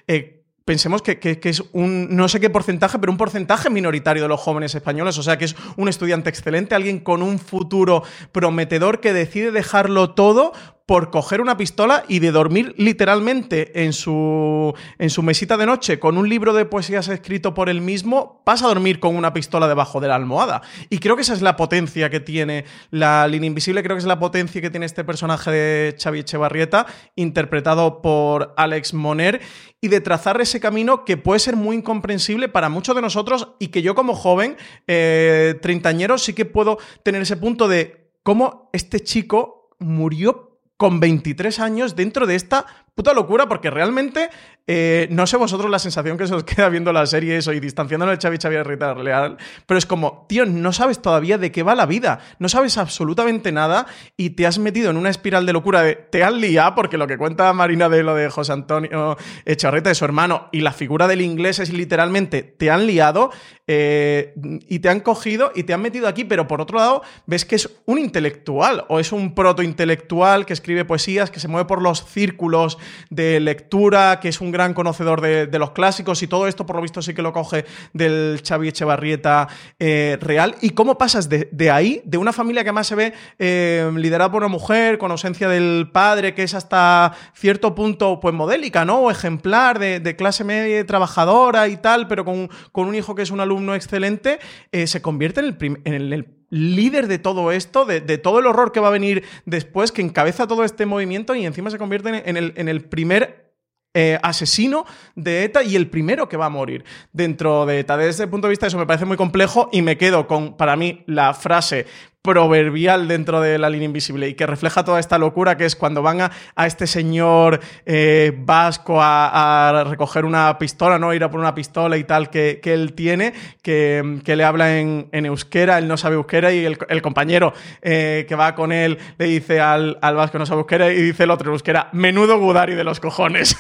Eh, 0.07 0.41
pensemos 0.65 1.03
que, 1.03 1.41
es 1.43 1.63
un, 1.73 2.15
no 2.15 2.29
sé 2.29 2.39
qué 2.39 2.49
porcentaje, 2.49 2.99
pero 2.99 3.11
un 3.11 3.19
porcentaje 3.19 3.71
minoritario 3.71 4.23
de 4.23 4.29
los 4.29 4.41
jóvenes 4.41 4.75
españoles, 4.75 5.19
o 5.19 5.23
sea 5.23 5.37
que 5.37 5.47
es 5.47 5.57
un 5.77 5.89
estudiante 5.89 6.31
excelente, 6.31 6.75
alguien 6.75 7.01
con 7.01 7.23
un 7.23 7.39
futuro 7.39 8.05
prometedor 8.31 9.01
que 9.01 9.13
decide 9.13 9.51
dejarlo 9.51 10.15
todo 10.15 10.53
por 10.91 11.11
coger 11.11 11.41
una 11.41 11.57
pistola 11.57 12.03
y 12.09 12.19
de 12.19 12.33
dormir 12.33 12.75
literalmente 12.77 13.85
en 13.85 13.93
su, 13.93 14.75
en 14.99 15.09
su 15.09 15.23
mesita 15.23 15.57
de 15.57 15.65
noche 15.65 16.01
con 16.01 16.19
un 16.19 16.29
libro 16.29 16.53
de 16.53 16.65
poesías 16.65 17.07
escrito 17.07 17.55
por 17.55 17.69
él 17.69 17.81
mismo, 17.81 18.43
pasa 18.45 18.65
a 18.65 18.69
dormir 18.71 18.99
con 18.99 19.15
una 19.15 19.33
pistola 19.33 19.69
debajo 19.69 20.01
de 20.01 20.09
la 20.09 20.17
almohada. 20.17 20.63
Y 20.89 20.99
creo 20.99 21.15
que 21.15 21.23
esa 21.23 21.35
es 21.35 21.43
la 21.43 21.55
potencia 21.55 22.11
que 22.11 22.19
tiene 22.19 22.65
la 22.91 23.29
línea 23.29 23.47
invisible, 23.47 23.85
creo 23.85 23.95
que 23.95 24.01
es 24.01 24.05
la 24.05 24.19
potencia 24.19 24.61
que 24.61 24.69
tiene 24.69 24.85
este 24.85 25.05
personaje 25.05 25.53
de 25.53 25.97
Xavi 25.97 26.19
Echevarrieta, 26.19 26.87
interpretado 27.15 28.03
por 28.03 28.53
Alex 28.57 28.93
Moner, 28.93 29.41
y 29.81 29.87
de 29.87 30.01
trazar 30.01 30.41
ese 30.41 30.59
camino 30.59 31.05
que 31.05 31.17
puede 31.17 31.39
ser 31.39 31.55
muy 31.55 31.77
incomprensible 31.77 32.49
para 32.49 32.69
muchos 32.69 32.97
de 32.97 33.03
nosotros 33.03 33.53
y 33.61 33.69
que 33.69 33.83
yo 33.83 33.95
como 33.95 34.17
joven, 34.17 34.57
eh, 34.89 35.55
treintañero, 35.63 36.19
sí 36.19 36.33
que 36.33 36.47
puedo 36.47 36.79
tener 37.05 37.23
ese 37.23 37.37
punto 37.37 37.69
de 37.69 38.11
cómo 38.25 38.71
este 38.73 38.99
chico 38.99 39.71
murió 39.79 40.50
con 40.81 40.99
23 40.99 41.61
años 41.61 41.95
dentro 41.95 42.27
de 42.27 42.37
esta 42.37 42.65
puta 42.95 43.15
locura, 43.15 43.49
porque 43.49 43.71
realmente 43.71 44.31
eh, 44.67 45.09
no 45.11 45.27
sé 45.27 45.37
vosotros 45.37 45.71
la 45.71 45.79
sensación 45.79 46.17
que 46.17 46.27
se 46.27 46.35
os 46.35 46.45
queda 46.45 46.69
viendo 46.69 46.93
la 46.93 47.07
serie 47.07 47.37
eso 47.37 47.53
y 47.53 47.61
distanciándonos 47.61 48.17
de 48.17 48.23
Xavi 48.23 48.37
Xavi 48.37 48.63
Rita 48.63 48.95
Leal, 48.95 49.37
pero 49.67 49.79
es 49.79 49.87
como, 49.87 50.27
tío, 50.29 50.47
no 50.47 50.73
sabes 50.73 51.03
todavía 51.03 51.39
de 51.39 51.51
qué 51.51 51.63
va 51.63 51.75
la 51.75 51.87
vida, 51.87 52.21
no 52.39 52.49
sabes 52.49 52.79
absolutamente 52.79 53.53
nada 53.53 53.87
y 54.17 54.31
te 54.31 54.47
has 54.47 54.59
metido 54.59 54.91
en 54.91 54.97
una 54.97 55.11
espiral 55.11 55.47
de 55.47 55.53
locura 55.53 55.83
de 55.83 55.97
te 55.97 56.23
han 56.23 56.41
liado, 56.41 56.75
porque 56.75 56.99
lo 56.99 57.07
que 57.07 57.19
cuenta 57.19 57.53
Marina 57.53 57.89
de 57.89 58.03
lo 58.03 58.15
de 58.15 58.31
José 58.31 58.53
Antonio 58.53 59.17
Echarreta 59.45 59.89
de 59.89 59.95
su 59.95 60.05
hermano 60.05 60.49
y 60.53 60.61
la 60.61 60.73
figura 60.73 61.09
del 61.09 61.21
inglés 61.21 61.59
es 61.59 61.73
literalmente 61.73 62.43
te 62.43 62.71
han 62.71 62.87
liado 62.87 63.31
eh, 63.67 64.35
y 64.69 64.81
te 64.81 64.89
han 64.89 65.01
cogido 65.01 65.53
y 65.55 65.63
te 65.63 65.73
han 65.73 65.83
metido 65.83 66.09
aquí, 66.09 66.25
pero 66.25 66.47
por 66.47 66.61
otro 66.61 66.79
lado 66.79 67.03
ves 67.27 67.45
que 67.45 67.57
es 67.57 67.71
un 67.87 67.99
intelectual 67.99 68.85
o 68.89 69.01
es 69.01 69.13
un 69.13 69.35
protointelectual 69.35 70.47
que 70.47 70.53
escribe 70.53 70.85
poesías, 70.85 71.31
que 71.31 71.41
se 71.41 71.49
mueve 71.49 71.67
por 71.67 71.83
los 71.83 72.05
círculos 72.05 72.79
de 73.11 73.41
lectura, 73.41 74.21
que 74.21 74.29
es 74.29 74.41
un 74.41 74.51
gran 74.51 74.75
conocedor 74.75 75.21
de, 75.21 75.59
los 75.59 75.73
clásicos 75.73 76.23
y 76.23 76.27
todo 76.27 76.47
esto 76.47 76.65
por 76.65 76.77
lo 76.77 76.83
visto 76.83 77.03
sí 77.03 77.13
que 77.13 77.21
lo 77.21 77.33
coge 77.33 77.67
del 77.93 78.41
Xavi 78.47 78.69
Echevarrieta 78.69 79.49
eh, 79.79 80.17
real. 80.21 80.57
¿Y 80.63 80.71
cómo 80.71 80.97
pasas 80.97 81.29
de, 81.29 81.71
ahí, 81.71 82.01
de 82.05 82.19
una 82.19 82.33
familia 82.33 82.65
que 82.65 82.73
más 82.73 82.87
se 82.87 82.95
ve 82.95 83.13
eh, 83.39 83.91
liderada 83.95 84.31
por 84.31 84.43
una 84.43 84.49
mujer, 84.49 84.99
con 84.99 85.11
ausencia 85.11 85.49
del 85.49 85.91
padre, 85.93 86.35
que 86.35 86.43
es 86.43 86.55
hasta 86.55 87.13
cierto 87.35 87.75
punto 87.75 88.21
pues 88.21 88.35
modélica, 88.35 88.85
¿no? 88.85 89.01
O 89.01 89.11
ejemplar 89.11 89.79
de, 89.79 90.17
clase 90.17 90.45
media 90.45 90.85
trabajadora 90.87 91.69
y 91.69 91.77
tal, 91.77 92.09
pero 92.09 92.25
con, 92.25 92.49
un 92.73 92.95
hijo 92.95 93.15
que 93.15 93.23
es 93.23 93.31
un 93.31 93.41
alumno 93.41 93.75
excelente, 93.75 94.39
eh, 94.73 94.87
se 94.87 95.03
convierte 95.03 95.41
en 95.41 95.47
el, 95.47 95.81
en 95.85 95.95
el 95.95 96.40
líder 96.51 97.07
de 97.07 97.19
todo 97.19 97.53
esto, 97.53 97.85
de, 97.85 98.01
todo 98.19 98.41
el 98.41 98.47
horror 98.47 98.73
que 98.73 98.81
va 98.81 98.89
a 98.89 98.93
venir 98.93 99.25
después, 99.47 99.93
que 99.93 100.03
encabeza 100.03 100.47
todo 100.47 100.65
este 100.65 100.85
movimiento 100.85 101.35
y 101.35 101.47
encima 101.47 101.71
se 101.71 101.79
convierte 101.79 102.29
en 102.29 102.69
el, 102.69 102.85
primer 102.85 103.55
eh, 103.95 104.19
asesino 104.23 104.85
de 105.15 105.45
ETA 105.45 105.63
y 105.63 105.77
el 105.77 105.89
primero 105.89 106.29
que 106.29 106.37
va 106.37 106.47
a 106.47 106.51
morir 106.51 106.85
dentro 107.13 107.67
de 107.67 107.81
ETA. 107.81 107.97
Desde 107.97 108.11
ese 108.11 108.27
punto 108.27 108.49
de 108.49 108.51
vista 108.51 108.67
eso 108.67 108.79
me 108.79 108.87
parece 108.87 109.05
muy 109.05 109.17
complejo 109.17 109.69
y 109.73 109.83
me 109.83 109.97
quedo 109.97 110.27
con, 110.27 110.57
para 110.57 110.77
mí, 110.77 111.05
la 111.07 111.35
frase 111.35 111.87
proverbial 112.23 113.09
dentro 113.09 113.41
de 113.41 113.59
la 113.59 113.71
línea 113.71 113.87
invisible 113.87 114.29
y 114.29 114.35
que 114.35 114.47
refleja 114.47 114.85
toda 114.85 115.01
esta 115.01 115.17
locura 115.17 115.57
que 115.57 115.65
es 115.65 115.75
cuando 115.75 116.03
van 116.03 116.21
a, 116.21 116.31
a 116.55 116.67
este 116.67 116.87
señor 116.87 117.61
eh, 117.87 118.33
vasco 118.37 118.99
a, 119.01 119.85
recoger 119.89 120.27
una 120.27 120.59
pistola, 120.59 120.99
¿no? 120.99 121.15
Ir 121.15 121.25
a 121.25 121.31
por 121.31 121.41
una 121.41 121.55
pistola 121.55 121.97
y 121.97 122.05
tal 122.05 122.29
que, 122.29 122.61
que 122.63 122.75
él 122.75 122.93
tiene, 122.93 123.33
que, 123.63 124.21
que, 124.23 124.37
le 124.37 124.45
habla 124.45 124.79
en, 124.79 125.09
en, 125.13 125.25
euskera, 125.25 125.79
él 125.79 125.89
no 125.89 125.97
sabe 125.97 126.17
euskera 126.17 126.53
y 126.53 126.67
el, 126.67 126.77
el 126.91 127.01
compañero 127.01 127.55
eh, 127.81 128.27
que 128.29 128.35
va 128.35 128.55
con 128.55 128.71
él 128.73 128.99
le 129.17 129.25
dice 129.25 129.61
al, 129.61 129.99
al, 130.03 130.15
vasco 130.15 130.39
no 130.39 130.45
sabe 130.45 130.61
euskera 130.61 130.93
y 130.93 131.01
dice 131.01 131.25
el 131.25 131.31
otro 131.31 131.53
euskera, 131.53 131.89
menudo 131.93 132.39
gudari 132.39 132.75
de 132.75 132.85
los 132.85 133.01
cojones. 133.01 133.57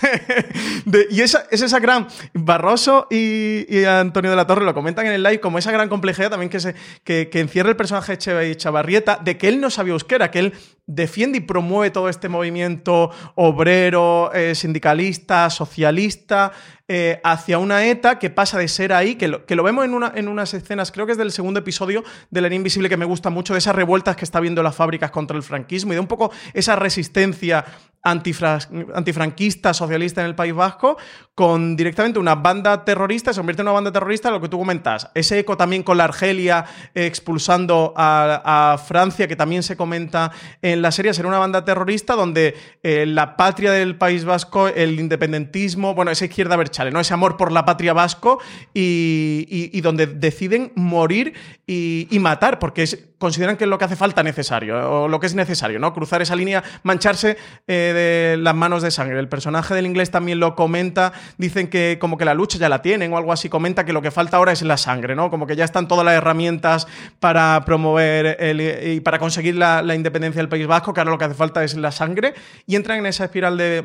y 1.10 1.20
esa, 1.22 1.46
es 1.50 1.62
esa 1.62 1.78
gran... 1.78 2.08
Barroso 2.32 3.06
y, 3.10 3.64
y, 3.68 3.84
Antonio 3.84 4.30
de 4.30 4.36
la 4.36 4.46
Torre 4.46 4.64
lo 4.64 4.74
comentan 4.74 5.06
en 5.06 5.12
el 5.12 5.22
live 5.22 5.40
como 5.40 5.58
esa 5.58 5.72
gran 5.72 5.88
complejidad 5.88 6.30
también 6.30 6.50
que, 6.50 6.60
se, 6.60 6.74
que, 7.04 7.28
que 7.28 7.40
encierra 7.40 7.70
el 7.70 7.76
personaje 7.76 8.12
de 8.12 8.49
Chavarrieta, 8.56 9.20
de 9.22 9.36
que 9.36 9.48
él 9.48 9.60
no 9.60 9.70
sabía 9.70 9.92
euskera, 9.92 10.30
que 10.30 10.38
él 10.38 10.52
defiende 10.90 11.38
y 11.38 11.40
promueve 11.40 11.90
todo 11.90 12.08
este 12.08 12.28
movimiento 12.28 13.10
obrero, 13.36 14.32
eh, 14.34 14.54
sindicalista, 14.54 15.48
socialista, 15.48 16.50
eh, 16.88 17.20
hacia 17.22 17.58
una 17.58 17.86
ETA 17.86 18.18
que 18.18 18.30
pasa 18.30 18.58
de 18.58 18.66
ser 18.66 18.92
ahí, 18.92 19.14
que 19.14 19.28
lo, 19.28 19.46
que 19.46 19.54
lo 19.54 19.62
vemos 19.62 19.84
en, 19.84 19.94
una, 19.94 20.12
en, 20.16 20.26
unas 20.26 20.52
escenas, 20.54 20.90
creo 20.90 21.06
que 21.06 21.12
es 21.12 21.18
del 21.18 21.30
segundo 21.30 21.60
episodio 21.60 22.02
de 22.30 22.40
La 22.40 22.52
Invisible 22.52 22.88
que 22.88 22.96
me 22.96 23.04
gusta 23.04 23.30
mucho, 23.30 23.52
de 23.52 23.60
esas 23.60 23.76
revueltas 23.76 24.16
que 24.16 24.24
está 24.24 24.40
viendo 24.40 24.60
las 24.64 24.74
fábricas 24.74 25.12
contra 25.12 25.36
el 25.36 25.44
franquismo 25.44 25.92
y 25.92 25.94
de 25.94 26.00
un 26.00 26.08
poco 26.08 26.32
esa 26.52 26.74
resistencia 26.74 27.64
antifranquista, 28.02 29.74
socialista 29.74 30.22
en 30.22 30.28
el 30.28 30.34
País 30.34 30.54
Vasco, 30.54 30.96
con 31.34 31.76
directamente 31.76 32.18
una 32.18 32.34
banda 32.34 32.84
terrorista, 32.84 33.32
se 33.32 33.40
convierte 33.40 33.62
en 33.62 33.68
una 33.68 33.74
banda 33.74 33.92
terrorista, 33.92 34.30
lo 34.30 34.40
que 34.40 34.48
tú 34.48 34.58
comentas. 34.58 35.10
Ese 35.14 35.38
eco 35.38 35.56
también 35.56 35.82
con 35.82 35.98
la 35.98 36.04
Argelia 36.04 36.64
eh, 36.94 37.06
expulsando 37.06 37.92
a, 37.96 38.78
Francia, 38.86 39.28
que 39.28 39.36
también 39.36 39.62
se 39.62 39.76
comenta 39.76 40.32
en 40.62 40.79
la 40.82 40.92
serie, 40.92 41.14
será 41.14 41.28
una 41.28 41.38
banda 41.38 41.64
terrorista 41.64 42.14
donde 42.14 42.56
eh, 42.82 43.06
la 43.06 43.36
patria 43.36 43.72
del 43.72 43.96
País 43.96 44.24
Vasco, 44.24 44.68
el 44.68 44.98
independentismo, 44.98 45.94
bueno, 45.94 46.10
esa 46.10 46.24
izquierda 46.24 46.56
berchale, 46.56 46.90
¿no? 46.90 47.00
Ese 47.00 47.14
amor 47.14 47.36
por 47.36 47.52
la 47.52 47.64
patria 47.64 47.92
vasco 47.92 48.40
y, 48.74 49.80
donde 49.80 50.06
deciden 50.06 50.72
morir 50.74 51.34
y, 51.66 52.18
matar, 52.20 52.58
porque 52.58 52.84
consideran 53.18 53.56
que 53.56 53.64
es 53.64 53.70
lo 53.70 53.78
que 53.78 53.84
hace 53.84 53.96
falta 53.96 54.22
necesario, 54.22 54.90
o 54.90 55.08
lo 55.08 55.20
que 55.20 55.26
es 55.26 55.34
necesario, 55.34 55.78
¿no? 55.78 55.92
Cruzar 55.92 56.22
esa 56.22 56.34
línea, 56.34 56.64
mancharse 56.82 57.36
eh, 57.66 58.32
de 58.34 58.42
las 58.42 58.54
manos 58.54 58.82
de 58.82 58.90
sangre. 58.90 59.18
El 59.18 59.28
personaje 59.28 59.74
del 59.74 59.86
inglés 59.86 60.10
también 60.10 60.40
lo 60.40 60.54
comenta, 60.56 61.12
dicen 61.38 61.68
que 61.68 61.98
como 62.00 62.16
que 62.16 62.24
la 62.24 62.34
lucha 62.34 62.58
ya 62.58 62.68
la 62.68 62.82
tienen 62.82 63.12
o 63.12 63.18
algo 63.18 63.32
así, 63.32 63.48
comenta 63.48 63.84
que 63.84 63.92
lo 63.92 64.02
que 64.02 64.10
falta 64.10 64.38
ahora 64.38 64.52
es 64.52 64.62
la 64.62 64.76
sangre, 64.76 65.14
¿no? 65.14 65.30
Como 65.30 65.46
que 65.46 65.56
ya 65.56 65.64
están 65.64 65.86
todas 65.86 66.04
las 66.04 66.14
herramientas 66.14 66.86
para 67.20 67.62
promover 67.64 68.38
y 68.86 69.00
para 69.00 69.18
conseguir 69.18 69.56
la, 69.56 69.82
la 69.82 69.94
independencia 69.94 70.40
del 70.40 70.48
País 70.48 70.66
Vasco, 70.70 70.94
que 70.94 71.00
ahora 71.00 71.10
lo 71.10 71.18
que 71.18 71.26
hace 71.26 71.34
falta 71.34 71.62
es 71.62 71.76
la 71.76 71.92
sangre, 71.92 72.32
y 72.66 72.76
entran 72.76 72.98
en 72.98 73.06
esa 73.06 73.24
espiral 73.24 73.58
de 73.58 73.84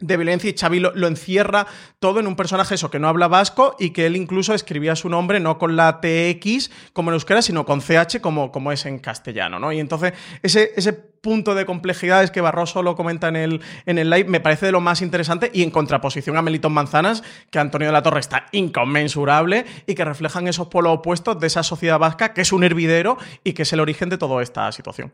de 0.00 0.16
violencia 0.16 0.50
y 0.50 0.56
Xavi 0.56 0.80
lo, 0.80 1.06
encierra 1.06 1.66
todo 1.98 2.20
en 2.20 2.26
un 2.26 2.36
personaje 2.36 2.74
eso 2.74 2.90
que 2.90 2.98
no 2.98 3.08
habla 3.08 3.28
vasco 3.28 3.76
y 3.78 3.90
que 3.90 4.06
él 4.06 4.16
incluso 4.16 4.54
escribía 4.54 4.96
su 4.96 5.08
nombre 5.08 5.40
no 5.40 5.58
con 5.58 5.76
la 5.76 6.00
TX 6.00 6.70
como 6.92 7.10
en 7.10 7.14
euskera 7.14 7.42
sino 7.42 7.66
con 7.66 7.80
CH 7.80 8.20
como, 8.20 8.50
como 8.50 8.72
es 8.72 8.86
en 8.86 8.98
castellano 8.98 9.58
¿no? 9.58 9.72
y 9.72 9.78
entonces 9.78 10.14
ese, 10.42 10.72
ese 10.76 10.94
punto 10.94 11.54
de 11.54 11.66
complejidades 11.66 12.30
que 12.30 12.40
Barroso 12.40 12.82
lo 12.82 12.96
comenta 12.96 13.28
en 13.28 13.36
el, 13.36 13.60
en 13.84 13.98
el 13.98 14.08
live 14.08 14.24
me 14.24 14.40
parece 14.40 14.66
de 14.66 14.72
lo 14.72 14.80
más 14.80 15.02
interesante 15.02 15.50
y 15.52 15.62
en 15.62 15.70
contraposición 15.70 16.38
a 16.38 16.42
Melitón 16.42 16.72
Manzanas 16.72 17.22
que 17.50 17.58
Antonio 17.58 17.88
de 17.88 17.92
la 17.92 18.02
Torre 18.02 18.20
está 18.20 18.46
inconmensurable 18.52 19.66
y 19.86 19.94
que 19.94 20.04
reflejan 20.04 20.48
esos 20.48 20.68
polos 20.68 20.94
opuestos 20.94 21.38
de 21.38 21.46
esa 21.46 21.62
sociedad 21.62 21.98
vasca 21.98 22.32
que 22.32 22.40
es 22.40 22.52
un 22.52 22.64
hervidero 22.64 23.18
y 23.44 23.52
que 23.52 23.62
es 23.62 23.72
el 23.74 23.80
origen 23.80 24.08
de 24.08 24.16
toda 24.16 24.42
esta 24.42 24.72
situación. 24.72 25.12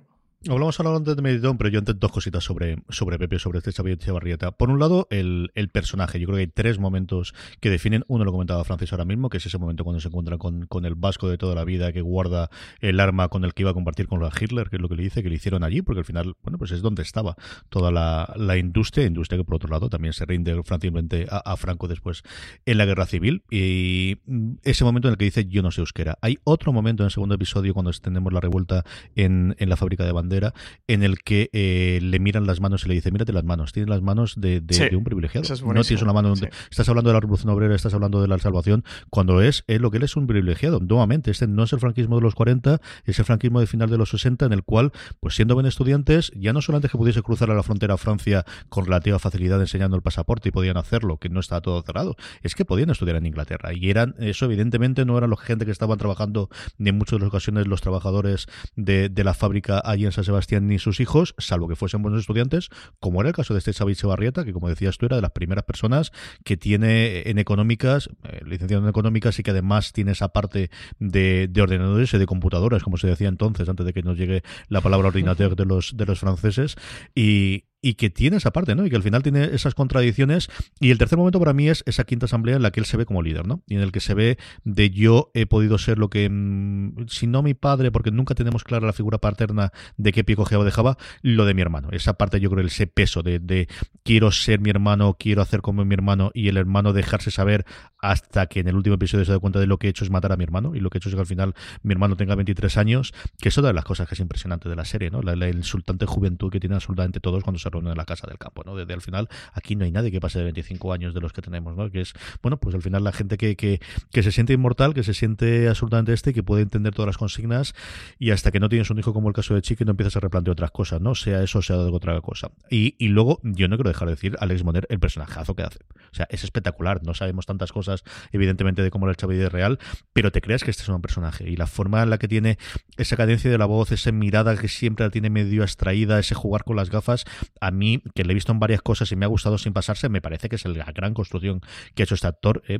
Hablamos 0.49 0.78
ahora 0.78 0.97
antes 0.97 1.16
de 1.16 1.22
Meditón, 1.22 1.59
pero 1.59 1.70
yo 1.70 1.80
antes 1.80 1.99
dos 1.99 2.12
cositas 2.12 2.44
sobre, 2.44 2.76
sobre 2.88 3.18
Pepe, 3.18 3.38
sobre 3.40 3.59
este 3.59 3.72
Xavier 3.72 3.97
Echevarrieta. 3.97 4.53
Por 4.53 4.70
un 4.70 4.78
lado, 4.78 5.09
el, 5.11 5.51
el, 5.55 5.68
personaje. 5.70 6.20
Yo 6.20 6.26
creo 6.26 6.36
que 6.36 6.42
hay 6.42 6.47
tres 6.47 6.78
momentos 6.78 7.34
que 7.61 7.68
definen. 7.68 8.05
Uno 8.07 8.24
lo 8.24 8.30
comentaba 8.30 8.62
Francis 8.64 8.92
ahora 8.92 9.05
mismo, 9.05 9.28
que 9.28 9.38
es 9.38 9.47
ese 9.47 9.59
momento 9.59 9.82
cuando 9.82 10.01
se 10.01 10.09
encuentra 10.09 10.38
con, 10.38 10.66
con 10.66 10.84
el 10.84 10.94
vasco 10.94 11.28
de 11.28 11.36
toda 11.36 11.57
la 11.57 11.64
vida 11.64 11.92
que 11.92 12.01
guarda 12.01 12.49
el 12.80 13.01
arma 13.01 13.28
con 13.28 13.44
el 13.44 13.55
que 13.55 13.64
iba 13.64 13.70
a 13.70 13.74
compartir 13.74 14.07
con 14.07 14.20
la 14.20 14.30
Hitler, 14.38 14.70
que 14.70 14.76
es 14.76 14.82
lo 14.82 14.88
que 14.88 14.94
le 14.94 15.03
dice, 15.03 15.22
que 15.22 15.28
le 15.28 15.34
hicieron 15.34 15.64
allí, 15.64 15.82
porque 15.82 16.01
al 16.01 16.05
final, 16.05 16.36
bueno, 16.42 16.59
pues 16.59 16.70
es 16.70 16.80
donde 16.80 17.03
estaba 17.03 17.34
toda 17.68 17.90
la, 17.90 18.32
la 18.36 18.57
industria, 18.57 19.05
industria 19.05 19.38
que 19.38 19.44
por 19.44 19.57
otro 19.57 19.68
lado 19.68 19.88
también 19.88 20.12
se 20.12 20.24
rinde 20.26 20.62
francamente 20.62 21.26
a, 21.28 21.57
Franco 21.57 21.88
después 21.88 22.22
en 22.66 22.78
la 22.78 22.84
guerra 22.84 23.07
civil. 23.07 23.42
Y 23.51 24.18
ese 24.62 24.84
momento 24.84 25.09
en 25.09 25.12
el 25.12 25.18
que 25.18 25.24
dice 25.24 25.47
yo 25.47 25.62
no 25.62 25.70
sé 25.70 25.80
euskera. 25.80 26.18
Hay 26.20 26.38
otro 26.44 26.72
momento 26.72 27.03
en 27.03 27.07
el 27.07 27.11
segundo 27.11 27.34
episodio 27.34 27.74
cuando 27.74 27.90
tenemos 27.92 28.32
la 28.32 28.40
revuelta 28.40 28.84
en, 29.14 29.57
en 29.59 29.68
la 29.68 29.76
fábrica 29.76 30.05
de 30.05 30.12
bandera 30.37 30.55
en 30.87 31.03
el 31.03 31.18
que 31.22 31.51
eh, 31.53 31.99
le 32.03 32.18
miran 32.18 32.47
las 32.47 32.61
manos 32.61 32.84
y 32.84 32.89
le 32.89 32.95
dice, 32.95 33.11
mírate 33.11 33.32
las 33.32 33.45
manos, 33.45 33.72
tienes 33.72 33.89
las 33.89 34.03
manos 34.03 34.34
de, 34.37 34.61
de, 34.61 34.74
sí, 34.74 34.89
de 34.89 34.97
un 34.97 35.05
privilegiado. 35.05 35.53
Es 35.53 35.62
no 35.62 35.82
tienes 35.82 36.03
una 36.03 36.12
mano 36.12 36.28
donde 36.28 36.47
sí. 36.47 36.59
estás 36.70 36.89
hablando 36.89 37.11
de 37.11 37.14
la 37.14 37.20
revolución 37.20 37.51
obrera, 37.51 37.74
estás 37.74 37.95
hablando 37.95 38.20
de 38.20 38.28
la 38.28 38.39
salvación, 38.39 38.84
cuando 39.11 39.41
es, 39.41 39.64
es 39.66 39.80
lo 39.80 39.91
que 39.91 39.99
él 39.99 40.05
es 40.05 40.16
un 40.16 40.26
privilegiado. 40.26 40.80
Nuevamente, 40.80 41.30
este 41.30 41.47
no 41.47 41.64
es 41.64 41.72
el 41.72 41.80
franquismo 41.80 42.16
de 42.16 42.22
los 42.22 42.34
40, 42.34 42.80
es 43.05 43.18
el 43.18 43.24
franquismo 43.24 43.61
de 43.61 43.66
final 43.66 43.91
de 43.91 43.99
los 43.99 44.11
60, 44.11 44.47
en 44.47 44.53
el 44.53 44.62
cual, 44.62 44.93
pues 45.20 45.34
siendo 45.34 45.55
buen 45.55 45.66
estudiantes, 45.66 46.32
ya 46.34 46.53
no 46.53 46.61
solamente 46.61 46.89
que 46.89 46.99
pudiese 46.99 47.22
cruzar 47.22 47.51
a 47.51 47.55
la 47.55 47.62
frontera 47.62 47.95
a 47.95 47.99
Francia 47.99 48.45
con 48.68 48.84
relativa 48.87 49.18
facilidad 49.18 49.61
enseñando 49.61 49.97
el 49.97 50.03
pasaporte 50.03 50.49
y 50.49 50.53
podían 50.53 50.76
hacerlo, 50.76 51.18
que 51.18 51.28
no 51.28 51.41
estaba 51.41 51.61
todo 51.61 51.82
cerrado, 51.82 52.16
es 52.43 52.55
que 52.55 52.64
podían 52.64 52.91
estudiar 52.91 53.16
en 53.16 53.26
Inglaterra. 53.26 53.72
Y 53.72 53.91
eran, 53.91 54.14
eso 54.18 54.45
evidentemente 54.45 55.05
no 55.05 55.16
eran 55.18 55.30
la 55.30 55.37
gente 55.37 55.64
que 55.64 55.70
estaban 55.72 55.99
trabajando, 55.99 56.49
ni 56.78 56.91
en 56.91 56.99
muchas 56.99 57.18
de 57.18 57.20
las 57.20 57.28
ocasiones 57.28 57.66
los 57.66 57.80
trabajadores 57.80 58.47
de, 58.74 59.09
de 59.09 59.24
la 59.24 59.34
fábrica 59.34 59.80
allí 59.84 60.05
en 60.05 60.12
San 60.16 60.24
Sebastián, 60.24 60.66
ni 60.66 60.78
sus 60.78 61.00
hijos, 61.00 61.34
salvo 61.38 61.68
que 61.68 61.76
fuesen 61.76 62.02
buenos 62.02 62.20
estudiantes, 62.20 62.70
como 63.00 63.20
era 63.20 63.28
el 63.28 63.34
caso 63.34 63.54
de 63.54 63.58
este 63.58 63.72
Xavi 63.72 63.94
Barrieta, 64.02 64.44
que 64.44 64.52
como 64.52 64.68
decías 64.68 64.98
tú, 64.98 65.06
era 65.06 65.16
de 65.16 65.22
las 65.22 65.30
primeras 65.30 65.64
personas 65.64 66.10
que 66.44 66.56
tiene 66.56 67.28
en 67.28 67.38
económicas, 67.38 68.08
eh, 68.24 68.40
licenciado 68.44 68.82
en 68.82 68.88
económicas 68.88 69.38
y 69.38 69.42
que 69.42 69.50
además 69.50 69.92
tiene 69.92 70.12
esa 70.12 70.28
parte 70.28 70.70
de, 70.98 71.48
de, 71.48 71.62
ordenadores 71.62 72.12
y 72.14 72.18
de 72.18 72.26
computadoras, 72.26 72.82
como 72.82 72.96
se 72.96 73.06
decía 73.06 73.28
entonces, 73.28 73.68
antes 73.68 73.84
de 73.84 73.92
que 73.92 74.02
nos 74.02 74.16
llegue 74.16 74.42
la 74.68 74.80
palabra 74.80 75.08
ordinateur 75.08 75.54
de 75.54 75.66
los, 75.66 75.96
de 75.96 76.06
los 76.06 76.18
franceses, 76.18 76.76
y, 77.14 77.64
y 77.87 77.95
que 77.95 78.11
tiene 78.11 78.39
esa 78.39 78.53
parte, 78.53 78.74
¿no? 78.74 78.84
Y 78.84 78.91
que 78.91 78.97
al 78.97 79.03
final 79.05 79.22
tiene 79.22 79.45
esas 79.45 79.76
contradicciones. 79.76 80.49
Y 80.80 80.91
el 80.91 80.99
tercer 80.99 81.16
momento 81.16 81.39
para 81.39 81.53
mí 81.53 81.68
es 81.68 81.84
esa 81.87 82.03
quinta 82.03 82.26
asamblea 82.26 82.57
en 82.57 82.62
la 82.62 82.72
que 82.72 82.80
él 82.80 82.87
se 82.87 82.97
ve 82.97 83.07
como 83.07 83.22
líder, 83.22 83.47
¿no? 83.47 83.62
Y 83.68 83.76
en 83.76 83.80
el 83.80 83.93
que 83.93 84.01
se 84.01 84.12
ve 84.12 84.39
de 84.64 84.91
yo 84.91 85.30
he 85.34 85.47
podido 85.47 85.78
ser 85.78 85.97
lo 85.97 86.11
que, 86.11 86.28
mmm, 86.28 87.07
si 87.07 87.28
no 87.28 87.45
mi 87.45 87.55
padre, 87.55 87.93
porque 87.93 88.11
nunca 88.11 88.34
tenemos 88.34 88.64
clara 88.64 88.84
la 88.84 88.93
figura 88.93 89.18
paterna 89.18 89.70
de 89.99 90.11
qué 90.11 90.24
pie 90.24 90.34
cogea 90.34 90.59
o 90.59 90.64
dejaba, 90.64 90.99
lo 91.22 91.45
de 91.45 91.55
mi 91.55 91.62
hermano. 91.62 91.91
Esa 91.93 92.14
parte 92.14 92.41
yo 92.41 92.51
creo 92.51 92.66
ese 92.66 92.89
peso 92.89 93.22
de, 93.22 93.39
de 93.39 93.68
quiero 94.03 94.32
ser 94.32 94.59
mi 94.59 94.70
hermano, 94.70 95.16
quiero 95.16 95.41
hacer 95.41 95.61
como 95.61 95.84
mi 95.84 95.95
hermano 95.95 96.32
y 96.34 96.49
el 96.49 96.57
hermano 96.57 96.93
dejarse 96.93 97.30
saber 97.30 97.66
hasta 98.01 98.47
que 98.47 98.59
en 98.59 98.66
el 98.66 98.74
último 98.74 98.97
episodio 98.97 99.24
se 99.24 99.30
da 99.30 99.39
cuenta 99.39 99.61
de 99.61 99.68
lo 99.68 99.78
que 99.78 99.87
he 99.87 99.91
hecho 99.91 100.03
es 100.03 100.11
matar 100.11 100.32
a 100.32 100.37
mi 100.37 100.43
hermano 100.43 100.74
y 100.74 100.80
lo 100.80 100.91
que 100.91 100.97
he 100.97 100.99
hecho 100.99 101.09
es 101.09 101.14
que 101.14 101.20
al 101.20 101.26
final 101.26 101.55
mi 101.84 101.93
hermano 101.93 102.16
tenga 102.16 102.34
23 102.34 102.76
años, 102.78 103.14
que 103.41 103.51
es 103.51 103.59
otra 103.59 103.68
de 103.68 103.74
las 103.74 103.84
cosas 103.84 104.09
que 104.09 104.14
es 104.14 104.20
impresionante 104.20 104.68
de 104.68 104.74
la 104.74 104.84
serie, 104.84 105.11
¿no? 105.11 105.22
La, 105.22 105.37
la 105.37 105.49
insultante 105.49 106.05
juventud 106.05 106.51
que 106.51 106.59
tienen 106.59 106.74
absolutamente 106.74 107.20
todos 107.20 107.45
cuando 107.45 107.61
se 107.61 107.68
reúnen 107.77 107.93
en 107.93 107.99
la 107.99 108.05
casa 108.05 108.27
del 108.27 108.39
campo, 108.39 108.62
¿no? 108.64 108.77
Desde 108.77 108.93
al 108.95 109.01
final 109.01 109.29
aquí 109.53 109.77
no 109.77 109.85
hay 109.85 109.93
nadie 109.93 110.11
que 110.11 110.20
pase 110.20 110.39
de 110.39 110.45
25 110.45 110.93
años 110.93 111.14
de 111.14 111.20
los 111.20 111.33
que 111.33 111.43
tenemos, 111.43 111.77
¿no? 111.77 111.91
Que 111.91 112.01
es, 112.01 112.12
bueno, 112.43 112.59
pues 112.59 112.74
al 112.74 112.83
final 112.83 113.05
la 113.05 113.12
gente 113.12 113.37
que, 113.37 113.57
que, 113.57 113.81
que 114.11 114.22
se 114.22 114.33
siente 114.33 114.53
inmortal, 114.53 114.95
que 114.95 115.03
se 115.03 115.14
siente 115.14 115.68
absolutamente 115.68 116.12
este, 116.12 116.33
que 116.33 116.43
puede 116.43 116.62
entender 116.62 116.95
todas 116.95 117.07
las 117.07 117.18
consignas 117.18 117.74
y 118.18 118.31
hasta 118.31 118.51
que 118.51 118.61
no 118.61 118.68
tienes 118.68 118.91
un 118.91 118.99
hijo 118.99 119.12
como 119.12 119.29
el 119.29 119.35
caso 119.35 119.55
de 119.55 119.62
Chique 119.62 119.85
no 119.85 119.93
empiezas 119.93 120.16
a 120.16 120.20
replantear 120.20 120.53
otras 120.53 120.70
cosas, 120.70 121.01
¿no? 121.01 121.14
Sea 121.14 121.43
eso, 121.43 121.62
sea 121.62 121.77
de 121.77 121.91
otra 121.91 122.20
cosa. 122.20 122.51
Y, 122.70 122.95
y 122.99 123.09
luego, 123.09 123.41
yo 123.43 123.68
no 123.68 123.77
quiero 123.77 123.89
dejar 123.89 124.09
de 124.09 124.14
decir 124.14 124.37
Alex 124.41 124.64
Moner 124.64 124.87
el 124.91 124.99
personajazo 124.99 125.55
que 125.55 125.62
hace. 125.62 125.79
O 126.12 126.14
sea, 126.14 126.27
es 126.31 126.45
espectacular, 126.45 127.03
no 127.03 127.14
sabemos 127.14 127.47
tantas 127.47 127.72
cosas, 127.72 128.05
evidentemente, 128.33 128.83
de 128.83 128.91
cómo 128.91 129.07
era 129.07 129.12
el 129.12 129.16
Xavi 129.16 129.37
de 129.37 129.49
Real, 129.49 129.79
pero 130.12 130.33
te 130.33 130.41
creas 130.41 130.64
que 130.64 130.70
este 130.70 130.83
es 130.83 130.89
un 130.89 131.03
personaje 131.03 131.49
y 131.49 131.57
la 131.57 131.66
forma 131.66 132.03
en 132.03 132.11
la 132.11 132.18
que 132.18 132.29
tiene 132.29 132.59
esa 132.97 133.16
cadencia 133.16 133.51
de 133.51 133.59
la 133.59 133.66
voz, 133.66 133.93
esa 133.93 134.12
mirada 134.12 134.57
que 134.57 134.68
siempre 134.68 135.05
la 135.05 135.11
tiene 135.11 135.31
medio 135.31 135.62
abstraída, 135.62 136.18
ese 136.18 136.35
jugar 136.35 136.64
con 136.64 136.77
las 136.77 136.91
gafas, 136.91 137.24
a 137.66 137.70
mí, 137.70 138.02
que 138.14 138.24
le 138.24 138.32
he 138.32 138.34
visto 138.34 138.52
en 138.52 138.58
varias 138.58 138.82
cosas 138.82 139.10
y 139.12 139.16
me 139.16 139.24
ha 139.24 139.28
gustado 139.28 139.58
sin 139.58 139.72
pasarse, 139.72 140.08
me 140.08 140.20
parece 140.20 140.48
que 140.48 140.56
es 140.56 140.64
la 140.64 140.92
gran 140.92 141.14
construcción 141.14 141.60
que 141.94 142.02
ha 142.02 142.04
hecho 142.04 142.14
este 142.14 142.26
actor 142.26 142.62
eh, 142.68 142.78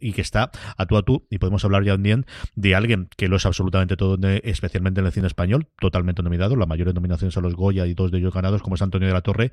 y, 0.00 0.12
que 0.12 0.20
está 0.20 0.50
a 0.76 0.86
tú 0.86 0.96
a 0.96 1.02
tú, 1.02 1.26
y 1.30 1.38
podemos 1.38 1.64
hablar 1.64 1.84
ya 1.84 1.92
también 1.92 2.26
de 2.54 2.74
alguien 2.74 3.08
que 3.16 3.28
lo 3.28 3.36
es 3.36 3.46
absolutamente 3.46 3.96
todo, 3.96 4.18
especialmente 4.42 5.00
en 5.00 5.06
el 5.06 5.12
cine 5.12 5.26
español, 5.26 5.68
totalmente 5.80 6.22
nominado, 6.22 6.56
la 6.56 6.66
mayor 6.66 6.84
nominaciones 6.94 7.36
a 7.36 7.40
los 7.40 7.54
Goya 7.54 7.86
y 7.86 7.94
dos 7.94 8.10
de 8.10 8.18
ellos 8.18 8.34
ganados, 8.34 8.62
como 8.62 8.74
es 8.74 8.82
Antonio 8.82 9.08
de 9.08 9.14
la 9.14 9.22
Torre, 9.22 9.50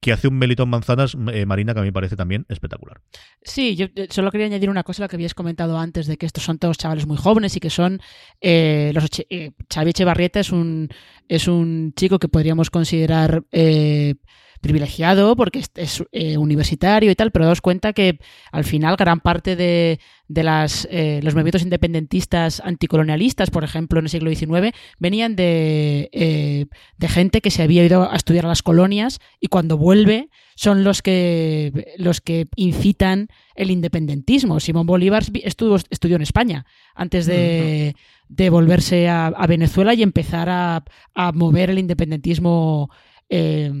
que 0.00 0.12
hace 0.12 0.28
un 0.28 0.38
Melitón 0.38 0.68
Manzanas, 0.70 1.16
eh, 1.32 1.46
Marina, 1.46 1.74
que 1.74 1.80
a 1.80 1.82
mí 1.82 1.88
me 1.88 1.92
parece 1.92 2.16
también 2.16 2.46
espectacular. 2.48 3.00
Sí, 3.42 3.76
yo 3.76 3.86
solo 4.10 4.30
quería 4.30 4.46
añadir 4.46 4.70
una 4.70 4.84
cosa 4.84 5.02
la 5.02 5.08
que 5.08 5.16
habías 5.16 5.34
comentado 5.34 5.78
antes, 5.78 6.06
de 6.06 6.16
que 6.16 6.26
estos 6.26 6.44
son 6.44 6.58
todos 6.58 6.78
chavales 6.78 7.06
muy 7.06 7.16
jóvenes 7.16 7.56
y 7.56 7.60
que 7.60 7.70
son 7.70 8.00
eh, 8.40 8.92
los 8.94 9.08
eh, 9.30 9.52
Xavi 9.72 9.90
Echevarrieta 9.90 10.40
es 10.40 10.52
un 10.52 10.88
es 11.28 11.46
un 11.46 11.92
chico 11.94 12.18
que 12.18 12.28
podríamos 12.28 12.70
considerar 12.70 13.44
eh, 13.52 14.07
eh, 14.10 14.14
privilegiado 14.60 15.36
porque 15.36 15.60
es, 15.60 15.70
es, 15.76 16.04
eh, 16.12 16.36
universitario 16.36 17.10
y 17.10 17.14
tal, 17.14 17.30
pero 17.30 17.46
daos 17.46 17.60
cuenta 17.60 17.92
que 17.92 18.18
al 18.52 18.64
final 18.64 18.96
gran 18.96 19.20
parte 19.20 19.56
de, 19.56 20.00
de 20.26 20.42
las, 20.42 20.86
eh, 20.90 21.20
los 21.22 21.34
movimientos 21.34 21.62
independentistas 21.62 22.60
anticolonialistas, 22.64 23.50
por 23.50 23.64
ejemplo, 23.64 23.98
en 23.98 24.06
el 24.06 24.10
siglo 24.10 24.34
XIX, 24.34 24.74
venían 24.98 25.36
de, 25.36 26.10
eh, 26.12 26.66
de 26.96 27.08
gente 27.08 27.40
que 27.40 27.50
se 27.50 27.62
había 27.62 27.84
ido 27.84 28.10
a 28.10 28.16
estudiar 28.16 28.46
a 28.46 28.48
las 28.48 28.62
colonias 28.62 29.20
y 29.40 29.48
cuando 29.48 29.78
vuelve 29.78 30.28
son 30.56 30.82
los 30.82 31.02
que, 31.02 31.94
los 31.98 32.20
que 32.20 32.46
incitan 32.56 33.28
el 33.54 33.70
independentismo. 33.70 34.58
Simón 34.60 34.86
Bolívar 34.86 35.24
estuvo, 35.44 35.76
estudió 35.76 36.16
en 36.16 36.22
España 36.22 36.66
antes 36.96 37.26
de, 37.26 37.94
de 38.28 38.50
volverse 38.50 39.08
a, 39.08 39.26
a, 39.28 39.46
Venezuela 39.46 39.94
y 39.94 40.02
empezar 40.02 40.48
a, 40.48 40.82
a 41.14 41.32
mover 41.32 41.70
el 41.70 41.78
independentismo 41.78 42.90
eh, 43.28 43.72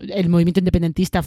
el 0.00 0.28
movimiento 0.28 0.60
independentista 0.60 1.22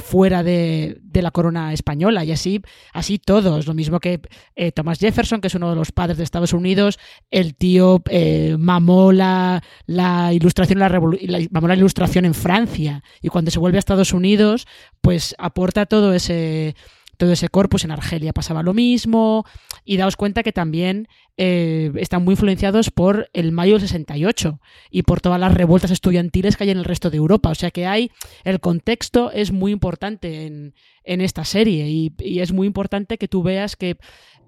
fuera 0.00 0.42
de, 0.42 0.98
de, 1.02 1.22
la 1.22 1.30
corona 1.30 1.72
española 1.72 2.24
y 2.24 2.32
así, 2.32 2.62
así 2.92 3.18
todos. 3.18 3.66
Lo 3.66 3.74
mismo 3.74 4.00
que 4.00 4.20
eh, 4.56 4.72
Thomas 4.72 4.98
Jefferson, 4.98 5.40
que 5.40 5.48
es 5.48 5.54
uno 5.54 5.70
de 5.70 5.76
los 5.76 5.92
padres 5.92 6.16
de 6.18 6.24
Estados 6.24 6.52
Unidos, 6.52 6.98
el 7.30 7.54
tío 7.54 8.02
eh, 8.08 8.56
mamó 8.58 9.12
la, 9.12 9.62
la 9.86 10.32
ilustración, 10.32 10.78
la, 10.78 10.88
la, 10.88 11.38
mamó 11.50 11.68
la 11.68 11.76
ilustración 11.76 12.24
en 12.24 12.34
Francia 12.34 13.02
y 13.20 13.28
cuando 13.28 13.50
se 13.50 13.58
vuelve 13.58 13.78
a 13.78 13.80
Estados 13.80 14.12
Unidos, 14.12 14.66
pues 15.00 15.34
aporta 15.38 15.86
todo 15.86 16.14
ese 16.14 16.74
todo 17.16 17.32
ese 17.32 17.48
corpus. 17.48 17.84
En 17.84 17.90
Argelia 17.90 18.32
pasaba 18.32 18.62
lo 18.62 18.74
mismo. 18.74 19.44
Y 19.84 19.96
daos 19.96 20.16
cuenta 20.16 20.42
que 20.42 20.52
también 20.52 21.08
eh, 21.36 21.92
están 21.96 22.24
muy 22.24 22.32
influenciados 22.32 22.90
por 22.90 23.28
el 23.32 23.52
mayo 23.52 23.74
del 23.74 23.82
68 23.82 24.60
y 24.90 25.02
por 25.02 25.20
todas 25.20 25.40
las 25.40 25.54
revueltas 25.54 25.90
estudiantiles 25.90 26.56
que 26.56 26.64
hay 26.64 26.70
en 26.70 26.78
el 26.78 26.84
resto 26.84 27.10
de 27.10 27.16
Europa. 27.16 27.50
O 27.50 27.54
sea 27.54 27.70
que 27.70 27.86
hay. 27.86 28.10
El 28.44 28.60
contexto 28.60 29.30
es 29.32 29.52
muy 29.52 29.72
importante 29.72 30.46
en, 30.46 30.74
en 31.04 31.20
esta 31.20 31.44
serie. 31.44 31.88
Y, 31.88 32.12
y, 32.18 32.40
es 32.40 32.52
muy 32.52 32.66
importante 32.66 33.18
que 33.18 33.28
tú 33.28 33.42
veas 33.42 33.76
que 33.76 33.96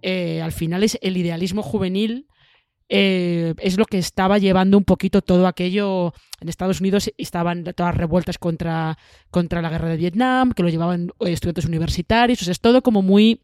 eh, 0.02 0.42
al 0.42 0.52
final 0.52 0.82
es 0.82 0.98
el 1.00 1.16
idealismo 1.16 1.62
juvenil 1.62 2.26
eh, 2.88 3.54
es 3.58 3.78
lo 3.78 3.86
que 3.86 3.98
estaba 3.98 4.38
llevando 4.38 4.76
un 4.76 4.84
poquito 4.84 5.22
todo 5.22 5.46
aquello. 5.46 6.12
En 6.40 6.48
Estados 6.48 6.80
Unidos 6.80 7.10
estaban 7.16 7.64
todas 7.74 7.96
revueltas 7.96 8.38
contra, 8.38 8.98
contra 9.30 9.62
la 9.62 9.70
guerra 9.70 9.88
de 9.88 9.96
Vietnam, 9.96 10.52
que 10.52 10.62
lo 10.62 10.68
llevaban 10.68 11.10
estudiantes 11.20 11.64
universitarios. 11.64 12.46
Es 12.46 12.60
todo 12.60 12.82
como 12.82 13.02
muy. 13.02 13.42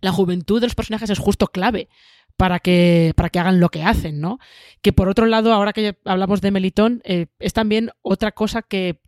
La 0.00 0.12
juventud 0.12 0.60
de 0.60 0.68
los 0.68 0.76
personajes 0.76 1.10
es 1.10 1.18
justo 1.18 1.48
clave 1.48 1.88
para 2.36 2.60
que, 2.60 3.14
para 3.16 3.30
que 3.30 3.40
hagan 3.40 3.58
lo 3.58 3.68
que 3.68 3.82
hacen, 3.82 4.20
¿no? 4.20 4.38
Que 4.80 4.92
por 4.92 5.08
otro 5.08 5.26
lado, 5.26 5.52
ahora 5.52 5.72
que 5.72 5.96
hablamos 6.04 6.40
de 6.40 6.52
Melitón, 6.52 7.02
eh, 7.04 7.26
es 7.40 7.52
también 7.52 7.90
otra 8.00 8.30
cosa 8.30 8.62
que 8.62 9.00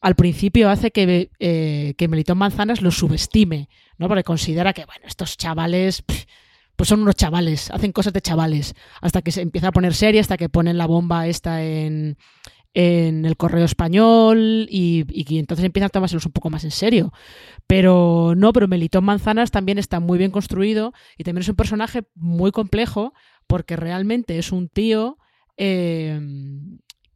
al 0.00 0.14
principio 0.14 0.70
hace 0.70 0.90
que, 0.90 1.30
eh, 1.40 1.94
que 1.98 2.08
Melitón 2.08 2.38
Manzanas 2.38 2.80
lo 2.80 2.90
subestime, 2.90 3.68
¿no? 3.98 4.08
Porque 4.08 4.24
considera 4.24 4.72
que, 4.72 4.86
bueno, 4.86 5.06
estos 5.06 5.36
chavales. 5.36 6.02
Pues 6.80 6.88
son 6.88 7.02
unos 7.02 7.14
chavales, 7.14 7.70
hacen 7.72 7.92
cosas 7.92 8.14
de 8.14 8.22
chavales, 8.22 8.74
hasta 9.02 9.20
que 9.20 9.32
se 9.32 9.42
empieza 9.42 9.68
a 9.68 9.70
poner 9.70 9.92
serie, 9.92 10.18
hasta 10.18 10.38
que 10.38 10.48
ponen 10.48 10.78
la 10.78 10.86
bomba 10.86 11.26
esta 11.26 11.62
en, 11.62 12.16
en 12.72 13.26
el 13.26 13.36
correo 13.36 13.66
español 13.66 14.66
y, 14.70 15.04
y, 15.10 15.38
entonces 15.38 15.66
empiezan 15.66 15.88
a 15.88 15.90
tomárselos 15.90 16.24
un 16.24 16.32
poco 16.32 16.48
más 16.48 16.64
en 16.64 16.70
serio. 16.70 17.12
Pero 17.66 18.32
no, 18.34 18.54
pero 18.54 18.66
Melitón 18.66 19.04
Manzanas 19.04 19.50
también 19.50 19.76
está 19.76 20.00
muy 20.00 20.16
bien 20.16 20.30
construido 20.30 20.94
y 21.18 21.24
también 21.24 21.42
es 21.42 21.50
un 21.50 21.56
personaje 21.56 22.04
muy 22.14 22.50
complejo 22.50 23.12
porque 23.46 23.76
realmente 23.76 24.38
es 24.38 24.50
un 24.50 24.70
tío 24.70 25.18
eh, 25.58 26.18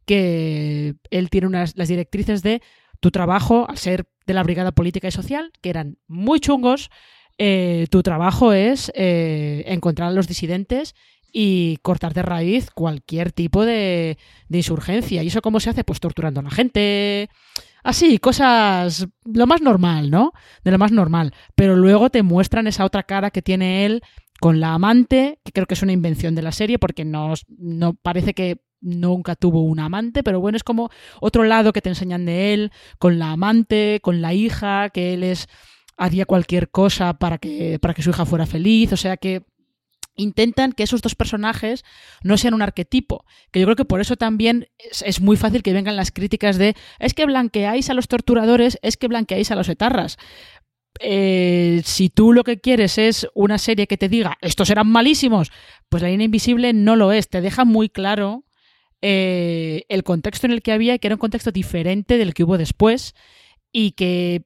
que 0.04 0.94
él 1.08 1.30
tiene 1.30 1.46
unas, 1.46 1.74
las 1.74 1.88
directrices 1.88 2.42
de 2.42 2.60
tu 3.00 3.10
trabajo, 3.10 3.64
al 3.66 3.78
ser 3.78 4.04
de 4.26 4.34
la 4.34 4.42
Brigada 4.42 4.72
Política 4.72 5.08
y 5.08 5.12
Social, 5.12 5.52
que 5.62 5.70
eran 5.70 5.96
muy 6.06 6.38
chungos, 6.38 6.90
eh, 7.38 7.86
tu 7.90 8.02
trabajo 8.02 8.52
es 8.52 8.92
eh, 8.94 9.64
encontrar 9.66 10.08
a 10.08 10.12
los 10.12 10.28
disidentes 10.28 10.94
y 11.32 11.78
cortar 11.82 12.14
de 12.14 12.22
raíz 12.22 12.70
cualquier 12.70 13.32
tipo 13.32 13.64
de, 13.64 14.18
de, 14.48 14.58
insurgencia. 14.58 15.22
¿Y 15.22 15.26
eso 15.26 15.42
cómo 15.42 15.58
se 15.58 15.70
hace? 15.70 15.82
Pues 15.82 15.98
torturando 15.98 16.40
a 16.40 16.44
la 16.44 16.50
gente. 16.50 17.28
Así, 17.82 18.18
cosas. 18.18 19.08
Lo 19.24 19.46
más 19.46 19.60
normal, 19.60 20.10
¿no? 20.10 20.32
De 20.62 20.70
lo 20.70 20.78
más 20.78 20.92
normal. 20.92 21.34
Pero 21.56 21.76
luego 21.76 22.08
te 22.10 22.22
muestran 22.22 22.68
esa 22.68 22.84
otra 22.84 23.02
cara 23.02 23.30
que 23.30 23.42
tiene 23.42 23.84
él 23.84 24.02
con 24.40 24.60
la 24.60 24.74
amante, 24.74 25.40
que 25.44 25.52
creo 25.52 25.66
que 25.66 25.74
es 25.74 25.82
una 25.82 25.92
invención 25.92 26.34
de 26.34 26.42
la 26.42 26.52
serie, 26.52 26.78
porque 26.78 27.04
no, 27.04 27.34
no 27.58 27.94
parece 27.94 28.34
que 28.34 28.60
nunca 28.80 29.34
tuvo 29.36 29.62
un 29.62 29.80
amante, 29.80 30.22
pero 30.22 30.40
bueno, 30.40 30.56
es 30.56 30.64
como 30.64 30.90
otro 31.20 31.44
lado 31.44 31.72
que 31.72 31.80
te 31.80 31.88
enseñan 31.88 32.26
de 32.26 32.52
él, 32.52 32.72
con 32.98 33.18
la 33.18 33.32
amante, 33.32 34.00
con 34.02 34.20
la 34.20 34.34
hija, 34.34 34.90
que 34.90 35.14
él 35.14 35.24
es 35.24 35.48
haría 35.96 36.26
cualquier 36.26 36.70
cosa 36.70 37.14
para 37.14 37.38
que, 37.38 37.78
para 37.78 37.94
que 37.94 38.02
su 38.02 38.10
hija 38.10 38.26
fuera 38.26 38.46
feliz, 38.46 38.92
o 38.92 38.96
sea 38.96 39.16
que 39.16 39.42
intentan 40.16 40.72
que 40.72 40.84
esos 40.84 41.02
dos 41.02 41.14
personajes 41.14 41.84
no 42.22 42.38
sean 42.38 42.54
un 42.54 42.62
arquetipo, 42.62 43.24
que 43.50 43.60
yo 43.60 43.66
creo 43.66 43.76
que 43.76 43.84
por 43.84 44.00
eso 44.00 44.16
también 44.16 44.68
es, 44.78 45.20
muy 45.20 45.36
fácil 45.36 45.62
que 45.62 45.72
vengan 45.72 45.96
las 45.96 46.10
críticas 46.10 46.56
de 46.56 46.74
es 46.98 47.14
que 47.14 47.26
blanqueáis 47.26 47.90
a 47.90 47.94
los 47.94 48.08
torturadores, 48.08 48.78
es 48.82 48.96
que 48.96 49.08
blanqueáis 49.08 49.50
a 49.50 49.56
los 49.56 49.68
etarras. 49.68 50.16
Eh, 51.00 51.82
si 51.84 52.08
tú 52.08 52.32
lo 52.32 52.44
que 52.44 52.60
quieres 52.60 52.98
es 52.98 53.26
una 53.34 53.58
serie 53.58 53.88
que 53.88 53.96
te 53.96 54.08
diga 54.08 54.38
estos 54.40 54.70
eran 54.70 54.88
malísimos, 54.88 55.50
pues 55.88 56.04
la 56.04 56.08
línea 56.08 56.26
invisible 56.26 56.72
no 56.72 56.94
lo 56.94 57.10
es, 57.10 57.28
te 57.28 57.40
deja 57.40 57.64
muy 57.64 57.88
claro 57.88 58.44
eh, 59.02 59.84
el 59.88 60.04
contexto 60.04 60.46
en 60.46 60.52
el 60.52 60.62
que 60.62 60.70
había, 60.70 60.98
que 60.98 61.08
era 61.08 61.16
un 61.16 61.20
contexto 61.20 61.50
diferente 61.50 62.16
del 62.16 62.32
que 62.32 62.44
hubo 62.44 62.58
después 62.58 63.14
y 63.76 63.90
que 63.90 64.44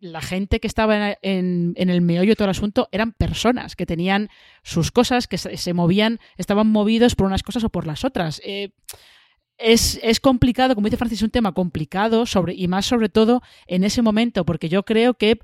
la, 0.00 0.22
gente 0.22 0.58
que 0.58 0.66
estaba 0.66 1.18
en, 1.20 1.74
el 1.76 2.00
meollo 2.00 2.30
de 2.30 2.36
todo 2.36 2.46
el 2.46 2.52
asunto 2.52 2.88
eran 2.90 3.12
personas 3.12 3.76
que 3.76 3.84
tenían 3.84 4.30
sus 4.62 4.90
cosas, 4.90 5.28
que 5.28 5.36
se, 5.36 5.58
se 5.58 5.74
movían, 5.74 6.20
estaban 6.38 6.68
movidos 6.68 7.14
por 7.14 7.26
unas 7.26 7.42
cosas 7.42 7.64
o 7.64 7.68
por 7.68 7.86
las 7.86 8.02
otras. 8.02 8.40
Eh, 8.46 8.70
es, 9.58 10.00
es, 10.02 10.20
complicado, 10.20 10.74
como 10.74 10.86
dice 10.86 10.96
Francis, 10.96 11.18
es 11.18 11.22
un 11.22 11.28
tema 11.28 11.52
complicado 11.52 12.24
sobre, 12.24 12.54
y 12.54 12.66
más 12.66 12.86
sobre 12.86 13.10
todo 13.10 13.42
en 13.66 13.84
ese 13.84 14.00
momento, 14.00 14.46
porque 14.46 14.70
yo 14.70 14.84
creo 14.84 15.12
que 15.12 15.38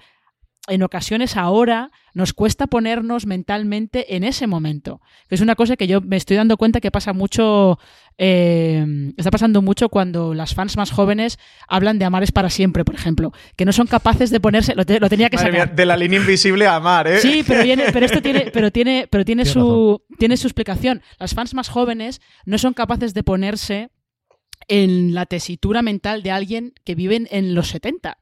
en 0.67 0.83
ocasiones 0.83 1.37
ahora 1.37 1.91
nos 2.15 2.33
cuesta 2.33 2.67
ponernos 2.67 3.27
mentalmente 3.27 4.17
en 4.17 4.25
ese 4.25 4.47
momento. 4.47 5.01
Que 5.29 5.35
es 5.35 5.41
una 5.41 5.55
cosa 5.55 5.77
que 5.77 5.87
yo 5.87 6.01
me 6.01 6.17
estoy 6.17 6.37
dando 6.37 6.57
cuenta 6.57 6.81
que 6.81 6.91
pasa 6.91 7.13
mucho, 7.13 7.79
eh, 8.21 8.85
está 9.17 9.31
pasando 9.31 9.63
mucho 9.63 9.89
cuando 9.89 10.35
las 10.35 10.55
fans 10.55 10.77
más 10.77 10.91
jóvenes 10.91 11.39
hablan 11.69 12.01
de 12.01 12.05
amar 12.05 12.25
es 12.25 12.33
para 12.33 12.51
siempre, 12.51 12.85
por 12.85 12.97
ejemplo, 12.97 13.33
que 13.57 13.65
no 13.65 13.73
son 13.73 13.87
capaces 13.87 14.31
de 14.31 14.41
ponerse, 14.41 14.75
lo, 14.75 14.85
te, 14.85 14.99
lo 14.99 15.09
tenía 15.09 15.31
que 15.31 15.37
Madre 15.37 15.53
sacar. 15.53 15.69
Mía, 15.69 15.77
de 15.77 15.87
la 15.87 15.97
línea 15.97 16.19
invisible 16.19 16.67
a 16.67 16.77
amar, 16.77 17.07
¿eh? 17.07 17.21
Sí, 17.21 17.45
pero, 17.47 17.63
viene, 17.63 17.85
pero 17.93 18.05
esto 18.05 18.21
tiene, 18.21 18.51
pero 18.53 18.73
tiene, 18.73 19.07
pero 19.09 19.25
tiene 19.25 19.45
su, 19.45 20.03
tiene 20.19 20.37
su 20.37 20.49
explicación. 20.49 21.01
Las 21.19 21.35
fans 21.35 21.55
más 21.55 21.69
jóvenes 21.69 22.21
no 22.45 22.59
son 22.59 22.75
capaces 22.75 23.15
de 23.15 23.23
ponerse 23.23 23.91
en 24.67 25.15
la 25.15 25.25
tesitura 25.25 25.83
mental 25.83 26.23
de 26.25 26.33
alguien 26.33 26.75
que 26.85 26.97
vive 26.97 27.27
en 27.31 27.55
los 27.55 27.69
70 27.69 28.19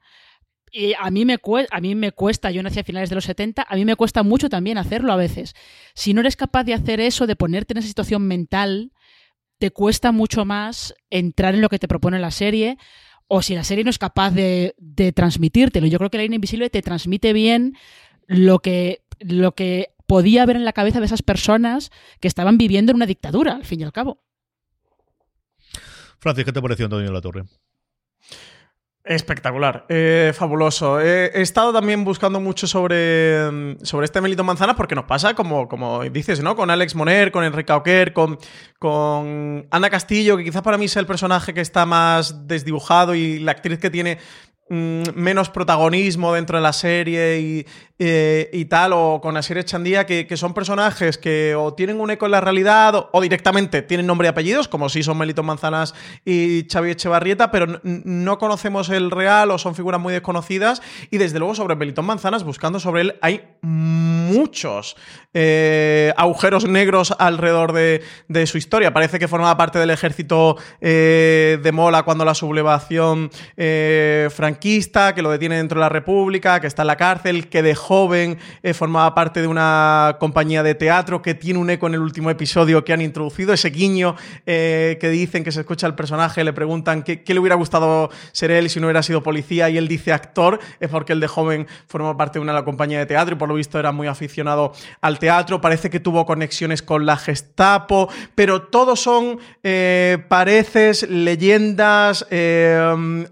y 0.79 0.93
a 0.99 1.11
mí, 1.11 1.25
me 1.25 1.39
cuesta, 1.39 1.75
a 1.75 1.81
mí 1.81 1.95
me 1.95 2.13
cuesta, 2.13 2.51
yo 2.51 2.63
nací 2.63 2.79
a 2.79 2.85
finales 2.85 3.09
de 3.09 3.15
los 3.15 3.25
70, 3.25 3.65
a 3.67 3.75
mí 3.77 3.87
me 3.87 3.97
cuesta 3.97 4.23
mucho 4.23 4.51
también 4.51 4.77
hacerlo 4.77 5.11
a 5.11 5.17
veces. 5.17 5.55
Si 5.95 6.13
no 6.13 6.21
eres 6.21 6.37
capaz 6.37 6.65
de 6.65 6.75
hacer 6.75 7.01
eso, 7.01 7.27
de 7.27 7.35
ponerte 7.35 7.73
en 7.73 7.79
esa 7.79 7.89
situación 7.89 8.27
mental, 8.27 8.93
te 9.59 9.71
cuesta 9.71 10.13
mucho 10.13 10.45
más 10.45 10.95
entrar 11.11 11.55
en 11.55 11.61
lo 11.61 11.69
que 11.69 11.79
te 11.79 11.89
propone 11.89 12.19
la 12.19 12.31
serie, 12.31 12.79
o 13.29 13.43
si 13.43 13.55
la 13.55 13.65
serie 13.65 13.85
no 13.85 13.91
es 13.91 13.99
capaz 13.99 14.31
de, 14.31 14.75
transmitírtelo. 15.15 15.87
Yo 15.87 15.99
creo 15.99 16.11
que 16.11 16.19
la 16.19 16.23
línea 16.25 16.37
invisible 16.37 16.71
te 16.71 16.83
transmite 16.83 17.33
bien 17.33 17.77
lo 18.27 18.61
que, 18.61 19.03
lo 19.21 19.55
que 19.55 19.95
podía 20.07 20.43
haber 20.43 20.57
en 20.57 20.65
la 20.65 20.73
cabeza 20.73 21.01
de 21.01 21.07
esas 21.07 21.23
personas 21.23 21.91
que 22.21 22.29
estaban 22.29 22.59
viviendo 22.59 22.93
en 22.93 22.97
una 22.97 23.07
dictadura, 23.07 23.55
al 23.55 23.65
fin 23.65 23.81
y 23.81 23.85
al 23.85 23.93
cabo. 23.93 24.23
Francis, 26.19 26.45
¿qué 26.45 26.53
te 26.53 26.63
pareció 26.63 26.87
Antonio 26.87 27.13
La 27.13 27.21
Torre? 27.21 27.45
Espectacular, 29.09 29.87
eh, 29.89 30.33
fabuloso. 30.35 31.01
Eh, 31.01 31.31
he 31.33 31.41
estado 31.41 31.73
también 31.73 32.03
buscando 32.03 32.41
mucho 32.41 32.67
sobre, 32.67 33.77
sobre 33.85 34.05
este 34.05 34.21
Melito 34.21 34.43
Manzana 34.43 34.75
porque 34.75 34.97
nos 34.97 35.05
pasa, 35.05 35.35
como, 35.35 35.69
como 35.69 36.03
dices, 36.03 36.43
¿no? 36.43 36.57
Con 36.57 36.71
Alex 36.71 36.97
Moner, 36.97 37.31
con 37.31 37.45
Enrique 37.45 37.73
Auquer, 37.73 38.13
con, 38.13 38.37
con 38.81 39.69
Ana 39.71 39.91
Castillo, 39.91 40.37
que 40.37 40.43
quizás 40.43 40.63
para 40.63 40.77
mí 40.77 40.89
sea 40.89 40.99
el 40.99 41.07
personaje 41.07 41.55
que 41.55 41.61
está 41.61 41.87
más 41.87 42.49
desdibujado 42.49 43.15
y 43.15 43.39
la 43.39 43.53
actriz 43.53 43.79
que 43.79 43.91
tiene 43.91 44.19
mmm, 44.71 45.03
menos 45.15 45.51
protagonismo 45.51 46.35
dentro 46.35 46.59
de 46.59 46.65
la 46.65 46.73
serie 46.73 47.39
y, 47.39 47.67
eh, 47.99 48.51
y 48.53 48.67
tal, 48.67 48.93
o 48.93 49.21
con 49.23 49.39
Asier 49.39 49.57
Echandía, 49.57 50.05
que, 50.05 50.27
que, 50.27 50.37
son 50.37 50.53
personajes 50.53 51.17
que 51.17 51.55
o 51.55 51.73
tienen 51.73 51.99
un 51.99 52.11
eco 52.11 52.27
en 52.27 52.33
la 52.33 52.43
realidad 52.43 53.09
o, 53.11 53.21
directamente 53.23 53.81
tienen 53.81 54.07
nombre 54.07 54.29
y 54.29 54.29
apellidos, 54.29 54.69
como 54.69 54.91
si 54.91 55.03
son 55.03 55.17
Melito 55.17 55.43
Manzanas 55.43 55.95
y 56.23 56.67
Xavi 56.71 56.91
Echevarrieta, 56.91 57.51
pero 57.51 57.81
no 57.83 58.37
conocemos 58.37 58.91
el 58.91 59.11
real 59.11 59.51
o 59.51 59.57
son 59.57 59.75
figuras 59.75 59.99
muy 59.99 60.13
desconocidas. 60.13 60.83
Y 61.11 61.17
desde 61.17 61.39
luego 61.39 61.55
sobre 61.55 61.75
Melito 61.75 62.03
Manzanas, 62.03 62.45
buscando 62.45 62.81
sobre 62.81 63.01
él, 63.01 63.19
hay 63.23 63.49
muchos 63.63 64.97
eh, 65.33 66.13
agujeros 66.19 66.69
negros 66.69 67.15
alrededor 67.19 67.73
de, 67.73 68.03
de, 68.29 68.47
su 68.47 68.59
historia. 68.59 68.93
Parece 68.93 69.19
que 69.19 69.27
formaba 69.27 69.57
parte 69.57 69.79
del 69.79 69.89
ejército 69.89 70.59
eh, 70.83 71.59
de 71.63 71.73
Mola 71.73 72.03
cuando 72.03 72.27
la 72.27 72.35
sublevación 72.35 73.31
franquista, 74.31 75.15
que 75.15 75.23
lo 75.23 75.31
detiene 75.31 75.57
dentro 75.57 75.81
de 75.81 75.85
la 75.85 75.89
República, 75.89 76.61
que 76.61 76.67
está 76.67 76.83
en 76.83 76.89
la 76.89 76.97
cárcel, 76.97 77.49
que 77.49 77.63
de 77.63 77.75
joven 77.87 78.39
eh, 78.65 78.75
formaba 78.75 79.15
parte 79.15 79.41
de 79.41 79.47
una 79.47 80.17
compañía 80.19 80.65
de 80.65 80.75
teatro, 80.75 81.23
que 81.23 81.35
tiene 81.35 81.61
un 81.61 81.71
eco 81.71 81.87
en 81.87 81.95
el 81.95 82.01
último 82.01 82.31
episodio 82.31 82.85
que 82.85 82.93
han 82.93 83.01
introducido, 83.01 83.53
ese 83.53 83.71
guiño 83.71 84.17
eh, 84.45 84.99
que 85.01 85.09
dicen 85.09 85.45
que 85.45 85.53
se 85.53 85.61
escucha 85.61 85.87
al 85.87 85.95
personaje, 85.95 86.43
le 86.43 86.53
preguntan 86.53 87.05
qué, 87.05 87.23
le 87.25 87.39
hubiera 87.39 87.55
gustado 87.55 88.11
ser 88.33 88.51
él 88.51 88.69
si 88.69 88.81
no 88.81 88.89
hubiera 88.89 89.05
sido 89.05 89.23
policía 89.23 89.71
y 89.71 89.79
él 89.79 89.87
dice 89.87 90.13
actor, 90.13 90.59
es 90.81 90.89
porque 90.89 91.13
él 91.13 91.21
de 91.21 91.29
joven 91.29 91.69
formó 91.87 92.17
parte 92.17 92.41
de 92.41 92.43
una 92.43 92.65
compañía 92.65 92.99
de 92.99 93.07
teatro 93.07 93.37
y 93.37 93.39
por 93.39 93.49
lo 93.49 93.55
visto 93.55 93.79
era 93.79 93.93
muy 93.93 94.09
aficionado 94.09 94.73
al 95.01 95.21
teatro, 95.21 95.61
parece 95.61 95.89
que 95.89 96.01
tuvo 96.01 96.27
conexiones 96.27 96.83
con 96.83 97.07
la 97.07 97.17
Gestapo, 97.17 98.09
pero 98.35 98.63
todos 98.63 99.01
son 99.01 99.39
eh, 99.63 100.19
pareces, 100.29 101.09
leyendas, 101.09 102.27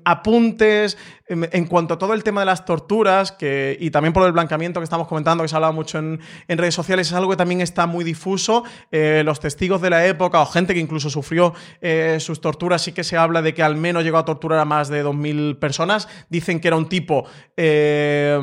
apuntes, 0.04 0.96
en 1.26 1.64
cuanto 1.66 1.94
a 1.94 1.98
todo 1.98 2.12
el 2.12 2.22
tema 2.22 2.42
de 2.42 2.46
las 2.46 2.66
torturas, 2.66 3.32
que, 3.32 3.78
y 3.80 3.90
también 3.90 4.12
por 4.12 4.26
el 4.26 4.32
blanqueamiento 4.32 4.80
que 4.80 4.84
estamos 4.84 5.08
comentando, 5.08 5.42
que 5.42 5.48
se 5.48 5.54
ha 5.54 5.56
hablado 5.56 5.72
mucho 5.72 5.98
en, 5.98 6.20
redes 6.48 6.74
sociales, 6.74 7.06
es 7.06 7.14
algo 7.14 7.30
que 7.30 7.36
también 7.36 7.62
está 7.62 7.86
muy 7.86 8.04
difuso. 8.04 8.64
Eh, 8.90 9.22
los 9.24 9.40
testigos 9.40 9.80
de 9.80 9.88
la 9.88 10.04
época 10.06 10.42
o 10.42 10.46
gente 10.46 10.74
que 10.74 10.80
incluso 10.80 11.08
sufrió 11.08 11.54
eh, 11.80 12.18
sus 12.20 12.42
torturas, 12.42 12.82
sí 12.82 12.92
que 12.92 13.04
se 13.04 13.16
habla 13.16 13.40
de 13.40 13.54
que 13.54 13.62
al 13.62 13.76
menos 13.76 14.04
llegó 14.04 14.18
a 14.18 14.24
torturar 14.26 14.58
a 14.58 14.66
más 14.66 14.88
de 14.88 15.02
2.000 15.02 15.58
personas. 15.58 16.08
Dicen 16.28 16.60
que 16.60 16.68
era 16.68 16.76
un 16.76 16.90
tipo 16.90 17.24
eh, 17.56 18.38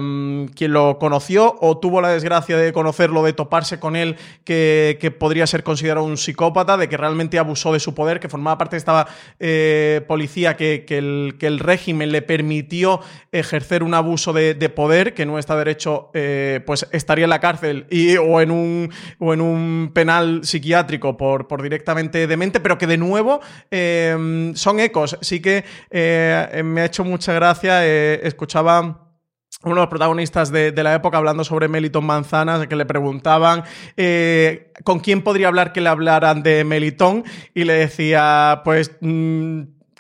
quien 0.56 0.74
lo 0.74 0.98
conoció 0.98 1.56
o 1.62 1.78
tuvo 1.78 2.02
la 2.02 2.10
desgracia 2.10 2.58
de 2.58 2.74
conocerlo, 2.74 3.22
de 3.24 3.34
toparse 3.34 3.80
con 3.80 3.96
él, 3.96 4.16
que, 4.44 5.16
podría 5.20 5.46
ser 5.46 5.64
considerado 5.64 6.06
un 6.06 6.18
psicópata, 6.18 6.78
de 6.78 6.90
que 6.90 6.98
realmente 6.98 7.38
abusó 7.38 7.74
de 7.74 7.80
su 7.80 7.94
poder, 7.94 8.20
que 8.20 8.30
formaba 8.30 8.58
parte 8.58 8.76
de 8.76 8.80
esta 8.80 9.08
eh, 9.40 10.04
policía 10.08 10.56
que, 10.58 10.84
que, 10.88 10.98
el, 10.98 11.36
que 11.38 11.46
el 11.46 11.60
régimen 11.60 12.12
le 12.12 12.24
permitió 12.24 12.71
ejercer 13.32 13.84
un 13.84 13.94
abuso 13.94 14.34
de, 14.34 14.54
de, 14.54 14.70
poder 14.70 15.14
que 15.14 15.26
no 15.26 15.38
está 15.38 15.56
derecho, 15.56 16.10
eh, 16.14 16.62
pues 16.66 16.88
estaría 16.92 17.26
en 17.26 17.30
la 17.30 17.40
cárcel 17.40 17.86
y, 17.90 18.16
o, 18.18 18.42
en 18.42 18.52
un, 18.52 18.90
o 19.20 19.34
en 19.34 19.42
un 19.42 19.92
penal 19.94 20.42
psiquiátrico 20.44 21.18
por, 21.18 21.48
por 21.48 21.62
directamente 21.62 22.28
demente, 22.28 22.60
pero 22.60 22.78
que 22.78 22.88
de 22.88 22.98
nuevo 22.98 23.42
eh, 23.70 24.52
son 24.56 24.80
ecos. 24.80 25.18
Sí 25.22 25.42
que 25.42 25.64
eh, 25.90 26.62
me 26.64 26.82
ha 26.82 26.86
hecho 26.86 27.04
mucha 27.04 27.34
gracia, 27.34 27.86
eh, 27.86 28.22
escuchaba 28.24 29.08
uno 29.64 29.76
de 29.76 29.82
los 29.82 29.90
protagonistas 29.90 30.52
de, 30.52 30.72
la 30.72 30.96
época 30.96 31.18
hablando 31.18 31.44
sobre 31.44 31.68
Meliton 31.68 32.06
Manzanas, 32.06 32.66
que 32.66 32.76
le 32.76 32.86
preguntaban 32.86 33.64
con 34.84 35.00
quién 35.02 35.22
podría 35.22 35.50
hablar 35.50 35.72
que 35.72 35.82
le 35.82 35.90
hablaran 35.90 36.42
de 36.42 36.64
Meliton 36.64 37.24
y 37.54 37.66
le 37.66 37.74
decía, 37.74 38.62
pues 38.64 38.92
mmm, 39.02 39.62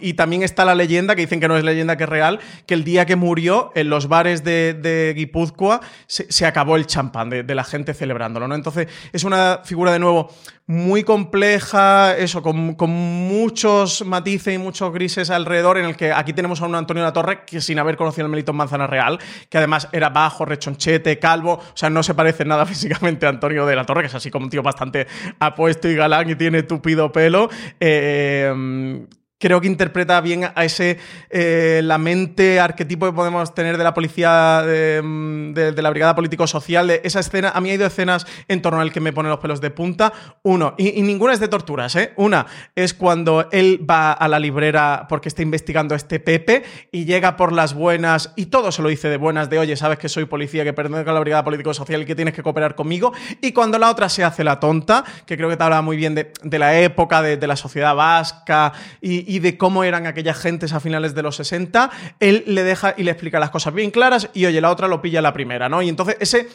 Y 0.00 0.14
también 0.14 0.42
está 0.42 0.64
la 0.64 0.74
leyenda, 0.74 1.14
que 1.14 1.22
dicen 1.22 1.40
que 1.40 1.48
no 1.48 1.56
es 1.56 1.64
leyenda, 1.64 1.96
que 1.96 2.04
es 2.04 2.08
real, 2.08 2.40
que 2.66 2.74
el 2.74 2.84
día 2.84 3.06
que 3.06 3.16
murió, 3.16 3.72
en 3.74 3.90
los 3.90 4.08
bares 4.08 4.44
de, 4.44 5.12
Guipúzcoa, 5.16 5.80
se, 6.06 6.46
acabó 6.46 6.76
el 6.76 6.86
champán 6.86 7.30
de, 7.30 7.54
la 7.54 7.64
gente 7.64 7.94
celebrándolo, 7.94 8.48
¿no? 8.48 8.54
Entonces, 8.54 8.88
es 9.12 9.24
una 9.24 9.60
figura, 9.64 9.92
de 9.92 9.98
nuevo, 9.98 10.30
muy 10.66 11.02
compleja, 11.02 12.16
eso, 12.16 12.42
con, 12.42 12.56
muchos 12.56 14.06
matices 14.06 14.54
y 14.54 14.58
muchos 14.58 14.92
grises 14.92 15.28
alrededor, 15.30 15.78
en 15.78 15.84
el 15.84 15.96
que 15.96 16.12
aquí 16.12 16.32
tenemos 16.32 16.60
a 16.62 16.66
un 16.66 16.76
Antonio 16.76 17.02
de 17.02 17.08
la 17.08 17.12
Torre 17.12 17.44
que 17.44 17.60
sin 17.60 17.78
haber 17.80 17.96
conocido 17.96 18.26
el 18.26 18.30
Melito 18.30 18.52
Manzana 18.52 18.86
Real, 18.86 19.18
que 19.48 19.58
además 19.58 19.88
era 19.90 20.10
bajo, 20.10 20.44
rechonchete, 20.44 21.18
calvo, 21.18 21.54
o 21.54 21.76
sea, 21.76 21.90
no 21.90 22.04
se 22.04 22.14
parece 22.14 22.44
nada 22.44 22.66
físicamente 22.66 23.26
a 23.26 23.30
Antonio 23.30 23.66
de 23.66 23.74
la 23.74 23.84
Torre, 23.84 24.02
que 24.02 24.06
es 24.06 24.14
así 24.14 24.30
como 24.30 24.44
un 24.44 24.50
tío 24.50 24.62
bastante 24.62 25.08
apuesto 25.40 25.88
y 25.88 25.96
galán 25.96 26.30
y 26.30 26.36
tiene 26.36 26.62
tupido 26.62 27.10
pelo. 27.10 27.50
Eh, 27.80 29.06
creo 29.40 29.60
que 29.60 29.66
interpreta 29.66 30.20
bien 30.20 30.44
a 30.54 30.64
ese 30.64 30.98
eh, 31.30 31.80
la 31.82 31.98
mente 31.98 32.60
arquetipo 32.60 33.06
que 33.06 33.12
podemos 33.12 33.54
tener 33.54 33.78
de 33.78 33.84
la 33.84 33.94
policía 33.94 34.62
de, 34.62 35.72
de 35.74 35.82
la 35.82 35.90
brigada 35.90 36.14
político-social 36.14 36.86
de 36.86 37.00
esa 37.02 37.20
escena. 37.20 37.50
A 37.54 37.60
mí 37.60 37.70
hay 37.70 37.78
dos 37.78 37.88
escenas 37.88 38.26
en 38.46 38.62
torno 38.62 38.80
al 38.80 38.92
que 38.92 39.00
me 39.00 39.12
pone 39.12 39.28
los 39.28 39.38
pelos 39.38 39.60
de 39.60 39.70
punta. 39.70 40.12
Uno 40.42 40.74
y, 40.76 41.00
ninguna 41.02 41.32
es 41.32 41.40
de 41.40 41.48
torturas 41.48 41.96
¿eh? 41.96 42.12
una 42.16 42.46
es 42.74 42.92
cuando 42.92 43.48
él 43.50 43.84
va 43.88 44.12
a 44.12 44.28
la 44.28 44.38
librera 44.38 45.06
porque 45.08 45.28
está 45.28 45.42
investigando 45.42 45.94
a 45.94 45.96
este 45.96 46.20
Pepe 46.20 46.62
y 46.92 47.06
llega 47.06 47.36
por 47.36 47.52
las 47.52 47.72
buenas 47.72 48.32
y 48.36 48.46
todo 48.46 48.70
se 48.70 48.82
lo 48.82 48.90
dice 48.90 49.08
de 49.08 49.16
buenas 49.16 49.48
de 49.48 49.58
oye 49.58 49.76
sabes 49.76 49.98
que 49.98 50.08
soy 50.08 50.26
policía 50.26 50.64
que 50.64 50.74
pertenezco 50.74 51.10
a 51.10 51.14
la 51.14 51.20
brigada 51.20 51.44
político-social 51.44 52.02
y 52.02 52.04
que 52.04 52.14
tienes 52.14 52.34
que 52.34 52.42
cooperar 52.42 52.74
conmigo 52.74 53.12
y 53.40 53.52
cuando 53.52 53.78
la 53.78 53.90
otra 53.90 54.08
se 54.10 54.22
hace 54.22 54.44
la 54.44 54.60
tonta 54.60 55.04
que 55.24 55.36
creo 55.36 55.48
que 55.48 55.56
te 55.56 55.64
habla 55.64 55.80
muy 55.80 55.96
bien 55.96 56.14
de, 56.14 56.32
de 56.42 56.58
la 56.58 56.78
época 56.78 57.22
de 57.22 57.46
la 57.46 57.56
sociedad 57.56 57.94
vasca 57.94 58.72
y, 59.00 59.29
y 59.30 59.38
de 59.38 59.56
cómo 59.56 59.84
eran 59.84 60.08
aquellas 60.08 60.36
gentes 60.38 60.72
a 60.72 60.80
finales 60.80 61.14
de 61.14 61.22
los 61.22 61.36
60, 61.36 61.88
él 62.18 62.42
le 62.48 62.64
deja 62.64 62.94
y 62.96 63.04
le 63.04 63.12
explica 63.12 63.38
las 63.38 63.50
cosas 63.50 63.72
bien 63.72 63.92
claras 63.92 64.28
y 64.34 64.44
oye, 64.44 64.60
la 64.60 64.72
otra 64.72 64.88
lo 64.88 65.00
pilla 65.00 65.22
la 65.22 65.32
primera, 65.32 65.68
¿no? 65.68 65.82
Y 65.82 65.88
entonces 65.88 66.16
ese 66.18 66.48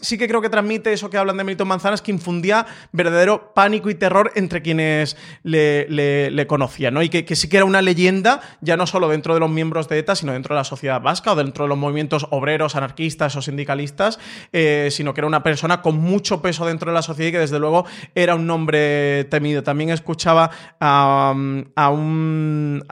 sí 0.00 0.18
que 0.18 0.28
creo 0.28 0.40
que 0.40 0.50
transmite 0.50 0.92
eso 0.92 1.10
que 1.10 1.18
hablan 1.18 1.36
de 1.36 1.44
Milton 1.44 1.68
Manzanas, 1.68 2.02
que 2.02 2.10
infundía 2.10 2.66
verdadero 2.92 3.52
pánico 3.54 3.90
y 3.90 3.94
terror 3.94 4.32
entre 4.34 4.62
quienes 4.62 5.16
le, 5.42 6.46
conocían, 6.46 6.94
¿no? 6.94 7.02
Y 7.02 7.08
que, 7.08 7.36
sí 7.36 7.48
que 7.48 7.56
era 7.56 7.66
una 7.66 7.82
leyenda, 7.82 8.40
ya 8.60 8.76
no 8.76 8.86
solo 8.86 9.08
dentro 9.08 9.34
de 9.34 9.40
los 9.40 9.50
miembros 9.50 9.88
de 9.88 9.98
ETA, 9.98 10.14
sino 10.16 10.32
dentro 10.32 10.54
de 10.54 10.60
la 10.60 10.64
sociedad 10.64 11.00
vasca 11.00 11.32
o 11.32 11.36
dentro 11.36 11.64
de 11.64 11.68
los 11.68 11.78
movimientos 11.78 12.26
obreros, 12.30 12.76
anarquistas 12.76 13.36
o 13.36 13.42
sindicalistas, 13.42 14.18
eh, 14.52 14.88
sino 14.90 15.14
que 15.14 15.20
era 15.20 15.26
una 15.26 15.42
persona 15.42 15.82
con 15.82 15.96
mucho 15.96 16.42
peso 16.42 16.66
dentro 16.66 16.90
de 16.90 16.94
la 16.94 17.02
sociedad 17.02 17.28
y 17.28 17.32
que 17.32 17.38
desde 17.38 17.58
luego 17.58 17.86
era 18.14 18.34
un 18.34 18.46
nombre 18.46 19.24
temido. 19.24 19.62
También 19.62 19.90
escuchaba 19.90 20.50
a, 20.80 21.34
a 21.74 21.90
un... 21.90 22.84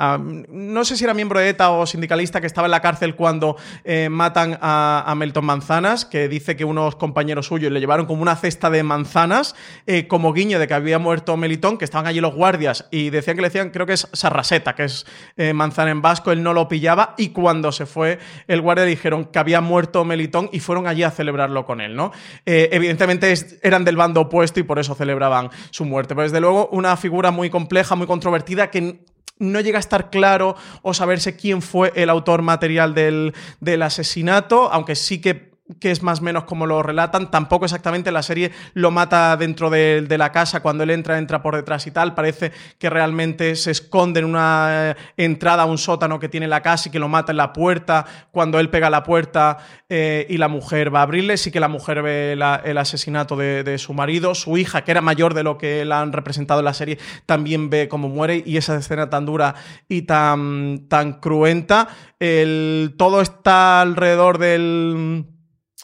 No 0.49 0.85
sé 0.85 0.97
si 0.97 1.05
era 1.05 1.15
miembro 1.15 1.41
de 1.41 1.49
ETA 1.49 1.71
o 1.71 1.87
sindicalista 1.87 2.41
que 2.41 2.47
estaba 2.47 2.67
en 2.67 2.73
la 2.73 2.81
cárcel 2.81 3.15
cuando 3.15 3.57
eh, 3.85 4.09
matan 4.11 4.59
a, 4.61 5.05
a 5.07 5.15
Melton 5.15 5.45
Manzanas, 5.45 6.05
que 6.05 6.29
dice 6.29 6.57
que 6.57 6.65
un 6.65 6.79
compañeros 6.95 7.47
suyos 7.47 7.73
le 7.73 7.81
llevaron 7.81 8.07
como 8.07 8.23
una 8.23 8.37
cesta 8.37 8.71
de 8.71 8.85
manzanas 8.85 9.57
eh, 9.87 10.07
como 10.07 10.33
guiño 10.33 10.61
de 10.61 10.69
que 10.69 10.75
había 10.75 11.01
muerto 11.01 11.37
Melitón, 11.37 11.79
que 11.79 11.85
estaban 11.85 12.07
allí 12.07 12.21
los 12.21 12.35
guardias 12.35 12.87
y 12.93 13.11
decían 13.11 13.37
que 13.37 13.43
le 13.43 13.49
decían, 13.49 13.71
creo 13.71 13.87
que 13.87 13.95
es 13.95 14.09
sarraseta, 14.13 14.77
que 14.77 14.85
es 14.85 15.07
eh, 15.37 15.53
manzana 15.53 15.91
en 15.91 16.03
vasco, 16.03 16.31
él 16.31 16.45
no 16.45 16.53
lo 16.53 16.69
pillaba 16.69 17.15
y 17.19 17.31
cuando 17.31 17.73
se 17.73 17.87
fue 17.87 18.21
el 18.47 18.61
guardia 18.61 18.85
dijeron 18.85 19.25
que 19.25 19.39
había 19.39 19.61
muerto 19.61 20.05
Melitón 20.05 20.49
y 20.53 20.61
fueron 20.61 20.87
allí 20.87 21.03
a 21.03 21.11
celebrarlo 21.11 21.65
con 21.65 21.81
él, 21.81 21.97
¿no? 21.97 22.13
Eh, 22.45 22.69
evidentemente 22.73 23.35
eran 23.63 23.85
del 23.85 23.97
bando 23.97 24.21
opuesto 24.21 24.61
y 24.61 24.63
por 24.63 24.79
eso 24.79 24.95
celebraban 24.95 25.51
su 25.71 25.85
muerte, 25.85 26.15
pero 26.15 26.23
desde 26.23 26.41
luego 26.41 26.69
una 26.71 26.97
figura 26.97 27.31
muy 27.31 27.51
compleja, 27.51 27.97
muy 27.97 28.07
controvertida 28.07 28.71
que 28.71 29.01
no 29.39 29.61
llega 29.61 29.79
a 29.79 29.81
estar 29.81 30.11
claro 30.11 30.57
o 30.83 30.95
saberse 30.95 31.37
quién 31.37 31.63
fue 31.63 31.93
el 31.95 32.11
autor 32.11 32.43
material 32.43 32.95
del, 32.95 33.35
del 33.61 33.83
asesinato, 33.83 34.73
aunque 34.73 34.95
sí 34.95 35.21
que 35.21 35.56
que 35.81 35.91
es 35.91 36.03
más 36.03 36.21
o 36.21 36.23
menos 36.23 36.45
como 36.45 36.67
lo 36.67 36.83
relatan. 36.83 37.31
Tampoco 37.31 37.65
exactamente 37.65 38.13
la 38.13 38.23
serie 38.23 38.53
lo 38.75 38.91
mata 38.91 39.37
dentro 39.37 39.71
de, 39.71 40.07
la 40.17 40.33
casa. 40.33 40.61
Cuando 40.61 40.85
él 40.85 40.91
entra, 40.91 41.19
entra 41.19 41.43
por 41.43 41.57
detrás 41.57 41.87
y 41.87 41.91
tal. 41.91 42.15
Parece 42.15 42.53
que 42.79 42.89
realmente 42.89 43.57
se 43.57 43.71
esconde 43.71 44.21
en 44.21 44.27
una 44.27 44.91
eh, 44.91 44.97
entrada 45.17 45.65
a 45.65 45.67
un 45.67 45.79
sótano 45.79 46.19
que 46.19 46.29
tiene 46.29 46.49
la 46.49 46.63
casa 46.63 46.89
y 46.89 46.93
que 46.93 46.99
lo 46.99 47.09
mata 47.09 47.33
en 47.33 47.39
la 47.39 47.53
puerta. 47.53 48.07
Cuando 48.31 48.59
él 48.61 48.71
pega 48.71 48.91
la 48.91 49.03
puerta 49.03 49.59
eh, 49.89 50.27
y 50.29 50.39
la 50.39 50.49
mujer 50.49 50.95
va 50.95 51.01
a 51.01 51.03
abrirle, 51.03 51.37
sí 51.37 51.51
que 51.51 51.61
la 51.61 51.69
mujer 51.69 52.03
ve 52.03 52.35
la, 52.37 52.61
el 52.65 52.79
asesinato 52.79 53.37
de, 53.37 53.65
de, 53.65 53.79
su 53.79 53.93
marido. 53.93 54.35
Su 54.35 54.57
hija, 54.57 54.85
que 54.85 54.93
era 54.93 55.01
mayor 55.01 55.35
de 55.35 55.43
lo 55.43 55.59
que 55.59 55.85
la 55.85 56.01
han 56.01 56.13
representado 56.13 56.61
en 56.61 56.67
la 56.67 56.75
serie, 56.75 56.99
también 57.27 57.71
ve 57.71 57.89
cómo 57.89 58.09
muere. 58.09 58.43
Y 58.47 58.57
esa 58.57 58.77
escena 58.77 59.11
tan 59.11 59.27
dura 59.27 59.55
y 59.89 60.03
tan, 60.03 60.87
tan 60.89 61.15
cruenta. 61.15 61.89
El, 62.19 62.95
todo 62.97 63.21
está 63.21 63.83
alrededor 63.83 64.39
del 64.39 65.36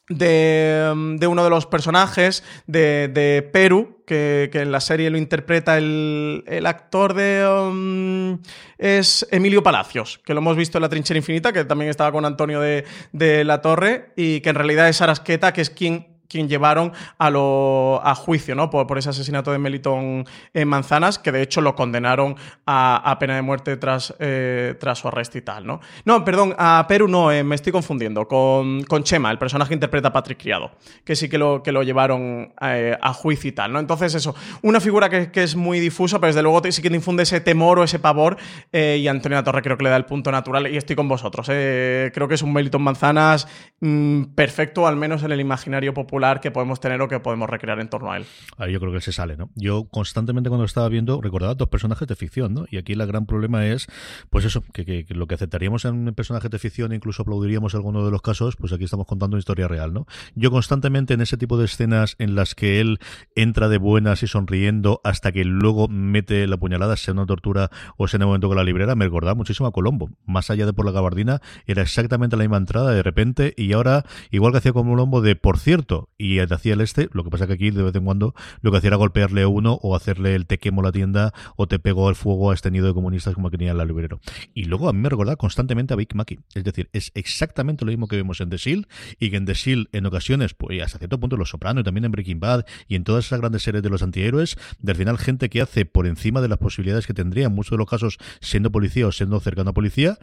de, 0.09 1.17
de, 1.19 1.27
uno 1.27 1.45
de 1.45 1.51
los 1.51 1.67
personajes 1.67 2.45
de, 2.67 3.09
de 3.09 3.43
Perú, 3.43 4.03
que, 4.07 4.51
que, 4.53 4.61
en 4.61 4.73
la 4.73 4.81
serie 4.81 5.11
lo 5.11 5.19
interpreta 5.19 5.79
el, 5.79 6.45
el 6.47 6.67
actor 6.67 7.15
de... 7.15 7.47
Um, 7.47 8.41
es 8.79 9.27
Emilio 9.31 9.63
Palacios, 9.63 10.21
que 10.25 10.35
lo 10.35 10.41
hemos 10.41 10.57
visto 10.57 10.79
en 10.79 10.83
La 10.83 10.89
Trinchera 10.89 11.19
Infinita, 11.19 11.53
que 11.53 11.65
también 11.65 11.91
estaba 11.91 12.13
con 12.13 12.25
Antonio 12.25 12.61
de, 12.61 12.85
de 13.13 13.45
la 13.45 13.61
Torre, 13.61 14.13
y 14.17 14.41
que 14.41 14.51
en 14.51 14.57
realidad 14.57 14.89
es 14.89 15.01
Arasqueta, 15.01 15.53
que 15.53 15.61
es 15.61 15.71
quien 15.71 16.12
quien 16.33 16.49
llevaron 16.49 16.93
a, 17.19 17.31
lo, 17.31 18.01
a 18.03 18.15
juicio 18.15 18.55
¿no? 18.55 18.71
por, 18.71 18.87
por, 18.87 18.97
ese 18.97 19.11
asesinato 19.11 19.53
de 19.53 19.59
Melitón 19.59 20.25
en 20.55 20.69
Manzanas, 20.69 21.19
que 21.19 21.31
de 21.31 21.43
hecho 21.43 21.61
lo 21.61 21.75
condenaron 21.75 22.37
a, 22.67 23.17
pena 23.21 23.37
de 23.37 23.43
muerte 23.43 23.77
tras, 23.77 24.15
eh, 24.19 24.75
tras 24.81 24.99
su 24.99 25.09
arresto 25.09 25.37
y 25.37 25.43
tal. 25.43 25.67
No, 25.67 25.81
no 26.07 26.25
perdón, 26.25 26.55
a 26.57 26.87
Perú 26.89 27.07
no, 27.07 27.31
eh, 27.31 27.45
me 27.45 27.55
estoy 27.55 27.71
confundiendo, 27.71 28.27
con, 28.27 28.83
con, 28.85 29.03
Chema, 29.03 29.31
el 29.31 29.39
personaje 29.39 29.69
que 29.69 29.75
interpreta 29.75 30.09
a 30.09 30.13
Patrick 30.13 30.41
Criado, 30.41 30.73
que 31.05 31.15
sí 31.15 31.29
que 31.29 31.37
lo, 31.37 31.63
que 31.63 31.71
lo 31.71 31.83
llevaron 31.83 32.55
eh, 32.63 32.97
a 33.01 33.13
juicio 33.13 33.51
y 33.51 33.53
tal. 33.53 33.73
¿no? 33.73 33.79
Entonces 33.79 34.15
eso, 34.15 34.35
una 34.63 34.81
figura 34.81 35.11
que, 35.11 35.31
que, 35.31 35.43
es 35.43 35.55
muy 35.55 35.81
difusa, 35.81 36.19
pero 36.19 36.29
desde 36.29 36.43
luego 36.43 36.63
sí 36.71 36.81
que 36.81 36.89
te 36.89 36.97
infunde 36.97 37.25
ese 37.25 37.41
temor 37.41 37.79
o 37.79 37.85
ese 37.85 37.99
pavor 37.99 38.39
y 38.73 39.07
Antonio 39.07 39.43
Torre 39.45 39.61
creo 39.61 39.77
que 39.77 39.85
le 39.85 39.91
da 39.91 39.97
el 39.97 40.07
punto 40.07 40.33
natural 40.33 40.67
y 40.73 40.79
estoy 40.79 40.97
con 40.97 41.09
vosotros. 41.09 41.47
Creo 41.47 42.29
que 42.29 42.35
es 42.35 42.43
un 42.43 42.53
Melitón 42.53 42.83
Manzanas 42.83 43.49
mmm, 43.81 44.25
perfecto, 44.35 44.87
al 44.87 44.97
menos 44.97 45.23
en 45.25 45.33
el 45.33 45.41
imaginario 45.41 45.93
popular 45.93 46.22
que 46.41 46.51
podemos 46.51 46.81
tener 46.81 47.01
o 47.03 47.09
que 47.09 47.21
podemos 47.21 47.51
recrear 47.51 47.81
en 47.81 47.89
torno 47.89 48.13
a 48.13 48.17
él. 48.17 48.27
A 48.57 48.69
yo 48.69 48.81
creo 48.81 48.93
que 48.93 49.01
se 49.01 49.13
sale, 49.13 49.37
¿no? 49.37 49.51
Yo 49.55 49.89
constantemente 49.91 50.49
cuando 50.49 50.65
estaba 50.65 50.89
viendo 50.89 51.21
recordaba 51.21 51.55
dos 51.55 51.69
personajes 51.69 52.07
de 52.07 52.15
ficción, 52.15 52.55
¿no? 52.55 52.65
Y 52.71 52.77
aquí 52.79 52.93
el 52.93 53.07
gran 53.07 53.27
problema 53.27 53.67
es, 53.67 53.89
pues 54.31 54.45
eso, 54.45 54.63
que, 54.73 55.05
lo 55.09 55.27
que 55.27 55.35
aceptaríamos 55.35 55.85
en 55.85 56.15
personajes 56.15 56.51
de 56.51 56.59
ficción, 56.59 56.93
incluso 56.93 57.23
aplaudiríamos 57.23 57.75
alguno 57.75 58.05
de 58.05 58.11
los 58.11 58.23
casos, 58.23 58.57
pues 58.57 58.73
aquí 58.73 58.85
estamos 58.85 59.07
contando 59.07 59.35
una 59.35 59.41
historia 59.41 59.69
real, 59.69 59.93
¿no? 59.93 60.07
Yo 60.35 60.51
constantemente 60.51 61.15
en 61.15 61.21
ese 61.21 61.37
tipo 61.37 61.59
de 61.59 61.65
escenas 61.65 62.17
en 62.19 62.35
las 62.35 62.55
que 62.55 62.81
él 62.81 62.99
entra 63.35 63.69
de 63.69 63.79
buenas 63.79 64.23
y 64.23 64.27
sonriendo 64.27 65.01
hasta 65.05 65.33
que 65.33 65.45
luego 65.45 65.89
mete 65.89 66.47
la 66.47 66.57
puñalada, 66.57 66.97
sea 66.97 67.15
una 67.15 67.27
tortura 67.27 67.71
o 67.97 68.09
sea 68.09 68.19
en 68.19 68.23
el 68.23 68.27
momento 68.27 68.49
con 68.49 68.57
la 68.57 68.65
librera, 68.65 68.95
me 68.95 69.05
recordaba 69.05 69.35
muchísimo 69.35 69.67
a 69.67 69.73
Colombo. 69.73 70.11
Más 70.25 70.51
allá 70.51 70.67
de 70.67 70.73
por 70.73 70.87
la 70.87 70.93
gabardina, 70.93 71.41
era 71.67 71.83
exactamente 71.83 72.37
la 72.37 72.45
misma 72.45 72.59
entrada 72.59 72.93
de 72.93 73.03
repente 73.03 73.55
y 73.57 73.73
ahora, 73.73 74.05
igual 74.31 74.53
que 74.53 74.59
hacía 74.59 74.73
con 74.73 74.89
Colombo 74.89 75.21
de, 75.21 75.37
por 75.37 75.59
cierto, 75.59 76.11
y 76.19 76.39
hacía 76.39 76.75
el 76.75 76.81
este, 76.81 77.09
lo 77.13 77.25
que 77.25 77.31
pasa 77.31 77.47
que 77.47 77.55
aquí 77.55 77.71
de 77.71 77.83
vez 77.83 77.95
en 77.95 78.05
cuando 78.05 78.35
lo 78.61 78.71
que 78.71 78.79
hacía 78.79 78.89
era 78.89 78.97
golpearle 78.97 79.43
a 79.43 79.49
uno 79.49 79.79
o 79.83 79.97
hacerle 79.97 80.35
el 80.35 80.47
te 80.47 80.59
quemo 80.59 80.83
la 80.83 80.93
tienda 80.93 81.33
o 81.57 81.67
te 81.67 81.79
pego 81.79 82.09
al 82.09 82.15
fuego 82.15 82.51
a 82.51 82.55
este 82.55 82.71
nido 82.71 82.87
de 82.87 82.95
comunistas 82.95 83.35
como 83.35 83.51
que 83.51 83.59
tenía 83.59 83.73
el 83.73 83.79
librero. 83.79 84.21
Y 84.55 84.65
luego 84.65 84.89
a 84.89 84.93
mí 84.93 85.01
me 85.01 85.09
recordaba 85.09 85.37
constantemente 85.37 85.95
a 85.95 85.97
Big 85.97 86.15
Mackey. 86.15 86.39
Es 86.55 86.65
decir, 86.65 86.89
es 86.93 87.11
exactamente 87.15 87.85
lo 87.85 87.91
mismo 87.91 88.09
que 88.09 88.17
vemos 88.17 88.41
en 88.41 88.51
The 88.51 88.57
Shield 88.57 88.87
y 89.19 89.31
que 89.31 89.37
en 89.37 89.47
The 89.47 89.55
Shield 89.55 89.89
en 89.93 90.07
ocasiones, 90.07 90.55
pues 90.55 90.81
hasta 90.83 90.99
cierto 90.99 91.19
punto 91.19 91.37
en 91.37 91.41
Los 91.41 91.51
Soprano 91.51 91.81
y 91.81 91.85
también 91.85 92.05
en 92.05 92.13
Breaking 92.13 92.41
Bad 92.41 92.65
y 92.89 92.97
en 92.97 93.05
todas 93.05 93.27
esas 93.27 93.41
grandes 93.41 93.63
series 93.63 93.83
de 93.83 93.91
los 93.91 94.03
antihéroes, 94.03 94.57
del 94.79 94.97
final 94.97 95.19
gente 95.19 95.49
que 95.49 95.61
hace 95.61 95.85
por 95.85 96.07
encima 96.07 96.41
de 96.41 96.49
las 96.49 96.59
posibilidades 96.59 97.07
que 97.07 97.15
tendría 97.15 97.47
en 97.47 97.55
muchos 97.55 97.73
de 97.73 97.79
los 97.79 97.89
casos 97.89 98.19
siendo 98.41 98.71
policía 98.71 99.07
o 99.07 99.13
siendo 99.13 99.41
cercano 99.41 99.71
a 99.71 99.75
policía, 99.75 100.19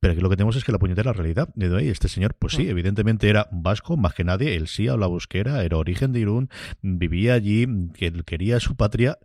pero 0.00 0.14
que 0.14 0.20
lo 0.20 0.30
que 0.30 0.36
tenemos 0.36 0.56
es 0.56 0.64
que 0.64 0.72
la 0.72 0.78
puñetera 0.78 1.12
realidad. 1.12 1.48
De 1.54 1.74
ahí, 1.76 1.88
este 1.88 2.08
señor, 2.08 2.34
pues 2.34 2.54
sí, 2.54 2.68
evidentemente 2.68 3.28
era 3.28 3.48
vasco, 3.52 3.96
más 3.96 4.14
que 4.14 4.24
nadie, 4.24 4.54
él 4.54 4.68
sí 4.68 4.88
hablaba 4.88 5.12
euskera, 5.24 5.64
era 5.64 5.76
origen 5.76 6.12
de 6.12 6.20
Irún, 6.20 6.50
vivía 6.82 7.34
allí, 7.34 7.66
que 7.94 8.12
quería 8.24 8.60
su 8.60 8.76
patria 8.76 9.18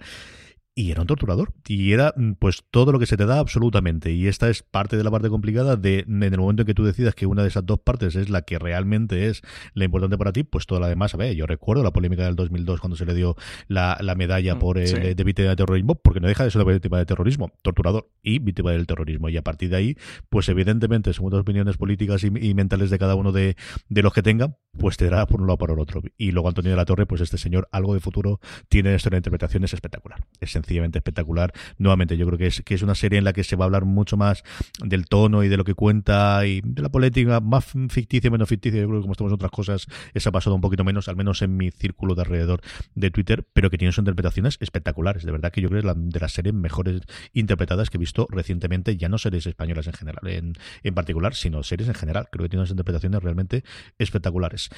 y 0.80 0.92
era 0.92 1.02
un 1.02 1.08
torturador. 1.08 1.54
Y 1.68 1.92
era 1.92 2.14
pues 2.40 2.64
todo 2.72 2.92
lo 2.94 3.00
que 3.00 3.06
se 3.06 3.18
te 3.18 3.26
da 3.26 3.40
absolutamente. 3.40 4.12
Y 4.12 4.28
esta 4.28 4.50
es 4.50 4.64
parte 4.64 4.96
de 4.96 5.04
la 5.04 5.12
parte 5.12 5.28
complicada 5.30 5.76
de 5.76 6.06
en 6.08 6.24
el 6.24 6.38
momento 6.40 6.62
en 6.62 6.68
que 6.68 6.74
tú 6.74 6.86
decidas 6.86 7.16
que 7.16 7.26
una 7.26 7.42
de 7.42 7.50
esas 7.50 7.66
dos 7.66 7.80
partes 7.80 8.16
es 8.16 8.30
la 8.30 8.44
que 8.44 8.58
realmente 8.60 9.28
es 9.28 9.42
la 9.74 9.84
importante 9.84 10.18
para 10.18 10.32
ti, 10.32 10.44
pues 10.44 10.66
toda 10.68 10.80
la 10.80 10.88
demás, 10.88 11.14
a 11.14 11.18
ver, 11.18 11.36
yo 11.36 11.46
recuerdo 11.48 11.84
la 11.84 11.92
polémica 11.92 12.24
del 12.24 12.36
2002 12.36 12.80
cuando 12.80 12.96
se 12.96 13.06
le 13.06 13.14
dio 13.14 13.36
la, 13.68 13.98
la 14.00 14.16
medalla 14.16 14.58
por 14.58 14.78
el, 14.78 14.88
Sí. 14.88 14.96
de, 14.96 15.16
de 15.16 15.24
víctima 15.24 15.50
de 15.50 15.56
terrorismo, 15.58 15.96
porque 15.96 16.20
no 16.22 16.28
deja 16.28 16.46
de 16.46 16.52
ser 16.52 16.62
una 16.62 16.72
víctima 16.72 16.98
de 16.98 17.06
terrorismo, 17.06 17.52
torturador 17.62 18.10
y 18.24 18.40
víctima 18.40 18.72
del 18.72 18.88
terrorismo. 18.88 19.28
Y 19.30 19.36
a 19.38 19.42
partir 19.44 19.70
de 19.70 19.76
ahí, 19.76 19.98
pues 20.30 20.48
evidentemente, 20.48 21.14
según 21.14 21.32
las 21.34 21.42
opiniones 21.42 21.76
políticas 21.78 22.24
y, 22.24 22.28
y 22.28 22.54
mentales 22.54 22.90
de 22.90 22.98
cada 23.00 23.16
uno 23.16 23.32
de, 23.34 23.58
de 23.90 24.02
los 24.02 24.14
que 24.14 24.24
tenga, 24.24 24.56
pues 24.78 24.96
te 24.98 25.10
dará 25.10 25.26
por 25.26 25.42
un 25.42 25.48
lado 25.48 25.56
o 25.56 25.58
por 25.58 25.72
el 25.72 25.80
otro. 25.80 26.02
Y 26.18 26.32
luego 26.32 26.48
Antonio 26.48 26.72
de 26.72 26.78
la 26.78 26.86
Torre, 26.86 27.06
pues 27.06 27.22
este 27.22 27.38
señor, 27.38 27.68
algo 27.72 27.94
de 27.94 28.00
futuro, 28.00 28.40
tiene 28.70 28.96
esto, 28.96 29.10
la 29.10 29.18
interpretación 29.18 29.64
es 29.64 29.74
espectacular. 29.74 30.24
Es 30.40 30.56
sencillamente 30.70 31.00
espectacular. 31.00 31.52
Nuevamente, 31.78 32.16
yo 32.16 32.28
creo 32.28 32.38
que 32.38 32.48
es, 32.48 32.62
que 32.62 32.76
es 32.76 32.84
una 32.84 32.94
serie 32.94 33.18
en 33.18 33.26
la 33.26 33.34
que 33.34 33.44
se 33.44 33.56
va 33.56 33.66
a 33.66 33.68
hablar 33.68 33.86
mucho 33.86 34.18
más 34.18 34.44
del 34.84 35.08
tono 35.08 35.44
y 35.44 35.50
de 35.50 35.58
lo 35.58 35.64
que 35.64 35.74
cuenta 35.74 36.46
y 36.46 36.62
de 36.64 36.82
la 36.82 36.90
política, 36.90 37.40
más 37.40 37.66
ficticia, 37.90 38.30
menos 38.30 38.48
ficticia. 38.48 38.80
Yo 38.80 38.88
creo 38.88 39.00
que 39.00 39.02
como 39.02 39.14
estamos 39.14 39.32
en 39.32 39.36
otras 39.36 39.52
cosas, 39.52 39.88
esa 40.14 40.30
ha 40.30 40.32
pasado 40.32 40.56
un 40.56 40.62
poquito 40.62 40.84
menos, 40.84 41.08
al 41.08 41.16
menos 41.16 41.42
en 41.42 41.58
mi 41.58 41.72
círculo 41.72 42.14
de 42.14 42.22
alrededor 42.22 42.62
de 42.94 43.10
Twitter, 43.10 43.48
pero 43.52 43.70
que 43.70 43.78
tiene 43.78 43.92
sus 43.92 44.00
interpretaciones 44.00 44.58
espectaculares. 44.60 45.24
De 45.24 45.32
verdad 45.32 45.52
que 45.52 45.62
yo 45.62 45.70
creo 45.70 45.82
que 45.82 45.88
es 45.88 45.96
la, 45.96 46.00
de 46.00 46.20
las 46.20 46.34
series 46.34 46.54
mejores 46.54 47.02
interpretadas 47.34 47.90
que 47.90 47.98
he 47.98 48.00
visto 48.00 48.28
recientemente, 48.30 48.96
ya 48.96 49.10
no 49.10 49.18
series 49.18 49.48
españolas 49.48 49.88
en 49.88 49.94
general, 49.94 50.28
en, 50.28 50.54
en 50.84 50.94
particular, 50.94 51.34
sino 51.34 51.64
series 51.64 51.90
en 51.90 51.96
general. 51.96 52.28
Creo 52.32 52.44
que 52.44 52.50
tiene 52.50 52.62
unas 52.62 52.72
interpretaciones 52.72 53.24
realmente 53.24 53.64
espectaculares. 53.98 54.70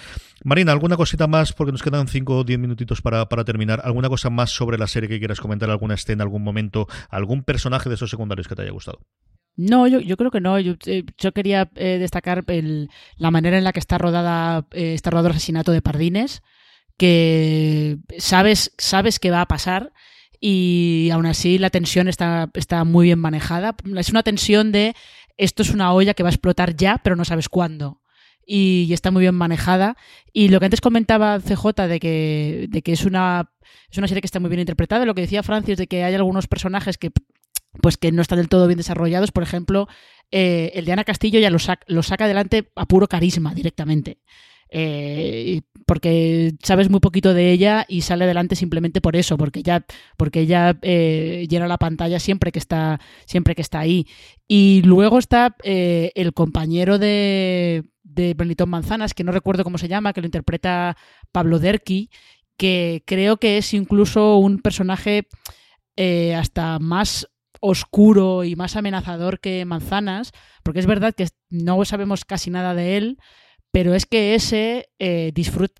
Marina, 0.45 0.71
¿alguna 0.71 0.95
cosita 0.95 1.27
más? 1.27 1.51
Porque 1.51 1.73
nos 1.73 1.83
quedan 1.83 2.07
5 2.07 2.37
o 2.37 2.43
10 2.45 2.59
minutitos 2.59 3.01
para, 3.01 3.27
para 3.27 3.43
terminar. 3.43 3.81
¿Alguna 3.83 4.07
cosa 4.07 4.29
más 4.29 4.51
sobre 4.51 4.77
la 4.77 4.87
serie 4.87 5.09
que 5.09 5.19
quieras 5.19 5.41
comentar? 5.41 5.69
¿Alguna 5.81 5.95
escena, 5.95 6.23
algún 6.23 6.43
momento, 6.43 6.87
algún 7.09 7.43
personaje 7.43 7.89
de 7.89 7.95
esos 7.95 8.11
secundarios 8.11 8.47
que 8.47 8.53
te 8.53 8.61
haya 8.61 8.71
gustado? 8.71 8.99
No, 9.55 9.87
yo, 9.87 9.99
yo 9.99 10.15
creo 10.15 10.29
que 10.29 10.39
no. 10.39 10.59
Yo, 10.59 10.75
eh, 10.85 11.03
yo 11.17 11.31
quería 11.31 11.71
eh, 11.73 11.97
destacar 11.97 12.45
la 13.17 13.31
manera 13.31 13.57
en 13.57 13.63
la 13.63 13.73
que 13.73 13.79
está 13.79 13.97
rodada 13.97 14.67
eh, 14.73 14.93
está 14.93 15.09
rodado 15.09 15.29
el 15.29 15.35
asesinato 15.35 15.71
de 15.71 15.81
Pardines, 15.81 16.43
que 16.97 17.97
sabes, 18.19 18.75
sabes 18.77 19.17
que 19.17 19.31
va 19.31 19.41
a 19.41 19.47
pasar 19.47 19.91
y 20.39 21.09
aún 21.11 21.25
así 21.25 21.57
la 21.57 21.71
tensión 21.71 22.07
está, 22.07 22.51
está 22.53 22.83
muy 22.83 23.07
bien 23.07 23.17
manejada. 23.17 23.75
Es 23.97 24.09
una 24.09 24.21
tensión 24.21 24.71
de 24.71 24.95
esto 25.37 25.63
es 25.63 25.71
una 25.71 25.93
olla 25.93 26.13
que 26.13 26.21
va 26.21 26.29
a 26.29 26.33
explotar 26.33 26.75
ya, 26.75 26.99
pero 27.03 27.15
no 27.15 27.25
sabes 27.25 27.49
cuándo. 27.49 28.00
Y, 28.53 28.91
está 28.93 29.11
muy 29.11 29.21
bien 29.21 29.35
manejada. 29.35 29.95
Y 30.33 30.49
lo 30.49 30.59
que 30.59 30.65
antes 30.65 30.81
comentaba 30.81 31.39
CJ 31.39 31.87
de 31.87 31.99
que, 31.99 32.67
de 32.69 32.81
que 32.81 32.91
es 32.91 33.05
una, 33.05 33.49
es 33.89 33.97
una 33.97 34.07
serie 34.07 34.19
que 34.21 34.25
está 34.27 34.41
muy 34.41 34.49
bien 34.49 34.59
interpretada, 34.59 35.05
lo 35.05 35.15
que 35.15 35.21
decía 35.21 35.41
Francis 35.41 35.77
de 35.77 35.87
que 35.87 36.03
hay 36.03 36.13
algunos 36.15 36.47
personajes 36.47 36.97
que 36.97 37.11
pues 37.81 37.95
que 37.95 38.11
no 38.11 38.21
están 38.21 38.39
del 38.39 38.49
todo 38.49 38.67
bien 38.67 38.77
desarrollados. 38.77 39.31
Por 39.31 39.43
ejemplo, 39.43 39.87
eh, 40.31 40.71
el 40.75 40.83
de 40.83 40.91
Ana 40.91 41.05
Castillo 41.05 41.39
ya 41.39 41.49
lo, 41.49 41.59
sac- 41.59 41.85
lo 41.87 42.03
saca 42.03 42.25
adelante 42.25 42.69
a 42.75 42.85
puro 42.85 43.07
carisma 43.07 43.53
directamente. 43.53 44.17
Eh, 44.73 45.61
porque 45.85 46.53
sabes 46.63 46.89
muy 46.89 46.99
poquito 46.99 47.33
de 47.33 47.51
ella 47.51 47.85
y 47.87 48.01
sale 48.01 48.25
adelante 48.25 48.55
simplemente 48.57 48.99
por 48.99 49.15
eso, 49.15 49.37
porque 49.37 49.59
ella, 49.59 49.85
porque 50.17 50.41
ella 50.41 50.77
eh, 50.81 51.45
llena 51.49 51.67
la 51.67 51.77
pantalla 51.77 52.19
siempre 52.19 52.51
que 52.51 52.59
está, 52.59 52.99
siempre 53.25 53.55
que 53.55 53.61
está 53.61 53.79
ahí. 53.79 54.05
Y 54.47 54.81
luego 54.83 55.19
está 55.19 55.55
el 55.63 56.33
compañero 56.33 56.99
de, 56.99 57.83
de 58.13 58.33
Benito 58.33 58.67
Manzanas, 58.67 59.13
que 59.13 59.23
no 59.23 59.31
recuerdo 59.31 59.63
cómo 59.63 59.77
se 59.77 59.87
llama, 59.87 60.13
que 60.13 60.21
lo 60.21 60.27
interpreta 60.27 60.97
Pablo 61.31 61.59
Derqui, 61.59 62.09
que 62.57 63.03
creo 63.05 63.37
que 63.37 63.57
es 63.57 63.73
incluso 63.73 64.37
un 64.37 64.59
personaje 64.59 65.27
eh, 65.95 66.35
hasta 66.35 66.79
más 66.79 67.27
oscuro 67.59 68.43
y 68.43 68.55
más 68.55 68.75
amenazador 68.75 69.39
que 69.39 69.65
Manzanas, 69.65 70.31
porque 70.63 70.79
es 70.79 70.87
verdad 70.87 71.13
que 71.15 71.27
no 71.49 71.83
sabemos 71.85 72.25
casi 72.25 72.49
nada 72.49 72.73
de 72.73 72.97
él, 72.97 73.17
pero 73.71 73.93
es 73.93 74.05
que 74.05 74.35
ese 74.35 74.89
eh, 74.99 75.33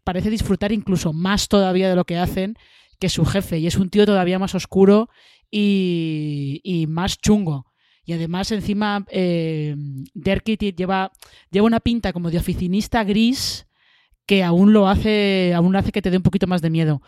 parece 0.04 0.30
disfrutar 0.30 0.72
incluso 0.72 1.14
más 1.14 1.48
todavía 1.48 1.90
de 1.90 1.96
lo 1.96 2.06
que 2.06 2.18
hacen 2.18 2.56
que 3.00 3.10
su 3.10 3.26
jefe, 3.26 3.58
y 3.58 3.68
es 3.68 3.78
un 3.78 3.90
tío 3.90 4.06
todavía 4.06 4.38
más 4.38 4.54
oscuro 4.54 5.10
y 5.50 6.86
más 6.88 7.18
chungo. 7.18 7.71
Y 8.12 8.14
además, 8.14 8.51
encima, 8.51 9.05
eh, 9.09 9.74
lleva, 10.76 11.14
lleva 11.49 11.66
una 11.66 11.80
pinta 11.80 12.12
como 12.12 12.30
de 12.30 12.39
oficinista 12.39 13.05
gris 13.05 13.68
que 14.26 14.43
aún 14.43 14.74
lo 14.74 14.89
hace, 14.89 15.53
aún 15.55 15.78
hace 15.78 15.93
que 15.93 16.01
te 16.01 16.12
dé 16.12 16.18
un 16.18 16.24
poquito 16.24 16.45
más 16.45 16.62
de 16.62 16.70
miedo. 16.70 17.01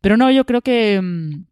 Pero 0.00 0.16
no, 0.16 0.30
yo 0.30 0.46
creo 0.46 0.62
que 0.62 0.98
mm, 0.98 1.44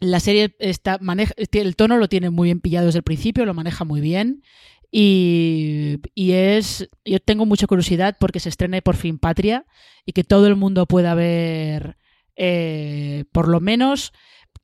la 0.00 0.20
serie 0.20 0.54
está 0.58 0.98
maneja, 1.00 1.32
el 1.38 1.74
tono 1.74 1.96
lo 1.96 2.06
tiene 2.06 2.28
muy 2.28 2.48
bien 2.48 2.60
pillado 2.60 2.84
desde 2.84 2.98
el 2.98 3.02
principio, 3.02 3.46
lo 3.46 3.54
maneja 3.54 3.86
muy 3.86 4.02
bien. 4.02 4.42
Y, 4.90 6.00
y, 6.14 6.32
es. 6.32 6.90
Yo 7.06 7.18
tengo 7.20 7.46
mucha 7.46 7.66
curiosidad 7.66 8.14
porque 8.20 8.40
se 8.40 8.50
estrene 8.50 8.82
por 8.82 8.96
fin 8.96 9.18
Patria 9.18 9.64
y 10.04 10.12
que 10.12 10.22
todo 10.22 10.46
el 10.48 10.56
mundo 10.56 10.84
pueda 10.84 11.14
ver, 11.14 11.96
eh, 12.36 13.24
por 13.32 13.48
lo 13.48 13.60
menos, 13.60 14.12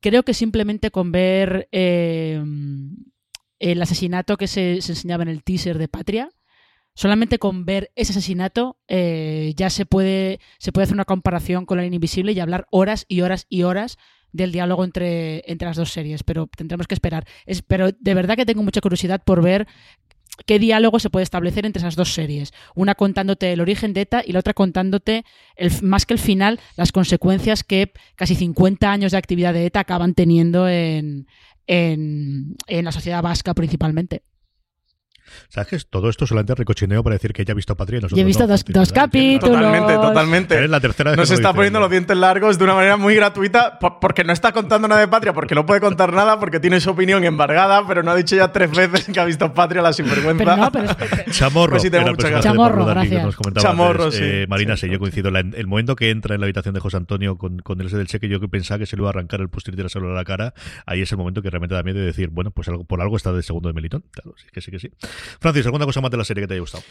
creo 0.01 0.21
que 0.21 0.35
simplemente 0.35 0.91
con 0.91 1.11
ver 1.11 1.67
eh, 1.71 2.43
el 3.61 3.81
asesinato 3.81 4.37
que 4.37 4.47
se, 4.47 4.81
se, 4.81 4.93
enseñaba 4.93 5.23
en 5.23 5.29
el 5.29 5.43
teaser 5.43 5.77
de 5.77 5.87
Patria. 5.87 6.29
Solamente 6.93 7.39
con 7.39 7.63
ver 7.63 7.91
ese 7.95 8.11
asesinato 8.11 8.77
eh, 8.87 9.53
ya 9.55 9.69
se 9.69 9.85
puede, 9.85 10.39
se 10.57 10.73
puede 10.73 10.83
hacer 10.83 10.95
una 10.95 11.05
comparación 11.05 11.65
con 11.65 11.77
la 11.77 11.83
línea 11.83 11.95
invisible 11.95 12.33
y 12.33 12.39
hablar 12.39 12.67
horas 12.69 13.05
y 13.07 13.21
horas 13.21 13.45
y 13.47 13.63
horas 13.63 13.97
del 14.33 14.51
diálogo 14.51 14.83
entre, 14.83 15.49
entre 15.49 15.67
las 15.67 15.77
dos 15.77 15.91
series, 15.91 16.23
pero 16.23 16.47
tendremos 16.47 16.87
que 16.87 16.95
esperar. 16.95 17.25
Es, 17.45 17.61
pero 17.61 17.91
de 17.91 18.13
verdad 18.13 18.35
que 18.35 18.45
tengo 18.45 18.63
mucha 18.63 18.81
curiosidad 18.81 19.21
por 19.23 19.41
ver 19.41 19.67
qué 20.45 20.59
diálogo 20.59 20.99
se 20.99 21.09
puede 21.09 21.23
establecer 21.23 21.65
entre 21.65 21.81
esas 21.81 21.95
dos 21.95 22.13
series. 22.13 22.53
Una 22.75 22.95
contándote 22.95 23.53
el 23.53 23.61
origen 23.61 23.93
de 23.93 24.01
ETA 24.01 24.23
y 24.25 24.31
la 24.31 24.39
otra 24.39 24.53
contándote, 24.53 25.23
más 25.81 26.05
que 26.05 26.13
el 26.13 26.19
final, 26.19 26.59
las 26.75 26.91
consecuencias 26.91 27.63
que 27.63 27.91
casi 28.15 28.35
50 28.35 28.91
años 28.91 29.11
de 29.11 29.17
actividad 29.17 29.53
de 29.53 29.65
ETA 29.65 29.81
acaban 29.81 30.13
teniendo 30.13 30.67
en, 30.67 31.27
en, 31.67 32.55
en 32.67 32.85
la 32.85 32.91
sociedad 32.91 33.21
vasca 33.21 33.53
principalmente. 33.53 34.23
¿Sabes 35.49 35.67
que 35.67 35.79
todo 35.89 36.09
esto 36.09 36.25
solamente 36.27 36.55
recochineo 36.55 37.03
para 37.03 37.15
decir 37.15 37.33
que 37.33 37.41
ella 37.41 37.51
ha 37.51 37.55
visto 37.55 37.75
Patria? 37.75 37.99
Y 38.11 38.19
he 38.19 38.23
visto 38.23 38.47
dos, 38.47 38.63
dos 38.65 38.91
capítulos. 38.91 39.55
Totalmente, 39.57 39.93
totalmente. 39.95 40.55
Eres 40.55 40.69
la 40.69 40.79
tercera 40.79 41.11
vez 41.11 41.17
Nos 41.17 41.29
que 41.29 41.35
está 41.35 41.53
poniendo 41.53 41.79
los 41.79 41.89
dientes 41.89 42.15
largos 42.17 42.57
de 42.57 42.63
una 42.63 42.75
manera 42.75 42.97
muy 42.97 43.15
gratuita 43.15 43.79
po- 43.79 43.99
porque 43.99 44.23
no 44.23 44.33
está 44.33 44.51
contando 44.51 44.87
nada 44.87 45.01
de 45.01 45.07
Patria, 45.07 45.33
porque 45.33 45.55
no 45.55 45.65
puede 45.65 45.81
contar 45.81 46.13
nada, 46.13 46.39
porque 46.39 46.59
tiene 46.59 46.79
su 46.79 46.89
opinión 46.91 47.23
embargada, 47.23 47.85
pero 47.87 48.03
no 48.03 48.11
ha 48.11 48.15
dicho 48.15 48.35
ya 48.35 48.51
tres 48.51 48.71
veces 48.71 49.05
que 49.13 49.19
ha 49.19 49.25
visto 49.25 49.53
Patria 49.53 49.81
la 49.81 49.93
sinvergüenza. 49.93 50.43
Pero 50.43 50.57
no, 50.57 50.71
pero 50.71 50.85
es- 50.85 51.25
Chamorro, 51.37 51.71
Pues 51.71 51.81
sí, 51.83 51.89
tengo 51.89 52.11
de 52.13 52.41
Chamorro, 52.41 52.85
gracias. 52.85 53.23
nos 53.23 53.35
Chamorro, 53.55 54.03
antes, 54.05 54.19
sí. 54.19 54.23
eh, 54.25 54.45
Marina, 54.47 54.77
Sí, 54.77 54.89
yo 54.89 54.99
coincido. 54.99 55.31
La- 55.31 55.39
el 55.41 55.67
momento 55.67 55.95
que 55.95 56.09
entra 56.09 56.35
en 56.35 56.41
la 56.41 56.45
habitación 56.45 56.73
de 56.73 56.79
José 56.79 56.97
Antonio 56.97 57.37
con, 57.37 57.59
con 57.59 57.79
el 57.81 57.87
ese 57.87 57.97
del 57.97 58.07
cheque, 58.07 58.27
yo 58.29 58.39
que 58.39 58.47
pensaba 58.47 58.79
que 58.79 58.85
se 58.85 58.95
le 58.95 59.01
iba 59.01 59.09
a 59.09 59.11
arrancar 59.11 59.41
el 59.41 59.49
posterior 59.49 59.81
trasero 59.81 60.09
a 60.11 60.13
la 60.15 60.23
cara, 60.23 60.53
ahí 60.85 61.01
es 61.01 61.11
el 61.11 61.17
momento 61.17 61.41
que 61.41 61.49
realmente 61.49 61.75
da 61.75 61.83
miedo 61.83 61.99
de 61.99 62.05
decir, 62.05 62.29
bueno, 62.29 62.51
pues 62.51 62.67
algo, 62.67 62.83
por 62.83 63.01
algo 63.01 63.17
está 63.17 63.31
de 63.33 63.43
segundo 63.43 63.69
de 63.69 63.73
Melitón. 63.73 64.03
Claro, 64.11 64.33
sí 64.37 64.45
que 64.51 64.61
sí 64.61 64.71
que 64.71 64.79
sí. 64.79 64.91
Francis, 65.39 65.65
¿alguna 65.65 65.85
cosa 65.85 66.01
más 66.01 66.11
de 66.11 66.17
la 66.17 66.25
serie 66.25 66.43
que 66.43 66.47
te 66.47 66.53
haya 66.53 66.61
gustado? 66.61 66.83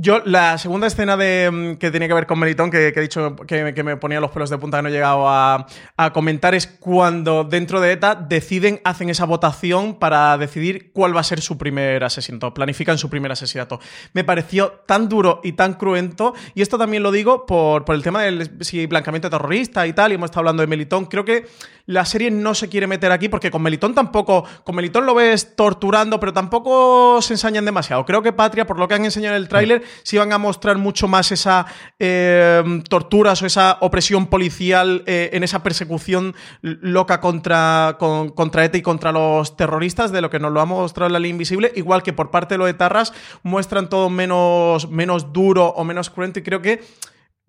Yo, 0.00 0.22
la 0.24 0.58
segunda 0.58 0.86
escena 0.86 1.16
de, 1.16 1.50
mm, 1.50 1.76
que 1.78 1.90
tenía 1.90 2.06
que 2.06 2.14
ver 2.14 2.28
con 2.28 2.38
Melitón, 2.38 2.70
que, 2.70 2.86
he 2.86 3.00
dicho 3.00 3.34
que, 3.48 3.82
me 3.82 3.96
ponía 3.96 4.20
los 4.20 4.30
pelos 4.30 4.48
de 4.48 4.56
punta 4.56 4.78
que 4.78 4.84
no 4.84 4.90
he 4.90 4.92
llegado 4.92 5.28
a, 5.28 5.66
a 5.96 6.12
comentar, 6.12 6.54
es 6.54 6.68
cuando 6.68 7.42
dentro 7.42 7.80
de 7.80 7.90
ETA 7.90 8.14
deciden, 8.14 8.80
hacen 8.84 9.10
esa 9.10 9.24
votación 9.24 9.98
para 9.98 10.38
decidir 10.38 10.92
cuál 10.92 11.16
va 11.16 11.20
a 11.22 11.24
ser 11.24 11.40
su 11.40 11.58
primer 11.58 12.04
asesinato, 12.04 12.54
planifican 12.54 12.96
su 12.96 13.10
primer 13.10 13.32
asesinato. 13.32 13.80
Me 14.12 14.22
pareció 14.22 14.84
tan 14.86 15.08
duro 15.08 15.40
y 15.42 15.54
tan 15.54 15.74
cruento, 15.74 16.32
y 16.54 16.62
esto 16.62 16.78
también 16.78 17.02
lo 17.02 17.10
digo 17.10 17.44
por, 17.44 17.84
por 17.84 17.96
el 17.96 18.04
tema 18.04 18.22
del 18.22 18.48
si 18.64 18.86
blanqueamiento 18.86 19.28
terrorista 19.28 19.84
y 19.84 19.94
tal, 19.94 20.12
y 20.12 20.14
hemos 20.14 20.26
estado 20.26 20.42
hablando 20.42 20.60
de 20.60 20.68
Melitón. 20.68 21.06
Creo 21.06 21.24
que 21.24 21.44
la 21.88 22.04
serie 22.04 22.30
no 22.30 22.54
se 22.54 22.68
quiere 22.68 22.86
meter 22.86 23.10
aquí 23.10 23.30
porque 23.30 23.50
con 23.50 23.62
Melitón 23.62 23.94
tampoco, 23.94 24.44
con 24.62 24.76
Melitón 24.76 25.06
lo 25.06 25.14
ves 25.14 25.56
torturando, 25.56 26.20
pero 26.20 26.34
tampoco 26.34 27.22
se 27.22 27.32
ensañan 27.32 27.64
demasiado. 27.64 28.04
Creo 28.04 28.20
que 28.20 28.30
Patria, 28.34 28.66
por 28.66 28.78
lo 28.78 28.86
que 28.86 28.94
han 28.94 29.06
enseñado 29.06 29.34
en 29.34 29.42
el 29.42 29.48
tráiler, 29.48 29.82
sí 30.02 30.18
van 30.18 30.32
a 30.32 30.38
mostrar 30.38 30.78
mucho 30.78 31.08
más 31.08 31.32
esa 31.32 31.66
eh, 31.98 32.62
torturas 32.88 33.42
o 33.42 33.46
esa 33.46 33.78
opresión 33.80 34.26
policial 34.26 35.02
eh, 35.06 35.30
en 35.32 35.42
esa 35.44 35.62
persecución 35.62 36.34
loca 36.62 37.20
contra, 37.20 37.96
con- 37.98 38.30
contra 38.30 38.64
ETA 38.64 38.78
y 38.78 38.82
contra 38.82 39.12
los 39.12 39.56
terroristas, 39.56 40.12
de 40.12 40.20
lo 40.20 40.30
que 40.30 40.38
nos 40.38 40.52
lo 40.52 40.60
ha 40.60 40.66
mostrado 40.66 41.10
la 41.10 41.18
ley 41.18 41.30
invisible, 41.30 41.72
igual 41.76 42.02
que 42.02 42.12
por 42.12 42.30
parte 42.30 42.54
de 42.54 42.58
los 42.58 42.68
etarras 42.70 43.12
muestran 43.42 43.88
todo 43.88 44.10
menos, 44.10 44.90
menos 44.90 45.32
duro 45.32 45.66
o 45.66 45.84
menos 45.84 46.10
cruento 46.10 46.38
y 46.38 46.42
creo 46.42 46.62
que 46.62 46.82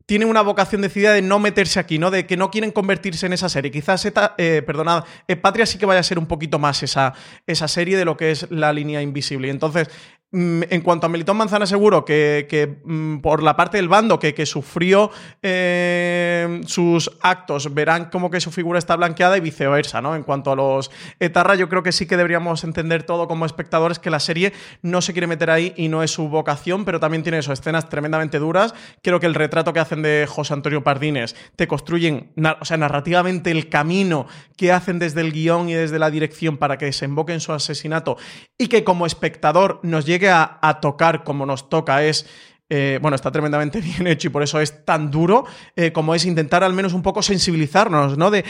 tienen 0.05 0.27
una 0.27 0.41
vocación 0.41 0.81
decidida 0.81 1.13
de 1.13 1.21
no 1.21 1.37
meterse 1.37 1.79
aquí, 1.79 1.99
¿no? 1.99 2.09
De 2.09 2.25
que 2.25 2.35
no 2.35 2.49
quieren 2.49 2.71
convertirse 2.71 3.27
en 3.27 3.33
esa 3.33 3.47
serie. 3.47 3.69
Quizás 3.69 4.03
ETA, 4.05 4.33
eh, 4.39 4.63
perdonad, 4.65 5.03
Patria 5.39 5.67
sí 5.67 5.77
que 5.77 5.85
vaya 5.85 5.99
a 5.99 6.03
ser 6.03 6.17
un 6.17 6.25
poquito 6.25 6.57
más 6.57 6.81
esa, 6.81 7.13
esa 7.45 7.67
serie 7.67 7.95
de 7.95 8.05
lo 8.05 8.17
que 8.17 8.31
es 8.31 8.49
la 8.49 8.73
línea 8.73 9.03
invisible. 9.03 9.51
Entonces, 9.51 9.87
en 10.31 10.81
cuanto 10.81 11.07
a 11.07 11.09
Melitón 11.09 11.37
Manzana, 11.37 11.65
seguro 11.65 12.05
que, 12.05 12.45
que, 12.47 12.77
mm, 12.83 13.17
por 13.17 13.41
la 13.41 13.55
parte 13.55 13.77
del 13.77 13.87
bando 13.87 14.19
que, 14.19 14.35
que 14.35 14.45
sufrió 14.45 15.09
eh, 15.41 16.61
sus 16.67 17.11
actos, 17.21 17.73
verán 17.73 18.11
como 18.11 18.29
que 18.29 18.39
su 18.39 18.51
figura 18.51 18.77
está 18.77 18.95
blanqueada 18.95 19.37
y 19.37 19.39
viceversa, 19.39 20.01
¿no? 20.01 20.15
En 20.15 20.21
cuanto 20.21 20.51
a 20.51 20.55
los 20.55 20.91
etarra, 21.19 21.55
yo 21.55 21.67
creo 21.67 21.81
que 21.81 21.91
sí 21.91 22.05
que 22.05 22.15
deberíamos 22.15 22.63
entender 22.63 23.03
todo 23.03 23.27
como 23.27 23.45
espectadores 23.45 23.97
que 23.97 24.11
la 24.11 24.19
serie 24.19 24.53
no 24.83 25.01
se 25.01 25.13
quiere 25.13 25.25
meter 25.25 25.49
ahí 25.49 25.73
y 25.75 25.87
no 25.87 26.03
es 26.03 26.11
su 26.11 26.29
vocación, 26.29 26.85
pero 26.85 26.99
también 26.99 27.23
tiene 27.23 27.39
eso, 27.39 27.51
escenas 27.51 27.89
tremendamente 27.89 28.37
duras. 28.37 28.75
Creo 29.01 29.19
que 29.19 29.25
el 29.25 29.33
retrato 29.33 29.73
que 29.73 29.79
hacen 29.79 30.03
de 30.03 30.27
José 30.29 30.53
Antonio 30.53 30.83
Pardines 30.83 31.35
te 31.55 31.67
construyen, 31.67 32.31
o 32.59 32.65
sea, 32.65 32.77
narrativamente 32.77 33.49
el 33.49 33.67
camino 33.67 34.27
que 34.57 34.71
hacen 34.71 34.99
desde 34.99 35.21
el 35.21 35.31
guion 35.31 35.69
y 35.69 35.73
desde 35.73 35.97
la 35.97 36.11
dirección 36.11 36.57
para 36.57 36.77
que 36.77 36.85
desemboque 36.85 37.33
en 37.33 37.39
su 37.39 37.51
asesinato 37.51 38.17
y 38.59 38.67
que 38.67 38.83
como 38.83 39.07
espectador 39.07 39.79
nos 39.81 40.05
llegue 40.05 40.18
a, 40.27 40.79
tocar 40.81 41.23
como 41.23 41.45
nos 41.45 41.69
toca 41.69 42.03
es 42.03 42.27
eh, 42.71 42.99
bueno, 43.01 43.15
está 43.15 43.31
tremendamente 43.31 43.81
bien 43.81 44.05
hecho 44.05 44.27
y 44.27 44.31
por 44.31 44.43
eso 44.43 44.59
es 44.59 44.85
tan 44.85 45.09
duro 45.09 45.45
eh, 45.75 45.91
como 45.91 46.13
es 46.13 46.25
intentar 46.25 46.63
al 46.63 46.73
menos 46.73 46.93
un 46.93 47.01
poco 47.01 47.23
sensibilizarnos, 47.23 48.17
¿no? 48.17 48.29
De, 48.29 48.43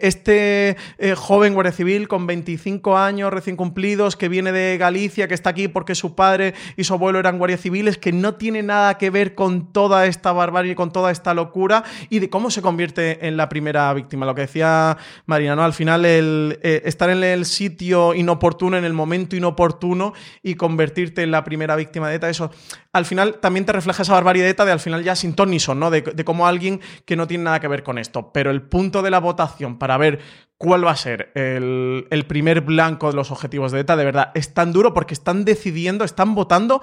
este 0.00 0.76
eh, 0.98 1.14
joven 1.14 1.52
guardia 1.52 1.72
civil 1.72 2.08
con 2.08 2.26
25 2.26 2.96
años 2.96 3.32
recién 3.32 3.56
cumplidos 3.56 4.16
que 4.16 4.28
viene 4.28 4.52
de 4.52 4.78
Galicia, 4.78 5.28
que 5.28 5.34
está 5.34 5.50
aquí 5.50 5.68
porque 5.68 5.94
su 5.94 6.14
padre 6.14 6.54
y 6.76 6.84
su 6.84 6.94
abuelo 6.94 7.18
eran 7.18 7.38
guardias 7.38 7.60
civiles, 7.60 7.98
que 7.98 8.12
no 8.12 8.34
tiene 8.34 8.62
nada 8.62 8.96
que 8.96 9.10
ver 9.10 9.34
con 9.34 9.72
toda 9.72 10.06
esta 10.06 10.32
barbarie, 10.32 10.74
con 10.74 10.92
toda 10.92 11.10
esta 11.10 11.34
locura 11.34 11.84
y 12.08 12.20
de 12.20 12.30
cómo 12.30 12.50
se 12.50 12.62
convierte 12.62 13.26
en 13.26 13.36
la 13.36 13.48
primera 13.48 13.92
víctima. 13.92 14.24
Lo 14.24 14.34
que 14.34 14.42
decía 14.42 14.96
Marina, 15.26 15.54
¿no? 15.54 15.64
Al 15.64 15.74
final 15.74 16.04
el 16.04 16.58
estar 16.62 17.10
en 17.10 17.22
el 17.22 17.44
sitio 17.44 18.14
inoportuno, 18.14 18.78
en 18.78 18.84
el 18.84 18.94
momento 18.94 19.36
inoportuno 19.36 20.14
y 20.42 20.54
convertirte 20.54 21.22
en 21.22 21.30
la 21.30 21.44
primera 21.44 21.76
víctima 21.76 22.08
de 22.08 22.16
ETA, 22.16 22.30
eso 22.30 22.50
al 22.96 23.04
final 23.04 23.38
también 23.40 23.64
te 23.64 23.72
refleja 23.72 24.02
esa 24.02 24.12
barbarie 24.12 24.42
de 24.42 24.56
al 24.72 24.80
final 24.80 25.04
ya 25.04 25.14
sin 25.14 25.34
ton 25.34 25.58
son, 25.60 25.78
¿no? 25.78 25.90
De, 25.90 26.02
de 26.02 26.24
cómo 26.24 26.46
alguien 26.46 26.80
que 27.04 27.16
no 27.16 27.26
tiene 27.26 27.44
nada 27.44 27.60
que 27.60 27.68
ver 27.68 27.82
con 27.82 27.98
esto. 27.98 28.32
Pero 28.32 28.50
el 28.50 28.62
punto 28.62 29.02
de 29.02 29.10
la 29.10 29.20
votación 29.20 29.78
para 29.78 29.96
ver 29.96 30.20
cuál 30.58 30.86
va 30.86 30.92
a 30.92 30.96
ser 30.96 31.30
el 31.34 32.24
primer 32.26 32.62
blanco 32.62 33.10
de 33.10 33.16
los 33.16 33.30
objetivos 33.30 33.72
de 33.72 33.80
ETA, 33.80 33.96
de 33.96 34.04
verdad, 34.04 34.32
es 34.34 34.54
tan 34.54 34.72
duro 34.72 34.94
porque 34.94 35.14
están 35.14 35.44
decidiendo, 35.44 36.04
están 36.04 36.34
votando 36.34 36.82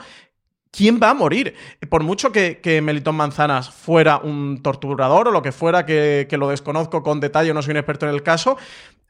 ¿Quién 0.76 1.00
va 1.00 1.12
a 1.12 1.14
morir? 1.14 1.54
Por 1.88 2.02
mucho 2.02 2.32
que, 2.32 2.58
que 2.58 2.82
Melitón 2.82 3.14
Manzanas 3.14 3.70
fuera 3.70 4.18
un 4.18 4.64
torturador 4.64 5.28
o 5.28 5.32
lo 5.32 5.44
que 5.44 5.52
fuera, 5.52 5.86
que, 5.86 6.28
lo 6.32 6.50
desconozco 6.50 7.04
con 7.04 7.20
detalle, 7.20 7.54
no 7.54 7.62
soy 7.62 7.72
un 7.72 7.78
experto 7.78 8.08
en 8.08 8.16
el 8.16 8.24
caso, 8.24 8.58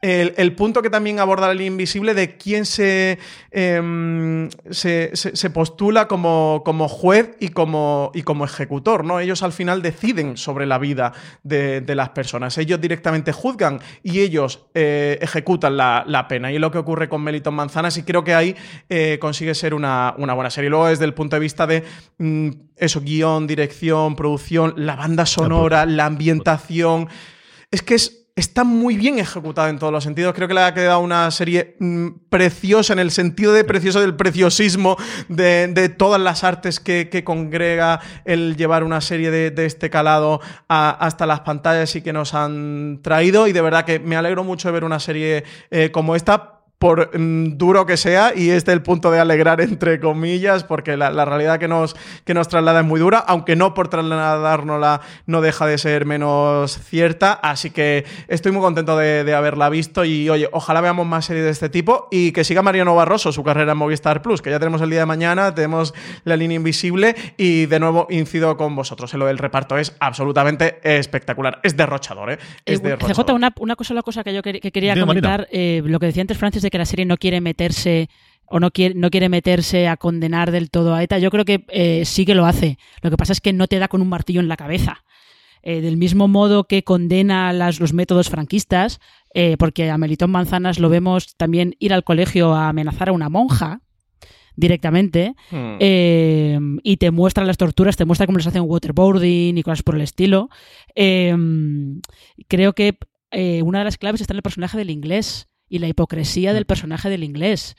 el, 0.01 0.33
el 0.35 0.53
punto 0.53 0.81
que 0.81 0.89
también 0.89 1.21
aborda 1.21 1.53
línea 1.53 1.67
invisible 1.67 2.13
de 2.13 2.35
quién 2.35 2.65
se, 2.65 3.19
em, 3.51 4.49
se, 4.69 5.15
se- 5.15 5.49
postula 5.49 6.09
como, 6.09 6.61
como 6.65 6.89
juez 6.89 7.37
y 7.39 7.49
como, 7.49 8.11
y 8.13 8.23
como 8.23 8.43
ejecutor, 8.43 9.05
¿no? 9.05 9.21
Ellos 9.21 9.43
al 9.43 9.53
final 9.53 9.81
deciden 9.81 10.35
sobre 10.35 10.65
la 10.65 10.77
vida 10.77 11.13
de, 11.43 11.81
las 11.95 12.09
personas. 12.09 12.57
Ellos 12.57 12.81
directamente 12.81 13.31
juzgan 13.31 13.79
y 14.03 14.19
ellos 14.19 14.65
eh, 14.73 15.19
ejecutan 15.21 15.77
la, 15.77 16.03
la 16.05 16.27
pena. 16.27 16.51
Y 16.51 16.55
es 16.55 16.61
lo 16.61 16.69
que 16.69 16.79
ocurre 16.79 17.07
con 17.07 17.23
Melitón 17.23 17.53
Manzanas 17.53 17.95
y 17.97 18.03
creo 18.03 18.25
que 18.25 18.33
ahí 18.33 18.57
eh, 18.89 19.19
consigue 19.21 19.55
ser 19.55 19.73
una, 19.73 20.15
una 20.17 20.33
buena 20.33 20.49
serie. 20.49 20.69
Luego 20.69 20.87
desde 20.87 21.05
el 21.05 21.13
punto 21.13 21.37
de 21.37 21.39
vista 21.39 21.52
de 21.55 21.83
mm, 22.17 22.49
eso, 22.75 23.01
guion, 23.01 23.47
dirección, 23.47 24.15
producción, 24.15 24.73
la 24.77 24.95
banda 24.95 25.25
sonora, 25.25 25.85
la 25.85 26.05
ambientación. 26.07 27.07
Es 27.71 27.81
que 27.81 27.95
es, 27.95 28.19
está 28.35 28.63
muy 28.63 28.97
bien 28.97 29.19
ejecutada 29.19 29.69
en 29.69 29.77
todos 29.77 29.93
los 29.93 30.03
sentidos. 30.03 30.33
Creo 30.33 30.47
que 30.47 30.53
le 30.55 30.61
ha 30.61 30.73
quedado 30.73 30.99
una 30.99 31.29
serie 31.31 31.75
mm, 31.79 32.07
preciosa 32.29 32.93
en 32.93 32.99
el 32.99 33.11
sentido 33.11 33.53
de 33.53 33.63
precioso 33.63 34.01
del 34.01 34.15
preciosismo 34.15 34.97
de, 35.29 35.67
de 35.67 35.89
todas 35.89 36.19
las 36.19 36.43
artes 36.43 36.79
que, 36.79 37.09
que 37.09 37.23
congrega 37.23 37.99
el 38.25 38.55
llevar 38.57 38.83
una 38.83 39.01
serie 39.01 39.29
de, 39.31 39.51
de 39.51 39.65
este 39.65 39.89
calado 39.91 40.41
a- 40.67 40.89
hasta 40.89 41.25
las 41.27 41.41
pantallas 41.41 41.95
y 41.95 42.01
que 42.01 42.11
nos 42.13 42.33
han 42.33 42.99
traído. 43.03 43.47
Y 43.47 43.53
de 43.53 43.61
verdad 43.61 43.85
que 43.85 43.99
me 43.99 44.15
alegro 44.15 44.43
mucho 44.43 44.67
de 44.67 44.71
ver 44.73 44.83
una 44.83 44.99
serie 44.99 45.43
eh, 45.69 45.91
como 45.91 46.15
esta 46.15 46.52
por 46.83 47.17
mm, 47.17 47.55
duro 47.57 47.85
que 47.85 47.95
sea, 47.95 48.33
y 48.35 48.49
este 48.49 48.71
es 48.71 48.75
el 48.75 48.81
punto 48.83 49.09
de 49.09 49.17
alegrar 49.17 49.61
entre 49.61 50.01
comillas, 50.01 50.65
porque 50.65 50.97
la, 50.97 51.11
la 51.11 51.23
realidad 51.23 51.57
que 51.57 51.69
nos, 51.69 51.95
que 52.25 52.33
nos 52.33 52.49
traslada 52.49 52.81
es 52.81 52.85
muy 52.85 52.99
dura, 52.99 53.19
aunque 53.19 53.55
no 53.55 53.73
por 53.73 53.87
trasladárnosla 53.87 54.99
no 55.25 55.39
deja 55.39 55.65
de 55.65 55.77
ser 55.77 56.05
menos 56.05 56.77
cierta, 56.83 57.31
así 57.31 57.69
que 57.69 58.03
estoy 58.27 58.51
muy 58.51 58.61
contento 58.61 58.97
de, 58.97 59.23
de 59.23 59.33
haberla 59.33 59.69
visto 59.69 60.03
y 60.03 60.29
oye, 60.29 60.49
ojalá 60.51 60.81
veamos 60.81 61.07
más 61.07 61.23
series 61.23 61.45
de 61.45 61.51
este 61.51 61.69
tipo 61.69 62.09
y 62.11 62.33
que 62.33 62.43
siga 62.43 62.61
Mariano 62.61 62.93
Barroso 62.95 63.31
su 63.31 63.45
carrera 63.45 63.71
en 63.71 63.77
Movistar 63.77 64.21
Plus, 64.21 64.41
que 64.41 64.49
ya 64.49 64.59
tenemos 64.59 64.81
el 64.81 64.89
día 64.89 64.99
de 64.99 65.05
mañana, 65.05 65.55
tenemos 65.55 65.93
la 66.25 66.35
línea 66.35 66.57
invisible 66.57 67.15
y 67.37 67.65
de 67.67 67.79
nuevo 67.79 68.07
incido 68.09 68.57
con 68.57 68.75
vosotros, 68.75 69.13
en 69.13 69.21
lo 69.21 69.27
del 69.27 69.37
reparto 69.37 69.77
es 69.77 69.95
absolutamente 70.01 70.79
espectacular, 70.83 71.59
es 71.63 71.77
derrochador, 71.77 72.31
¿eh? 72.33 72.39
Es 72.65 72.79
Eh, 72.79 72.83
derrochador. 72.83 73.25
CJ, 73.25 73.33
una, 73.35 73.53
una 73.59 73.77
cosa, 73.77 73.93
la 73.93 74.01
cosa 74.01 74.21
que 74.21 74.33
yo 74.33 74.41
quer- 74.41 74.59
que 74.59 74.71
quería 74.73 74.95
Dime, 74.95 75.07
comentar, 75.07 75.47
eh, 75.49 75.81
lo 75.85 75.97
que 76.01 76.07
decía 76.07 76.21
antes 76.21 76.37
Francis 76.37 76.61
de 76.61 76.72
que 76.73 76.79
la 76.79 76.85
serie 76.85 77.05
no 77.05 77.17
quiere 77.17 77.39
meterse 77.39 78.09
o 78.47 78.59
no 78.59 78.71
quiere, 78.71 78.95
no 78.95 79.09
quiere 79.09 79.29
meterse 79.29 79.87
a 79.87 79.95
condenar 79.95 80.51
del 80.51 80.69
todo 80.71 80.95
a 80.95 81.03
ETA. 81.03 81.19
Yo 81.19 81.29
creo 81.31 81.45
que 81.45 81.65
eh, 81.69 82.03
sí 82.03 82.25
que 82.25 82.35
lo 82.35 82.45
hace. 82.45 82.77
Lo 83.01 83.11
que 83.11 83.17
pasa 83.17 83.31
es 83.31 83.41
que 83.41 83.53
no 83.53 83.67
te 83.67 83.79
da 83.79 83.87
con 83.87 84.01
un 84.01 84.09
martillo 84.09 84.41
en 84.41 84.47
la 84.47 84.57
cabeza. 84.57 85.03
Eh, 85.61 85.79
del 85.79 85.95
mismo 85.95 86.27
modo 86.27 86.65
que 86.65 86.83
condena 86.83 87.53
las, 87.53 87.79
los 87.79 87.93
métodos 87.93 88.29
franquistas, 88.29 88.99
eh, 89.33 89.55
porque 89.57 89.89
a 89.89 89.97
Melitón 89.97 90.31
Manzanas 90.31 90.77
lo 90.77 90.89
vemos 90.89 91.37
también 91.37 91.75
ir 91.79 91.93
al 91.93 92.03
colegio 92.03 92.53
a 92.53 92.67
amenazar 92.67 93.09
a 93.09 93.13
una 93.13 93.29
monja 93.29 93.79
directamente 94.55 95.35
Hmm. 95.51 95.77
eh, 95.79 96.59
y 96.83 96.97
te 96.97 97.11
muestra 97.11 97.45
las 97.45 97.57
torturas, 97.57 97.95
te 97.95 98.05
muestra 98.05 98.25
cómo 98.25 98.39
les 98.39 98.47
hacen 98.47 98.63
waterboarding 98.65 99.57
y 99.57 99.63
cosas 99.63 99.83
por 99.83 99.95
el 99.95 100.01
estilo. 100.01 100.49
Creo 100.95 102.73
que 102.73 102.97
una 103.63 103.79
de 103.79 103.85
las 103.85 103.97
claves 103.97 104.21
está 104.21 104.33
en 104.33 104.37
el 104.37 104.43
personaje 104.43 104.77
del 104.77 104.89
inglés 104.89 105.47
y 105.69 105.79
la 105.79 105.87
hipocresía 105.87 106.53
del 106.53 106.65
personaje 106.65 107.09
del 107.09 107.23
inglés, 107.23 107.75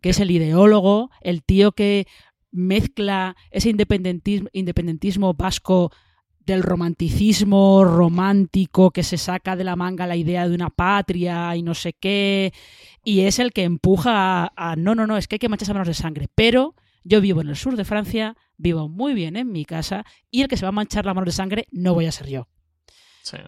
que 0.00 0.10
es 0.10 0.20
el 0.20 0.30
ideólogo, 0.30 1.10
el 1.20 1.42
tío 1.42 1.72
que 1.72 2.06
mezcla 2.50 3.36
ese 3.50 3.70
independentismo, 3.70 4.48
independentismo 4.52 5.34
vasco 5.34 5.92
del 6.40 6.62
romanticismo 6.62 7.84
romántico 7.84 8.90
que 8.90 9.04
se 9.04 9.16
saca 9.16 9.56
de 9.56 9.64
la 9.64 9.76
manga 9.76 10.06
la 10.06 10.16
idea 10.16 10.48
de 10.48 10.54
una 10.54 10.70
patria 10.70 11.54
y 11.56 11.62
no 11.62 11.74
sé 11.74 11.92
qué, 11.92 12.52
y 13.04 13.20
es 13.20 13.38
el 13.38 13.52
que 13.52 13.64
empuja 13.64 14.44
a, 14.44 14.52
a, 14.56 14.76
no, 14.76 14.94
no, 14.94 15.06
no, 15.06 15.16
es 15.16 15.28
que 15.28 15.36
hay 15.36 15.38
que 15.38 15.48
mancharse 15.48 15.72
manos 15.72 15.88
de 15.88 15.94
sangre, 15.94 16.28
pero 16.34 16.74
yo 17.04 17.20
vivo 17.20 17.40
en 17.40 17.48
el 17.48 17.56
sur 17.56 17.76
de 17.76 17.84
Francia, 17.84 18.36
vivo 18.56 18.88
muy 18.88 19.14
bien 19.14 19.36
en 19.36 19.50
mi 19.50 19.64
casa, 19.64 20.04
y 20.30 20.42
el 20.42 20.48
que 20.48 20.56
se 20.56 20.64
va 20.64 20.70
a 20.70 20.72
manchar 20.72 21.06
la 21.06 21.14
mano 21.14 21.26
de 21.26 21.32
sangre 21.32 21.66
no 21.70 21.94
voy 21.94 22.06
a 22.06 22.12
ser 22.12 22.28
yo. 22.28 22.48
Sí. 23.22 23.38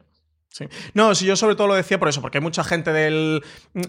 No, 0.95 1.15
si 1.17 1.27
yo 1.27 1.35
sobre 1.35 1.57
todo 1.57 1.67
lo 1.67 1.75
decía 1.75 1.99
por 1.99 2.09
eso, 2.09 2.21
porque 2.21 2.39
hay 2.39 2.43
mucha 2.43 2.63
gente 2.63 2.93
del. 2.93 3.43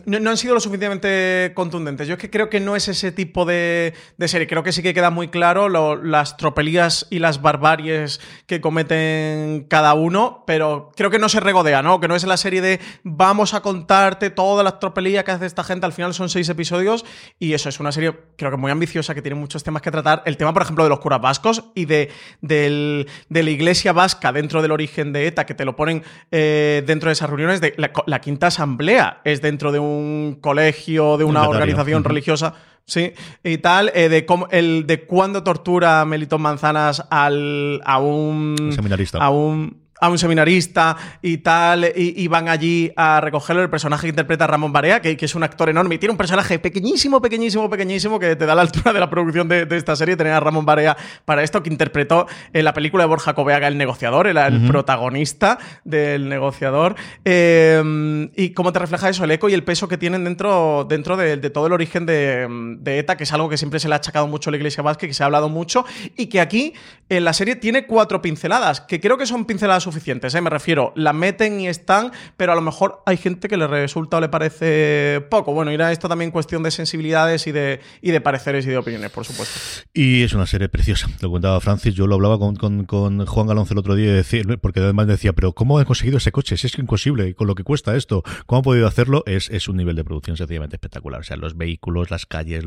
No, 0.05 0.19
no, 0.19 0.31
han 0.31 0.37
sido 0.37 0.55
lo 0.55 0.59
suficientemente 0.59 1.51
contundentes. 1.53 2.07
Yo 2.07 2.15
es 2.15 2.19
que 2.19 2.31
creo 2.31 2.49
que 2.49 2.59
no 2.59 2.75
es 2.75 2.87
ese 2.87 3.11
tipo 3.11 3.45
de, 3.45 3.93
de 4.17 4.27
serie. 4.27 4.47
Creo 4.47 4.63
que 4.63 4.71
sí 4.71 4.81
que 4.81 4.95
queda 4.95 5.11
muy 5.11 5.27
claro 5.27 5.69
lo, 5.69 5.95
las 5.95 6.37
tropelías 6.37 7.05
y 7.11 7.19
las 7.19 7.41
barbaries 7.41 8.19
que 8.47 8.61
cometen 8.61 9.67
cada 9.69 9.93
uno, 9.93 10.43
pero 10.47 10.91
creo 10.95 11.11
que 11.11 11.19
no 11.19 11.29
se 11.29 11.39
regodea, 11.39 11.83
¿no? 11.83 11.99
Que 11.99 12.07
no 12.07 12.15
es 12.15 12.23
la 12.23 12.37
serie 12.37 12.61
de 12.61 12.79
vamos 13.03 13.53
a 13.53 13.61
contarte 13.61 14.31
todas 14.31 14.63
las 14.63 14.79
tropelías 14.79 15.23
que 15.23 15.31
hace 15.31 15.45
esta 15.45 15.63
gente. 15.63 15.85
Al 15.85 15.93
final 15.93 16.15
son 16.15 16.29
seis 16.29 16.49
episodios 16.49 17.05
y 17.37 17.53
eso 17.53 17.69
es 17.69 17.79
una 17.79 17.91
serie, 17.91 18.15
creo 18.37 18.49
que 18.49 18.57
muy 18.57 18.71
ambiciosa, 18.71 19.13
que 19.13 19.21
tiene 19.21 19.35
muchos 19.35 19.63
temas 19.63 19.83
que 19.83 19.91
tratar. 19.91 20.23
El 20.25 20.35
tema, 20.35 20.51
por 20.51 20.63
ejemplo, 20.63 20.83
de 20.83 20.89
los 20.89 20.99
curas 20.99 21.21
vascos 21.21 21.65
y 21.75 21.85
de, 21.85 22.09
del, 22.41 23.07
de 23.29 23.43
la 23.43 23.49
iglesia 23.51 23.93
vasca 23.93 24.31
dentro 24.31 24.63
del 24.63 24.71
origen 24.71 25.13
de 25.13 25.27
ETA, 25.27 25.45
que 25.45 25.53
te 25.53 25.63
lo 25.63 25.75
ponen. 25.75 26.03
Eh, 26.31 26.54
dentro 26.85 27.09
de 27.09 27.13
esas 27.13 27.29
reuniones 27.29 27.61
de 27.61 27.73
la, 27.77 27.91
la, 28.05 28.19
quinta 28.21 28.47
asamblea 28.47 29.21
es 29.23 29.41
dentro 29.41 29.71
de 29.71 29.79
un 29.79 30.37
colegio, 30.41 31.17
de 31.17 31.23
una 31.23 31.47
organización 31.47 32.01
uh 32.01 32.05
-huh. 32.05 32.07
religiosa. 32.07 32.53
Sí, 32.87 33.13
y 33.43 33.57
tal, 33.57 33.91
eh, 33.95 34.09
de 34.09 34.25
cómo, 34.27 34.47
el 34.51 34.85
de 34.85 35.05
cuándo 35.05 35.43
tortura 35.43 36.05
Melitón 36.05 36.41
Manzanas 36.41 37.03
al, 37.09 37.81
a 37.83 37.97
un. 37.97 38.71
Seminarista. 38.73 39.17
A 39.17 39.31
un 39.31 39.84
a 39.99 40.09
un 40.09 40.17
seminarista 40.17 40.97
y 41.21 41.37
tal, 41.37 41.85
y, 41.95 42.21
y, 42.21 42.27
van 42.27 42.49
allí 42.49 42.91
a 42.95 43.21
recogerlo. 43.21 43.61
El 43.63 43.69
personaje 43.69 44.03
que 44.03 44.09
interpreta 44.09 44.45
Ramón 44.45 44.73
Barea, 44.73 45.01
que, 45.01 45.15
que, 45.15 45.25
es 45.25 45.35
un 45.35 45.43
actor 45.43 45.69
enorme, 45.69 45.95
y 45.95 45.97
tiene 45.97 46.11
un 46.11 46.17
personaje 46.17 46.59
pequeñísimo, 46.59 47.21
pequeñísimo, 47.21 47.69
pequeñísimo, 47.69 48.19
que 48.19 48.35
te 48.35 48.45
da 48.45 48.55
la 48.55 48.61
altura 48.61 48.91
de 48.91 48.99
la 48.99 49.09
producción 49.09 49.47
de, 49.47 49.65
de 49.65 49.77
esta 49.77 49.95
serie, 49.95 50.17
tener 50.17 50.33
a 50.33 50.39
Ramón 50.39 50.65
Barea 50.65 50.97
para 51.23 51.43
esto, 51.43 51.63
que 51.63 51.69
interpretó 51.69 52.27
en 52.51 52.65
la 52.65 52.73
película 52.73 53.03
de 53.03 53.07
Borja 53.07 53.33
Coveaga 53.33 53.67
El 53.67 53.77
negociador, 53.77 54.27
era 54.27 54.47
el 54.47 54.55
uh 54.55 54.59
-huh. 54.59 54.67
protagonista 54.67 55.59
del 55.83 56.27
negociador. 56.27 56.95
Eh, 57.23 58.29
y 58.35 58.49
cómo 58.51 58.73
te 58.73 58.79
refleja 58.79 59.09
eso, 59.09 59.23
el 59.23 59.31
eco 59.31 59.49
y 59.49 59.53
el 59.53 59.63
peso 59.63 59.87
que 59.87 59.97
tienen 59.97 60.23
dentro, 60.23 60.85
dentro 60.89 61.15
de, 61.15 61.37
de 61.37 61.49
todo 61.49 61.67
el 61.67 61.73
origen 61.73 62.05
de, 62.05 62.47
de, 62.79 62.99
ETA, 62.99 63.15
que 63.15 63.23
es 63.23 63.33
algo 63.33 63.49
que 63.49 63.57
siempre 63.57 63.79
se 63.79 63.87
le 63.87 63.95
ha 63.95 63.97
achacado 63.97 64.27
mucho 64.27 64.49
a 64.49 64.51
la 64.51 64.57
Iglesia 64.57 64.83
Vasca, 64.83 65.07
que 65.07 65.13
se 65.13 65.23
ha 65.23 65.27
hablado 65.27 65.47
mucho, 65.49 65.85
y 66.17 66.27
que 66.27 66.41
aquí 66.41 66.73
en 67.09 67.23
la 67.23 67.33
serie 67.33 67.55
tiene 67.55 67.85
cuatro 67.85 68.21
pinceladas, 68.21 68.81
que 68.81 68.99
creo 68.99 69.17
que 69.17 69.25
son 69.25 69.45
pinceladas 69.45 69.84
suficientes, 69.85 70.35
¿eh? 70.35 70.41
me 70.41 70.49
refiero, 70.49 70.91
la 70.95 71.13
meten 71.13 71.61
y 71.61 71.67
están, 71.67 72.11
pero 72.35 72.51
a 72.51 72.55
lo 72.55 72.61
mejor 72.61 73.01
hay 73.05 73.17
gente 73.17 73.47
que 73.47 73.55
le 73.55 73.67
resulta 73.67 74.17
o 74.17 74.21
le 74.21 74.27
parece 74.27 75.25
poco. 75.29 75.53
Bueno, 75.53 75.71
irá 75.71 75.91
esto 75.91 76.09
también 76.09 76.31
cuestión 76.31 76.63
de 76.63 76.71
sensibilidades 76.71 77.47
y 77.47 77.51
de, 77.51 77.79
y 78.01 78.11
de 78.11 78.21
pareceres 78.21 78.65
y 78.65 78.69
de 78.69 78.77
opiniones, 78.77 79.11
por 79.11 79.25
supuesto. 79.25 79.59
Y 79.93 80.23
es 80.23 80.33
una 80.33 80.45
serie 80.45 80.67
preciosa, 80.67 81.07
lo 81.21 81.31
contaba 81.31 81.59
Francis, 81.61 81.95
yo 81.95 82.07
lo 82.07 82.15
hablaba 82.15 82.37
con, 82.37 82.55
con, 82.55 83.25
Juan 83.25 83.47
Galonce 83.47 83.73
el 83.73 83.79
otro 83.79 83.95
día, 83.95 84.11
decía, 84.11 84.43
porque 84.61 84.81
además 84.81 85.07
decía, 85.07 85.33
pero 85.33 85.53
¿cómo 85.53 85.79
han 85.79 85.85
conseguido 85.85 86.17
ese 86.17 86.31
coche? 86.31 86.57
Si 86.57 86.67
es 86.67 86.77
imposible, 86.77 87.33
con 87.35 87.47
lo 87.47 87.55
que 87.55 87.63
cuesta 87.63 87.95
esto, 87.95 88.23
¿cómo 88.45 88.59
han 88.59 88.63
podido 88.63 88.87
hacerlo? 88.87 89.23
Es, 89.25 89.49
es 89.49 89.67
un 89.67 89.77
nivel 89.77 89.95
de 89.95 90.03
producción 90.03 90.37
sencillamente 90.37 90.75
espectacular, 90.75 91.21
o 91.21 91.23
sea, 91.23 91.37
los 91.37 91.55
vehículos, 91.55 92.11
las 92.11 92.25
calles, 92.25 92.65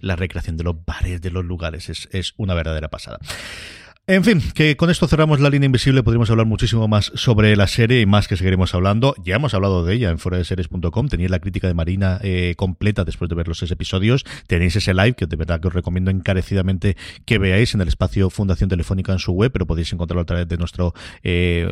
la 0.00 0.16
recreación 0.16 0.56
de 0.56 0.64
los 0.64 0.76
bares, 0.84 1.20
de 1.20 1.30
los 1.30 1.44
lugares, 1.44 1.88
es, 1.88 2.08
es 2.12 2.34
una 2.36 2.54
verdadera 2.54 2.88
pasada. 2.88 3.18
En 4.06 4.22
fin, 4.22 4.42
que 4.52 4.76
con 4.76 4.90
esto 4.90 5.08
cerramos 5.08 5.40
la 5.40 5.48
línea 5.48 5.64
invisible. 5.64 6.02
Podríamos 6.02 6.28
hablar 6.28 6.44
muchísimo 6.44 6.86
más 6.88 7.10
sobre 7.14 7.56
la 7.56 7.66
serie 7.66 8.02
y 8.02 8.06
más 8.06 8.28
que 8.28 8.36
seguiremos 8.36 8.74
hablando. 8.74 9.14
Ya 9.24 9.36
hemos 9.36 9.54
hablado 9.54 9.82
de 9.82 9.94
ella 9.94 10.10
en 10.10 10.18
foradeseries.com. 10.18 11.08
Tenéis 11.08 11.30
la 11.30 11.38
crítica 11.38 11.68
de 11.68 11.72
Marina 11.72 12.18
eh, 12.22 12.52
completa 12.54 13.06
después 13.06 13.30
de 13.30 13.34
ver 13.34 13.48
los 13.48 13.56
seis 13.56 13.70
episodios. 13.70 14.26
Tenéis 14.46 14.76
ese 14.76 14.92
live 14.92 15.14
que 15.14 15.24
de 15.24 15.36
verdad 15.36 15.58
que 15.58 15.68
os 15.68 15.72
recomiendo 15.72 16.10
encarecidamente 16.10 16.98
que 17.24 17.38
veáis 17.38 17.74
en 17.74 17.80
el 17.80 17.88
espacio 17.88 18.28
Fundación 18.28 18.68
Telefónica 18.68 19.10
en 19.10 19.20
su 19.20 19.32
web, 19.32 19.50
pero 19.50 19.66
podéis 19.66 19.90
encontrarlo 19.94 20.20
a 20.20 20.26
través 20.26 20.48
de 20.48 20.58
nuestro 20.58 20.92
eh, 21.22 21.70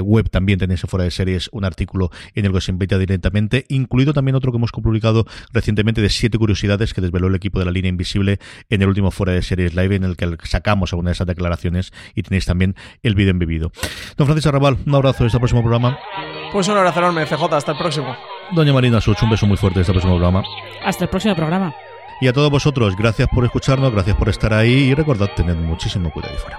web. 0.00 0.30
También 0.30 0.60
tenéis 0.60 0.84
en 0.84 0.88
Fuera 0.88 1.02
de 1.02 1.10
Series 1.10 1.48
un 1.50 1.64
artículo 1.64 2.12
en 2.36 2.44
el 2.44 2.52
que 2.52 2.58
os 2.58 2.68
invita 2.68 2.98
directamente, 2.98 3.64
incluido 3.68 4.12
también 4.12 4.36
otro 4.36 4.52
que 4.52 4.58
hemos 4.58 4.70
publicado 4.70 5.26
recientemente 5.52 6.00
de 6.00 6.08
siete 6.08 6.38
curiosidades 6.38 6.94
que 6.94 7.00
desveló 7.00 7.26
el 7.26 7.34
equipo 7.34 7.58
de 7.58 7.64
la 7.64 7.72
línea 7.72 7.88
invisible 7.88 8.38
en 8.70 8.82
el 8.82 8.86
último 8.86 9.10
Fuera 9.10 9.32
de 9.32 9.42
Series 9.42 9.74
Live 9.74 9.96
en 9.96 10.04
el 10.04 10.16
que 10.16 10.36
sacamos 10.44 10.92
alguna 10.92 11.10
de 11.10 11.14
esas 11.14 11.26
declaraciones 11.26 11.63
y 12.14 12.22
tenéis 12.22 12.46
también 12.46 12.74
el 13.02 13.14
vídeo 13.14 13.30
en 13.30 13.38
vivido. 13.38 13.70
Don 14.16 14.26
Francisco 14.26 14.48
Arrabal, 14.48 14.78
un 14.86 14.94
abrazo 14.94 15.24
hasta 15.24 15.36
el 15.36 15.40
próximo 15.40 15.62
programa. 15.62 15.98
Pues 16.52 16.68
un 16.68 16.76
abrazo 16.76 17.00
enorme, 17.00 17.26
CJ, 17.26 17.52
hasta 17.52 17.72
el 17.72 17.78
próximo. 17.78 18.16
Doña 18.52 18.72
Marina 18.72 19.00
Such, 19.00 19.22
un 19.22 19.30
beso 19.30 19.46
muy 19.46 19.56
fuerte 19.56 19.80
hasta 19.80 19.92
el 19.92 19.96
próximo 19.96 20.14
programa. 20.14 20.42
Hasta 20.84 21.04
el 21.04 21.10
próximo 21.10 21.34
programa. 21.34 21.74
Y 22.20 22.28
a 22.28 22.32
todos 22.32 22.50
vosotros, 22.50 22.94
gracias 22.96 23.28
por 23.28 23.44
escucharnos, 23.44 23.92
gracias 23.92 24.16
por 24.16 24.28
estar 24.28 24.54
ahí 24.54 24.90
y 24.90 24.94
recordad, 24.94 25.30
tened 25.34 25.56
muchísimo 25.56 26.10
cuidado 26.10 26.34
ahí 26.34 26.38
fuera. 26.38 26.58